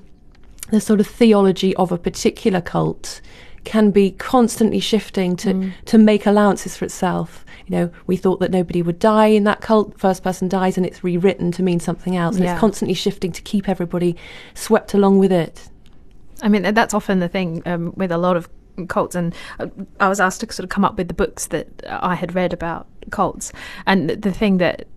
the 0.71 0.81
sort 0.81 0.99
of 0.99 1.05
theology 1.05 1.75
of 1.75 1.91
a 1.91 1.97
particular 1.97 2.59
cult 2.59 3.21
can 3.65 3.91
be 3.91 4.11
constantly 4.11 4.79
shifting 4.79 5.35
to 5.35 5.53
mm. 5.53 5.71
to 5.85 5.97
make 5.97 6.25
allowances 6.25 6.75
for 6.77 6.85
itself. 6.85 7.45
You 7.67 7.75
know, 7.75 7.89
we 8.07 8.17
thought 8.17 8.39
that 8.39 8.51
nobody 8.51 8.81
would 8.81 8.99
die 8.99 9.27
in 9.37 9.43
that 9.43 9.61
cult. 9.61 9.99
First 9.99 10.23
person 10.23 10.47
dies, 10.47 10.77
and 10.77 10.85
it's 10.85 11.03
rewritten 11.03 11.51
to 11.53 11.63
mean 11.63 11.79
something 11.79 12.15
else. 12.15 12.35
And 12.35 12.45
yeah. 12.45 12.53
it's 12.53 12.59
constantly 12.59 12.95
shifting 12.95 13.31
to 13.31 13.41
keep 13.41 13.67
everybody 13.67 14.15
swept 14.53 14.93
along 14.93 15.19
with 15.19 15.31
it. 15.31 15.69
I 16.45 16.47
mean, 16.47 16.61
that's 16.75 16.93
often 16.93 17.19
the 17.19 17.27
thing 17.27 17.63
um, 17.65 17.91
with 17.95 18.11
a 18.11 18.19
lot 18.19 18.37
of 18.37 18.47
cults. 18.87 19.15
And 19.15 19.33
uh, 19.59 19.67
I 19.99 20.07
was 20.07 20.19
asked 20.19 20.41
to 20.41 20.53
sort 20.53 20.63
of 20.63 20.69
come 20.69 20.85
up 20.85 20.95
with 20.95 21.07
the 21.07 21.13
books 21.13 21.47
that 21.47 21.67
I 21.89 22.13
had 22.13 22.35
read 22.35 22.53
about 22.53 22.87
cults. 23.09 23.51
And 23.87 24.09
the 24.09 24.31
thing 24.31 24.57
that 24.59 24.87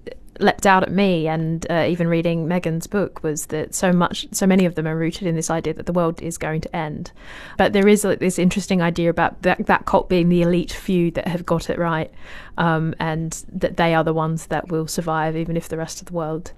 leapt 0.40 0.66
out 0.66 0.82
at 0.82 0.92
me 0.92 1.26
and 1.26 1.66
uh, 1.70 1.86
even 1.88 2.06
reading 2.06 2.46
Megan's 2.46 2.86
book 2.86 3.22
was 3.22 3.46
that 3.46 3.74
so 3.74 3.92
much 3.92 4.28
so 4.30 4.46
many 4.46 4.66
of 4.66 4.76
them 4.76 4.86
are 4.86 4.96
rooted 4.96 5.26
in 5.26 5.34
this 5.34 5.50
idea 5.50 5.74
that 5.74 5.86
the 5.86 5.92
world 5.92 6.22
is 6.22 6.38
going 6.38 6.60
to 6.60 6.76
end 6.76 7.10
but 7.56 7.72
there 7.72 7.88
is 7.88 8.04
like, 8.04 8.20
this 8.20 8.38
interesting 8.38 8.80
idea 8.80 9.10
about 9.10 9.42
that, 9.42 9.66
that 9.66 9.84
cult 9.84 10.08
being 10.08 10.28
the 10.28 10.42
elite 10.42 10.70
few 10.70 11.10
that 11.10 11.26
have 11.26 11.44
got 11.44 11.68
it 11.68 11.76
right 11.76 12.12
um, 12.56 12.94
and 13.00 13.44
that 13.52 13.78
they 13.78 13.96
are 13.96 14.04
the 14.04 14.14
ones 14.14 14.46
that 14.46 14.68
will 14.68 14.86
survive 14.86 15.36
even 15.36 15.56
if 15.56 15.68
the 15.68 15.76
rest 15.76 16.00
of 16.00 16.06
the 16.06 16.12
world 16.12 16.52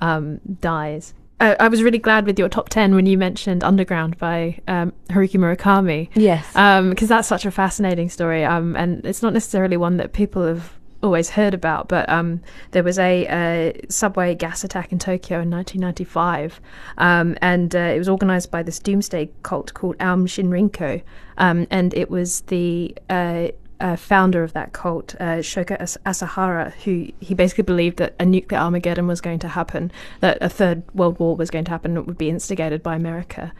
um, 0.00 0.40
dies 0.60 1.14
uh, 1.40 1.56
I 1.58 1.68
was 1.68 1.82
really 1.82 1.98
glad 1.98 2.26
with 2.26 2.38
your 2.38 2.48
top 2.48 2.68
10 2.68 2.94
when 2.94 3.06
you 3.06 3.16
mentioned 3.16 3.64
Underground 3.64 4.18
by 4.18 4.60
um, 4.68 4.92
Haruki 5.08 5.36
Murakami. 5.36 6.08
Yes. 6.14 6.46
Because 6.48 6.78
um, 6.78 6.94
that's 6.94 7.28
such 7.28 7.46
a 7.46 7.50
fascinating 7.50 8.10
story. 8.10 8.44
Um, 8.44 8.76
and 8.76 9.04
it's 9.04 9.22
not 9.22 9.32
necessarily 9.32 9.76
one 9.76 9.96
that 9.96 10.12
people 10.12 10.46
have 10.46 10.78
always 11.02 11.30
heard 11.30 11.54
about, 11.54 11.88
but 11.88 12.06
um, 12.10 12.42
there 12.72 12.82
was 12.82 12.98
a, 12.98 13.26
a, 13.26 13.80
subway 13.88 14.34
gas 14.34 14.64
attack 14.64 14.92
in 14.92 14.98
Tokyo 14.98 15.40
in 15.40 15.50
1995. 15.50 16.60
Um, 16.98 17.36
and 17.40 17.74
uh, 17.74 17.78
it 17.78 17.98
was 17.98 18.08
organized 18.08 18.50
by 18.50 18.62
this 18.62 18.78
doomsday 18.78 19.30
cult 19.42 19.72
called 19.72 19.96
Aum 20.00 20.26
Shinrikyo, 20.26 21.02
Um, 21.38 21.66
and 21.70 21.94
it 21.94 22.10
was 22.10 22.42
the. 22.42 22.94
Uh, 23.08 23.48
uh, 23.80 23.96
founder 23.96 24.42
of 24.42 24.52
that 24.52 24.72
cult, 24.72 25.14
uh, 25.20 25.38
Shoko 25.38 25.76
As- 25.76 25.98
Asahara, 26.06 26.72
who 26.84 27.08
he 27.20 27.34
basically 27.34 27.64
believed 27.64 27.98
that 27.98 28.14
a 28.18 28.26
nuclear 28.26 28.60
Armageddon 28.60 29.06
was 29.06 29.20
going 29.20 29.38
to 29.40 29.48
happen, 29.48 29.90
that 30.20 30.38
a 30.40 30.48
third 30.48 30.82
world 30.94 31.18
war 31.18 31.36
was 31.36 31.50
going 31.50 31.64
to 31.64 31.70
happen, 31.70 31.96
it 31.96 32.06
would 32.06 32.18
be 32.18 32.28
instigated 32.28 32.82
by 32.82 32.96
America. 32.96 33.52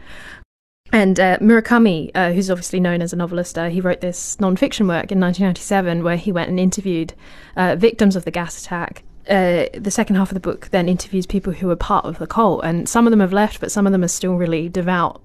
And 0.93 1.19
uh, 1.19 1.37
Murakami, 1.39 2.11
uh, 2.15 2.31
who's 2.33 2.51
obviously 2.51 2.79
known 2.79 3.01
as 3.01 3.13
a 3.13 3.15
novelist, 3.15 3.57
uh, 3.57 3.69
he 3.69 3.79
wrote 3.79 4.01
this 4.01 4.39
non-fiction 4.39 4.87
work 4.87 5.11
in 5.11 5.19
1997 5.19 6.03
where 6.03 6.17
he 6.17 6.31
went 6.31 6.49
and 6.49 6.59
interviewed 6.59 7.13
uh, 7.55 7.75
victims 7.77 8.15
of 8.15 8.25
the 8.25 8.31
gas 8.31 8.61
attack 8.61 9.03
uh, 9.29 9.67
the 9.73 9.91
second 9.91 10.15
half 10.15 10.29
of 10.29 10.33
the 10.33 10.39
book 10.39 10.69
then 10.71 10.89
interviews 10.89 11.25
people 11.25 11.53
who 11.53 11.67
were 11.67 11.75
part 11.75 12.05
of 12.05 12.17
the 12.17 12.27
cult, 12.27 12.63
and 12.63 12.89
some 12.89 13.05
of 13.05 13.11
them 13.11 13.19
have 13.19 13.33
left, 13.33 13.59
but 13.59 13.71
some 13.71 13.85
of 13.85 13.91
them 13.91 14.03
are 14.03 14.09
still 14.09 14.35
really 14.35 14.67
devout 14.67 15.21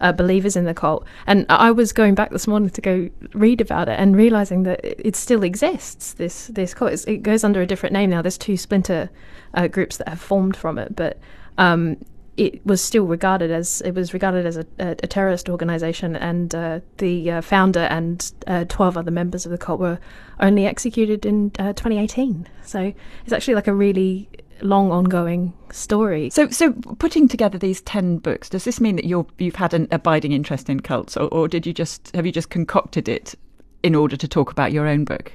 uh, 0.00 0.12
believers 0.12 0.56
in 0.56 0.64
the 0.64 0.74
cult. 0.74 1.06
And 1.26 1.46
I 1.48 1.70
was 1.70 1.92
going 1.92 2.14
back 2.14 2.30
this 2.30 2.46
morning 2.46 2.70
to 2.70 2.80
go 2.80 3.08
read 3.34 3.60
about 3.60 3.88
it 3.88 3.98
and 3.98 4.16
realizing 4.16 4.64
that 4.64 4.80
it 4.84 5.16
still 5.16 5.42
exists. 5.42 6.14
This 6.14 6.48
this 6.48 6.74
cult 6.74 7.06
it 7.06 7.22
goes 7.22 7.44
under 7.44 7.60
a 7.60 7.66
different 7.66 7.92
name 7.92 8.10
now. 8.10 8.22
There's 8.22 8.38
two 8.38 8.56
splinter 8.56 9.10
uh, 9.54 9.68
groups 9.68 9.96
that 9.98 10.08
have 10.08 10.20
formed 10.20 10.56
from 10.56 10.78
it, 10.78 10.94
but 10.96 11.18
um, 11.58 11.96
it 12.36 12.64
was 12.66 12.82
still 12.82 13.06
regarded 13.06 13.50
as 13.50 13.80
it 13.82 13.94
was 13.94 14.12
regarded 14.12 14.44
as 14.44 14.56
a, 14.56 14.66
a, 14.78 14.90
a 14.90 15.06
terrorist 15.06 15.48
organization, 15.48 16.16
and 16.16 16.54
uh, 16.54 16.80
the 16.98 17.30
uh, 17.30 17.40
founder 17.40 17.80
and 17.80 18.32
uh, 18.46 18.64
twelve 18.68 18.96
other 18.96 19.10
members 19.10 19.46
of 19.46 19.52
the 19.52 19.58
cult 19.58 19.80
were 19.80 19.98
only 20.40 20.66
executed 20.66 21.24
in 21.24 21.50
uh, 21.58 21.72
2018. 21.72 22.46
So 22.62 22.92
it's 23.24 23.32
actually 23.32 23.54
like 23.54 23.68
a 23.68 23.74
really 23.74 24.28
long 24.60 24.90
ongoing 24.90 25.52
story. 25.70 26.30
So, 26.30 26.48
so 26.50 26.72
putting 26.98 27.28
together 27.28 27.58
these 27.58 27.80
ten 27.82 28.18
books, 28.18 28.48
does 28.48 28.64
this 28.64 28.80
mean 28.80 28.96
that 28.96 29.04
you're 29.04 29.26
you've 29.38 29.56
had 29.56 29.74
an 29.74 29.88
abiding 29.90 30.32
interest 30.32 30.68
in 30.68 30.80
cults, 30.80 31.16
or, 31.16 31.28
or 31.28 31.48
did 31.48 31.66
you 31.66 31.72
just 31.72 32.14
have 32.14 32.26
you 32.26 32.32
just 32.32 32.50
concocted 32.50 33.08
it 33.08 33.34
in 33.82 33.94
order 33.94 34.16
to 34.16 34.28
talk 34.28 34.50
about 34.50 34.72
your 34.72 34.86
own 34.86 35.04
book? 35.04 35.32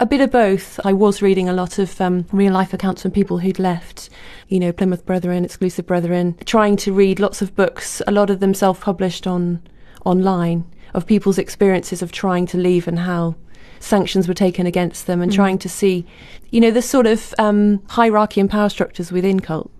A 0.00 0.06
bit 0.06 0.20
of 0.20 0.30
both. 0.30 0.80
I 0.84 0.92
was 0.92 1.22
reading 1.22 1.48
a 1.48 1.52
lot 1.52 1.78
of 1.78 2.00
um, 2.00 2.26
real 2.32 2.52
life 2.52 2.74
accounts 2.74 3.02
from 3.02 3.12
people 3.12 3.38
who'd 3.38 3.58
left, 3.58 4.10
you 4.48 4.58
know, 4.58 4.72
Plymouth 4.72 5.06
Brethren, 5.06 5.44
Exclusive 5.44 5.86
Brethren, 5.86 6.36
trying 6.44 6.76
to 6.78 6.92
read 6.92 7.20
lots 7.20 7.40
of 7.40 7.54
books, 7.54 8.02
a 8.06 8.12
lot 8.12 8.30
of 8.30 8.40
them 8.40 8.52
self 8.52 8.80
published 8.80 9.26
on 9.26 9.62
online, 10.04 10.64
of 10.94 11.06
people's 11.06 11.38
experiences 11.38 12.02
of 12.02 12.10
trying 12.10 12.46
to 12.46 12.58
leave 12.58 12.88
and 12.88 12.98
how 12.98 13.36
sanctions 13.80 14.28
were 14.28 14.34
taken 14.34 14.66
against 14.66 15.06
them 15.06 15.20
and 15.20 15.32
mm. 15.32 15.34
trying 15.34 15.58
to 15.58 15.68
see, 15.68 16.06
you 16.50 16.60
know, 16.60 16.70
the 16.70 16.82
sort 16.82 17.06
of 17.06 17.34
um, 17.38 17.82
hierarchy 17.88 18.40
and 18.40 18.48
power 18.48 18.68
structures 18.68 19.10
within 19.10 19.40
cult. 19.40 19.70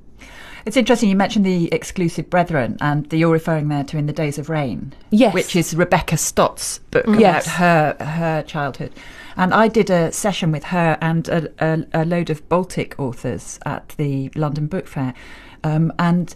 It's 0.66 0.76
interesting 0.76 1.08
you 1.08 1.16
mentioned 1.16 1.46
the 1.46 1.72
exclusive 1.72 2.28
brethren, 2.28 2.76
and 2.80 3.10
you're 3.12 3.32
referring 3.32 3.68
there 3.68 3.84
to 3.84 3.96
In 3.96 4.06
the 4.06 4.12
Days 4.12 4.38
of 4.38 4.50
Rain, 4.50 4.92
yes, 5.10 5.32
which 5.32 5.56
is 5.56 5.74
Rebecca 5.74 6.18
Stott's 6.18 6.80
book 6.90 7.06
mm. 7.06 7.18
yes. 7.18 7.46
about 7.46 7.56
her 7.56 8.04
her 8.04 8.42
childhood. 8.42 8.92
And 9.36 9.54
I 9.54 9.68
did 9.68 9.88
a 9.88 10.12
session 10.12 10.52
with 10.52 10.64
her 10.64 10.98
and 11.00 11.28
a, 11.28 11.50
a, 11.60 12.02
a 12.02 12.04
load 12.04 12.28
of 12.28 12.46
Baltic 12.50 12.98
authors 12.98 13.58
at 13.64 13.90
the 13.96 14.30
London 14.34 14.66
Book 14.66 14.86
Fair, 14.86 15.14
um, 15.64 15.92
and 15.98 16.34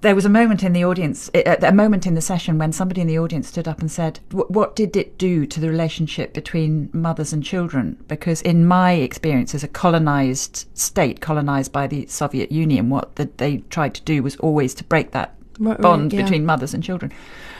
there 0.00 0.14
was 0.14 0.24
a 0.24 0.30
moment 0.30 0.62
in 0.62 0.72
the 0.72 0.84
audience, 0.84 1.30
a 1.34 1.72
moment 1.72 2.06
in 2.06 2.14
the 2.14 2.20
session 2.20 2.58
when 2.58 2.72
somebody 2.72 3.00
in 3.00 3.06
the 3.06 3.18
audience 3.18 3.48
stood 3.48 3.68
up 3.68 3.80
and 3.80 3.90
said, 3.90 4.20
What 4.30 4.74
did 4.74 4.96
it 4.96 5.18
do 5.18 5.46
to 5.46 5.60
the 5.60 5.68
relationship 5.68 6.32
between 6.32 6.90
mothers 6.92 7.32
and 7.32 7.44
children? 7.44 8.02
Because, 8.08 8.40
in 8.42 8.66
my 8.66 8.92
experience 8.92 9.54
as 9.54 9.62
a 9.62 9.68
colonized 9.68 10.66
state, 10.78 11.20
colonized 11.20 11.72
by 11.72 11.86
the 11.86 12.06
Soviet 12.06 12.50
Union, 12.50 12.88
what 12.88 13.16
the, 13.16 13.28
they 13.36 13.58
tried 13.68 13.94
to 13.94 14.02
do 14.02 14.22
was 14.22 14.36
always 14.36 14.74
to 14.74 14.84
break 14.84 15.10
that 15.10 15.34
right, 15.58 15.80
bond 15.80 16.12
yeah. 16.12 16.22
between 16.22 16.46
mothers 16.46 16.72
and 16.72 16.82
children. 16.82 17.12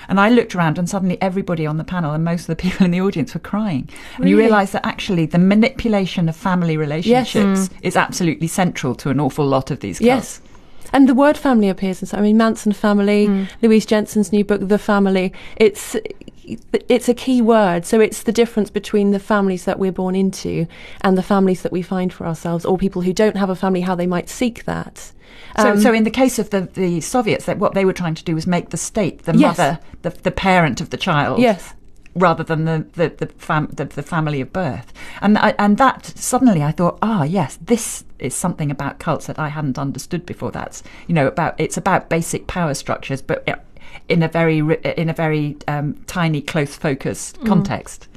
And 0.08 0.18
I 0.18 0.28
looked 0.28 0.56
around, 0.56 0.78
and 0.78 0.88
suddenly 0.88 1.20
everybody 1.22 1.66
on 1.66 1.76
the 1.76 1.84
panel 1.84 2.12
and 2.12 2.24
most 2.24 2.42
of 2.42 2.46
the 2.48 2.56
people 2.56 2.84
in 2.84 2.90
the 2.90 3.00
audience 3.00 3.34
were 3.34 3.40
crying. 3.40 3.88
And 4.16 4.28
you 4.28 4.36
realise 4.38 4.72
that 4.72 4.84
actually 4.84 5.26
the 5.26 5.38
manipulation 5.38 6.28
of 6.28 6.34
family 6.34 6.76
relationships 6.76 7.34
yes. 7.34 7.68
mm. 7.68 7.78
is 7.82 7.96
absolutely 7.96 8.48
central 8.48 8.94
to 8.96 9.10
an 9.10 9.20
awful 9.20 9.46
lot 9.46 9.70
of 9.70 9.80
these 9.80 9.98
cults. 9.98 10.06
Yes. 10.06 10.40
And 10.92 11.08
the 11.08 11.14
word 11.14 11.36
family 11.36 11.68
appears 11.68 12.02
in 12.02 12.06
so 12.06 12.18
I 12.18 12.20
mean 12.20 12.36
Manson 12.36 12.72
family, 12.72 13.28
mm. 13.28 13.48
Louise 13.62 13.86
Jensen's 13.86 14.32
new 14.32 14.44
book, 14.44 14.60
The 14.68 14.78
Family. 14.78 15.32
It's 15.56 15.96
it's 16.88 17.08
a 17.08 17.14
key 17.14 17.40
word. 17.40 17.86
So 17.86 18.00
it's 18.00 18.22
the 18.24 18.32
difference 18.32 18.70
between 18.70 19.12
the 19.12 19.20
families 19.20 19.64
that 19.64 19.78
we're 19.78 19.92
born 19.92 20.14
into 20.14 20.66
and 21.02 21.16
the 21.16 21.22
families 21.22 21.62
that 21.62 21.72
we 21.72 21.82
find 21.82 22.12
for 22.12 22.26
ourselves, 22.26 22.64
or 22.64 22.76
people 22.76 23.02
who 23.02 23.12
don't 23.12 23.36
have 23.36 23.50
a 23.50 23.56
family, 23.56 23.82
how 23.82 23.94
they 23.94 24.06
might 24.06 24.28
seek 24.28 24.64
that. 24.64 25.12
So, 25.58 25.72
um, 25.72 25.80
so 25.80 25.92
in 25.92 26.04
the 26.04 26.10
case 26.10 26.38
of 26.38 26.50
the, 26.50 26.62
the 26.62 27.00
Soviets, 27.00 27.46
that 27.46 27.58
what 27.58 27.74
they 27.74 27.84
were 27.84 27.92
trying 27.92 28.14
to 28.14 28.24
do 28.24 28.34
was 28.34 28.46
make 28.46 28.70
the 28.70 28.76
state 28.76 29.24
the 29.24 29.36
yes. 29.36 29.58
mother, 29.58 29.78
the, 30.02 30.10
the 30.10 30.30
parent 30.30 30.80
of 30.80 30.90
the 30.90 30.96
child. 30.96 31.40
Yes 31.40 31.74
rather 32.14 32.42
than 32.42 32.64
the 32.64 32.86
the 32.94 33.08
the, 33.08 33.26
fam- 33.38 33.70
the, 33.72 33.84
the 33.84 34.02
family 34.02 34.40
of 34.40 34.52
birth. 34.52 34.92
And 35.20 35.38
I, 35.38 35.54
and 35.58 35.78
that 35.78 36.06
suddenly 36.06 36.62
I 36.62 36.72
thought, 36.72 36.98
ah, 37.02 37.24
yes, 37.24 37.58
this 37.60 38.04
is 38.18 38.34
something 38.34 38.70
about 38.70 38.98
cults 38.98 39.26
that 39.26 39.38
I 39.38 39.48
hadn't 39.48 39.78
understood 39.78 40.26
before. 40.26 40.50
That's 40.50 40.82
you 41.06 41.14
know 41.14 41.26
about 41.26 41.54
it's 41.58 41.76
about 41.76 42.08
basic 42.08 42.46
power 42.46 42.74
structures, 42.74 43.22
but 43.22 43.46
in 44.08 44.22
a 44.22 44.28
very 44.28 44.58
in 44.58 45.08
a 45.08 45.14
very 45.14 45.56
um, 45.68 45.94
tiny, 46.06 46.40
close 46.40 46.76
focus 46.76 47.32
mm. 47.32 47.46
context. 47.46 48.08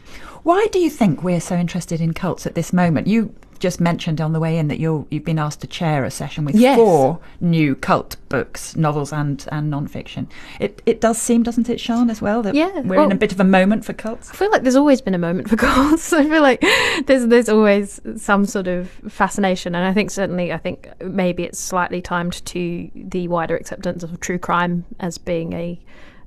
Why 0.44 0.68
do 0.72 0.80
you 0.80 0.90
think 0.90 1.24
we're 1.24 1.40
so 1.40 1.56
interested 1.56 2.02
in 2.02 2.14
cults 2.14 2.46
at 2.46 2.56
this 2.56 2.74
moment? 2.74 3.08
You 3.08 3.34
just 3.64 3.80
mentioned 3.80 4.20
on 4.20 4.34
the 4.34 4.42
way 4.42 4.58
in 4.58 4.68
that 4.68 4.78
you 4.78 5.08
have 5.10 5.24
been 5.24 5.40
asked 5.40 5.62
to 5.62 5.68
chair 5.68 6.04
a 6.04 6.12
session 6.12 6.44
with 6.44 6.54
yes. 6.54 6.76
four 6.76 7.18
new 7.40 7.76
cult 7.76 8.18
books, 8.28 8.76
novels 8.76 9.14
and 9.14 9.48
and 9.54 9.70
non-fiction. 9.70 10.28
It 10.60 10.82
it 10.86 11.00
does 11.00 11.18
seem, 11.18 11.44
doesn't 11.44 11.70
it, 11.70 11.80
Sian, 11.80 12.10
as 12.10 12.22
well, 12.22 12.44
that 12.44 12.56
yeah, 12.56 12.82
we're 12.82 12.98
well, 12.98 13.06
in 13.06 13.14
a 13.14 13.16
bit 13.16 13.32
of 13.32 13.40
a 13.40 13.46
moment 13.46 13.86
for 13.86 13.94
cults. 13.94 14.30
I 14.32 14.34
feel 14.36 14.52
like 14.52 14.64
there's 14.64 14.76
always 14.76 15.00
been 15.00 15.14
a 15.14 15.18
moment 15.18 15.50
for 15.50 15.56
cults. 15.70 16.12
I 16.12 16.28
feel 16.28 16.42
like 16.42 16.60
there's 17.06 17.28
there's 17.28 17.48
always 17.48 18.02
some 18.18 18.46
sort 18.46 18.68
of 18.68 18.90
fascination, 19.08 19.76
and 19.76 19.88
I 19.88 19.94
think 19.94 20.12
certainly 20.12 20.52
I 20.52 20.58
think 20.58 20.90
maybe 21.02 21.44
it's 21.44 21.58
slightly 21.58 22.02
timed 22.02 22.46
to 22.48 22.92
the 22.94 23.30
wider 23.30 23.56
acceptance 23.56 24.04
of 24.04 24.20
true 24.20 24.40
crime 24.40 24.84
as 25.00 25.18
being 25.18 25.54
a 25.54 25.80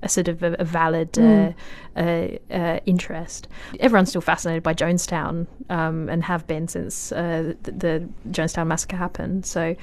a 0.02 0.08
sort 0.08 0.28
of 0.28 0.42
a, 0.42 0.56
a 0.58 0.64
valid 0.64 1.12
mm. 1.12 1.54
uh, 1.96 2.54
uh, 2.54 2.80
interest. 2.86 3.48
Everyone's 3.80 4.10
still 4.10 4.20
fascinated 4.20 4.62
by 4.62 4.74
Jonestown 4.74 5.46
um, 5.70 6.08
and 6.08 6.22
have 6.24 6.46
been 6.46 6.68
since 6.68 7.12
uh, 7.12 7.54
the, 7.62 7.72
the, 7.72 8.08
Jonestown 8.30 8.66
massacre 8.66 8.96
happened. 8.96 9.46
So 9.46 9.76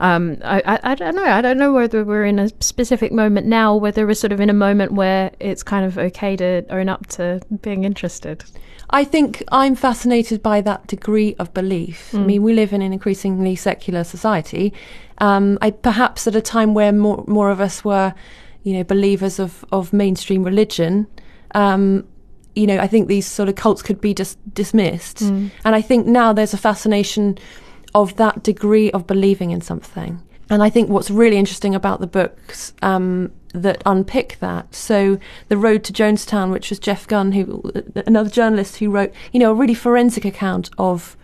um, 0.00 0.38
I, 0.44 0.60
I, 0.64 0.92
I, 0.92 0.94
don't 0.94 1.14
know. 1.14 1.24
I 1.24 1.40
don't 1.40 1.58
know 1.58 1.72
whether 1.72 2.04
we're 2.04 2.24
in 2.24 2.38
a 2.38 2.48
specific 2.60 3.12
moment 3.12 3.46
now, 3.46 3.76
whether 3.76 4.06
we're 4.06 4.14
sort 4.14 4.32
of 4.32 4.40
in 4.40 4.50
a 4.50 4.54
moment 4.54 4.92
where 4.92 5.30
it's 5.38 5.62
kind 5.62 5.84
of 5.84 5.98
okay 5.98 6.36
to 6.36 6.64
own 6.70 6.88
up 6.88 7.06
to 7.08 7.40
being 7.62 7.84
interested. 7.84 8.44
I 8.90 9.04
think 9.04 9.42
I'm 9.50 9.74
fascinated 9.74 10.42
by 10.42 10.60
that 10.62 10.86
degree 10.86 11.34
of 11.38 11.54
belief. 11.54 12.10
Mm. 12.12 12.18
I 12.18 12.22
mean, 12.24 12.42
we 12.42 12.52
live 12.52 12.72
in 12.72 12.82
an 12.82 12.92
increasingly 12.92 13.56
secular 13.56 14.04
society. 14.04 14.74
Um, 15.18 15.56
I, 15.62 15.70
perhaps 15.70 16.26
at 16.26 16.34
a 16.36 16.42
time 16.42 16.74
where 16.74 16.92
more 16.92 17.24
more 17.26 17.50
of 17.50 17.60
us 17.60 17.84
were 17.84 18.12
you 18.62 18.74
know, 18.74 18.84
believers 18.84 19.38
of, 19.38 19.64
of 19.72 19.92
mainstream 19.92 20.42
religion, 20.42 21.06
um, 21.54 22.06
you 22.54 22.66
know, 22.66 22.78
I 22.78 22.86
think 22.86 23.08
these 23.08 23.26
sort 23.26 23.48
of 23.48 23.54
cults 23.54 23.82
could 23.82 24.00
be 24.00 24.14
just 24.14 24.38
dismissed. 24.54 25.18
Mm. 25.18 25.50
And 25.64 25.74
I 25.74 25.80
think 25.80 26.06
now 26.06 26.32
there's 26.32 26.54
a 26.54 26.58
fascination 26.58 27.38
of 27.94 28.16
that 28.16 28.42
degree 28.42 28.90
of 28.92 29.06
believing 29.06 29.50
in 29.50 29.60
something. 29.60 30.20
And 30.50 30.62
I 30.62 30.68
think 30.68 30.90
what's 30.90 31.10
really 31.10 31.38
interesting 31.38 31.74
about 31.74 32.00
the 32.00 32.06
books 32.06 32.74
um, 32.82 33.32
that 33.54 33.82
unpick 33.86 34.36
that. 34.40 34.74
So, 34.74 35.18
The 35.48 35.56
Road 35.56 35.82
to 35.84 35.92
Jonestown, 35.92 36.50
which 36.50 36.68
was 36.68 36.78
Jeff 36.78 37.06
Guinn, 37.06 37.32
who 37.32 37.62
another 38.06 38.28
journalist 38.28 38.76
who 38.76 38.90
wrote, 38.90 39.12
you 39.32 39.40
know, 39.40 39.50
a 39.50 39.54
really 39.54 39.74
forensic 39.74 40.24
account 40.24 40.68
of 40.76 41.16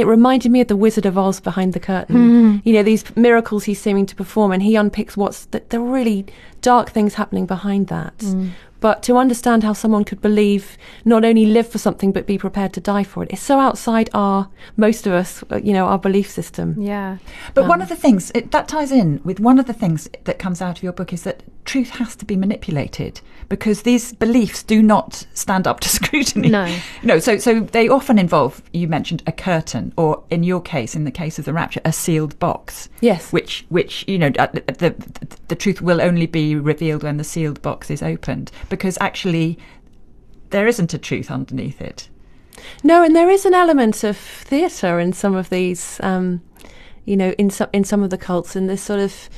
it 0.00 0.06
reminded 0.06 0.50
me 0.50 0.60
of 0.60 0.68
the 0.68 0.76
Wizard 0.76 1.06
of 1.06 1.18
Oz 1.18 1.40
behind 1.40 1.72
the 1.72 1.80
curtain. 1.80 2.16
Mm. 2.16 2.62
You 2.64 2.72
know, 2.72 2.82
these 2.82 3.04
miracles 3.16 3.64
he's 3.64 3.80
seeming 3.80 4.06
to 4.06 4.16
perform, 4.16 4.50
and 4.52 4.62
he 4.62 4.74
unpicks 4.74 5.16
what's 5.16 5.44
the, 5.46 5.62
the 5.68 5.78
really 5.80 6.26
dark 6.62 6.90
things 6.90 7.14
happening 7.14 7.46
behind 7.46 7.88
that. 7.88 8.16
Mm. 8.18 8.50
But 8.80 9.02
to 9.04 9.18
understand 9.18 9.62
how 9.62 9.74
someone 9.74 10.04
could 10.04 10.22
believe, 10.22 10.78
not 11.04 11.24
only 11.24 11.44
live 11.44 11.68
for 11.68 11.76
something, 11.76 12.12
but 12.12 12.26
be 12.26 12.38
prepared 12.38 12.72
to 12.72 12.80
die 12.80 13.04
for 13.04 13.22
it, 13.22 13.28
it, 13.30 13.34
is 13.34 13.40
so 13.40 13.60
outside 13.60 14.08
our, 14.14 14.48
most 14.76 15.06
of 15.06 15.12
us, 15.12 15.44
uh, 15.52 15.56
you 15.56 15.74
know, 15.74 15.86
our 15.86 15.98
belief 15.98 16.30
system. 16.30 16.74
Yeah. 16.80 17.18
But 17.52 17.64
um, 17.64 17.68
one 17.68 17.82
of 17.82 17.90
the 17.90 17.96
things, 17.96 18.32
it, 18.34 18.50
that 18.52 18.68
ties 18.68 18.90
in 18.90 19.20
with 19.22 19.38
one 19.38 19.58
of 19.58 19.66
the 19.66 19.74
things 19.74 20.08
that 20.24 20.38
comes 20.38 20.62
out 20.62 20.78
of 20.78 20.82
your 20.82 20.94
book 20.94 21.12
is 21.12 21.24
that 21.24 21.42
truth 21.66 21.90
has 21.90 22.16
to 22.16 22.24
be 22.24 22.36
manipulated 22.36 23.20
because 23.50 23.82
these 23.82 24.12
beliefs 24.14 24.62
do 24.62 24.80
not 24.80 25.26
stand 25.34 25.66
up 25.66 25.80
to 25.80 25.88
scrutiny. 25.90 26.48
No. 26.48 26.74
No, 27.02 27.18
so, 27.18 27.36
so 27.36 27.60
they 27.60 27.88
often 27.88 28.18
involve, 28.18 28.62
you 28.72 28.88
mentioned 28.88 29.22
a 29.26 29.32
curtain, 29.32 29.92
or 29.98 30.22
in 30.30 30.42
your 30.42 30.62
case, 30.62 30.94
in 30.94 31.04
the 31.04 31.10
case 31.10 31.38
of 31.38 31.44
the 31.44 31.52
rapture, 31.52 31.80
a 31.84 31.92
sealed 31.92 32.38
box. 32.38 32.88
Yes. 33.00 33.30
Which, 33.32 33.66
which 33.68 34.06
you 34.08 34.18
know, 34.18 34.30
uh, 34.38 34.46
the, 34.46 34.62
the, 34.78 35.38
the 35.48 35.56
truth 35.56 35.82
will 35.82 36.00
only 36.00 36.26
be 36.26 36.54
revealed 36.54 37.02
when 37.02 37.18
the 37.18 37.24
sealed 37.24 37.60
box 37.60 37.90
is 37.90 38.02
opened 38.02 38.52
because 38.70 38.96
actually 39.00 39.58
there 40.50 40.66
isn't 40.66 40.94
a 40.94 40.98
truth 40.98 41.30
underneath 41.30 41.80
it. 41.80 42.08
No, 42.84 43.02
and 43.02 43.16
there 43.16 43.30
is 43.30 43.44
an 43.44 43.54
element 43.54 44.04
of 44.04 44.16
theatre 44.16 45.00
in 45.00 45.12
some 45.12 45.34
of 45.34 45.50
these, 45.50 45.98
um, 46.04 46.40
you 47.04 47.16
know, 47.16 47.30
in 47.32 47.50
some 47.50 47.68
in 47.72 47.84
some 47.84 48.02
of 48.02 48.10
the 48.10 48.18
cults, 48.18 48.54
and 48.54 48.68
this 48.68 48.82
sort 48.82 49.00
of 49.00 49.30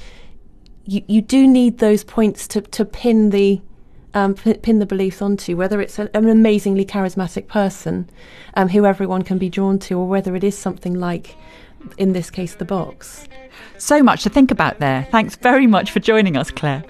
you 0.84 1.02
you 1.06 1.22
do 1.22 1.46
need 1.46 1.78
those 1.78 2.02
points 2.02 2.48
to 2.48 2.60
to 2.60 2.84
pin 2.84 3.30
the 3.30 3.60
um, 4.14 4.34
pin 4.34 4.78
the 4.78 4.86
beliefs 4.86 5.22
onto, 5.22 5.56
whether 5.56 5.80
it's 5.80 5.98
a, 5.98 6.10
an 6.14 6.28
amazingly 6.28 6.84
charismatic 6.84 7.48
person 7.48 8.08
um, 8.54 8.68
who 8.68 8.84
everyone 8.84 9.22
can 9.22 9.38
be 9.38 9.48
drawn 9.48 9.78
to, 9.80 9.98
or 9.98 10.06
whether 10.06 10.36
it 10.36 10.44
is 10.44 10.56
something 10.56 10.94
like, 10.94 11.36
in 11.98 12.12
this 12.12 12.30
case, 12.30 12.54
the 12.54 12.64
box. 12.64 13.26
So 13.78 14.02
much 14.02 14.22
to 14.22 14.30
think 14.30 14.50
about 14.50 14.78
there. 14.78 15.08
Thanks 15.10 15.36
very 15.36 15.66
much 15.66 15.90
for 15.90 16.00
joining 16.00 16.36
us, 16.36 16.50
Claire. 16.50 16.84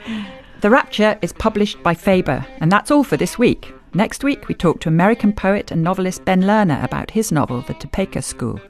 The 0.61 0.71
Rapture 0.71 1.19
is 1.23 1.33
published 1.33 1.83
by 1.83 1.95
Faber, 1.95 2.47
and 2.59 2.71
that's 2.71 2.91
all 2.91 3.05
for 3.05 3.17
this 3.17 3.39
week. 3.39 3.73
Next 3.95 4.25
week, 4.25 4.49
we 4.49 4.55
talk 4.55 4.81
to 4.81 4.89
American 4.89 5.33
poet 5.33 5.71
and 5.71 5.83
novelist 5.83 6.25
Ben 6.25 6.43
Lerner 6.43 6.83
about 6.83 7.11
his 7.11 7.33
novel, 7.33 7.63
The 7.63 7.75
Topeka 7.75 8.23
School. 8.23 8.61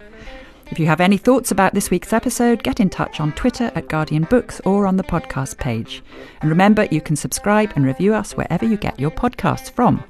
If 0.73 0.79
you 0.79 0.87
have 0.87 1.03
any 1.03 1.19
thoughts 1.19 1.51
about 1.51 1.75
this 1.75 1.91
week's 1.91 2.15
episode, 2.15 2.63
get 2.63 2.81
in 2.81 2.89
touch 2.89 3.21
on 3.21 3.33
Twitter 3.33 3.71
at 3.75 3.89
Guardian 3.89 4.25
Books 4.25 4.59
or 4.65 4.87
on 4.87 4.97
the 4.97 5.03
podcast 5.03 5.59
page. 5.59 6.03
And 6.41 6.49
remember, 6.49 6.89
you 6.91 7.03
can 7.03 7.15
subscribe 7.15 7.75
and 7.77 7.85
review 7.85 8.15
us 8.15 8.33
wherever 8.39 8.65
you 8.65 8.79
get 8.79 8.99
your 8.99 9.11
podcasts 9.11 9.71
from. 9.71 10.03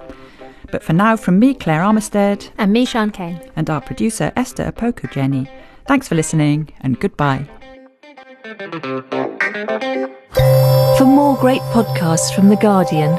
But 0.71 0.85
for 0.85 0.93
now, 0.93 1.17
from 1.17 1.41
me, 1.41 1.55
Claire 1.55 1.81
Armistead, 1.83 2.51
And 2.59 2.73
me, 2.73 2.85
Sian 2.87 3.11
Cain. 3.11 3.41
and 3.57 3.69
our 3.69 3.81
producer, 3.81 4.33
Esther 4.37 4.71
Opoku-Gyeni, 4.71 5.51
thanks 5.89 6.07
for 6.07 6.15
listening 6.15 6.73
and 6.81 6.99
goodbye. 7.01 7.45
For 10.97 11.05
more 11.05 11.37
great 11.39 11.63
podcasts 11.73 12.33
from 12.33 12.49
The 12.51 12.57
Guardian, 12.57 13.19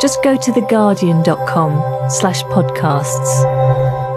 just 0.00 0.22
go 0.24 0.38
to 0.38 0.50
theguardian.com 0.52 2.08
slash 2.10 2.42
podcasts. 2.44 4.07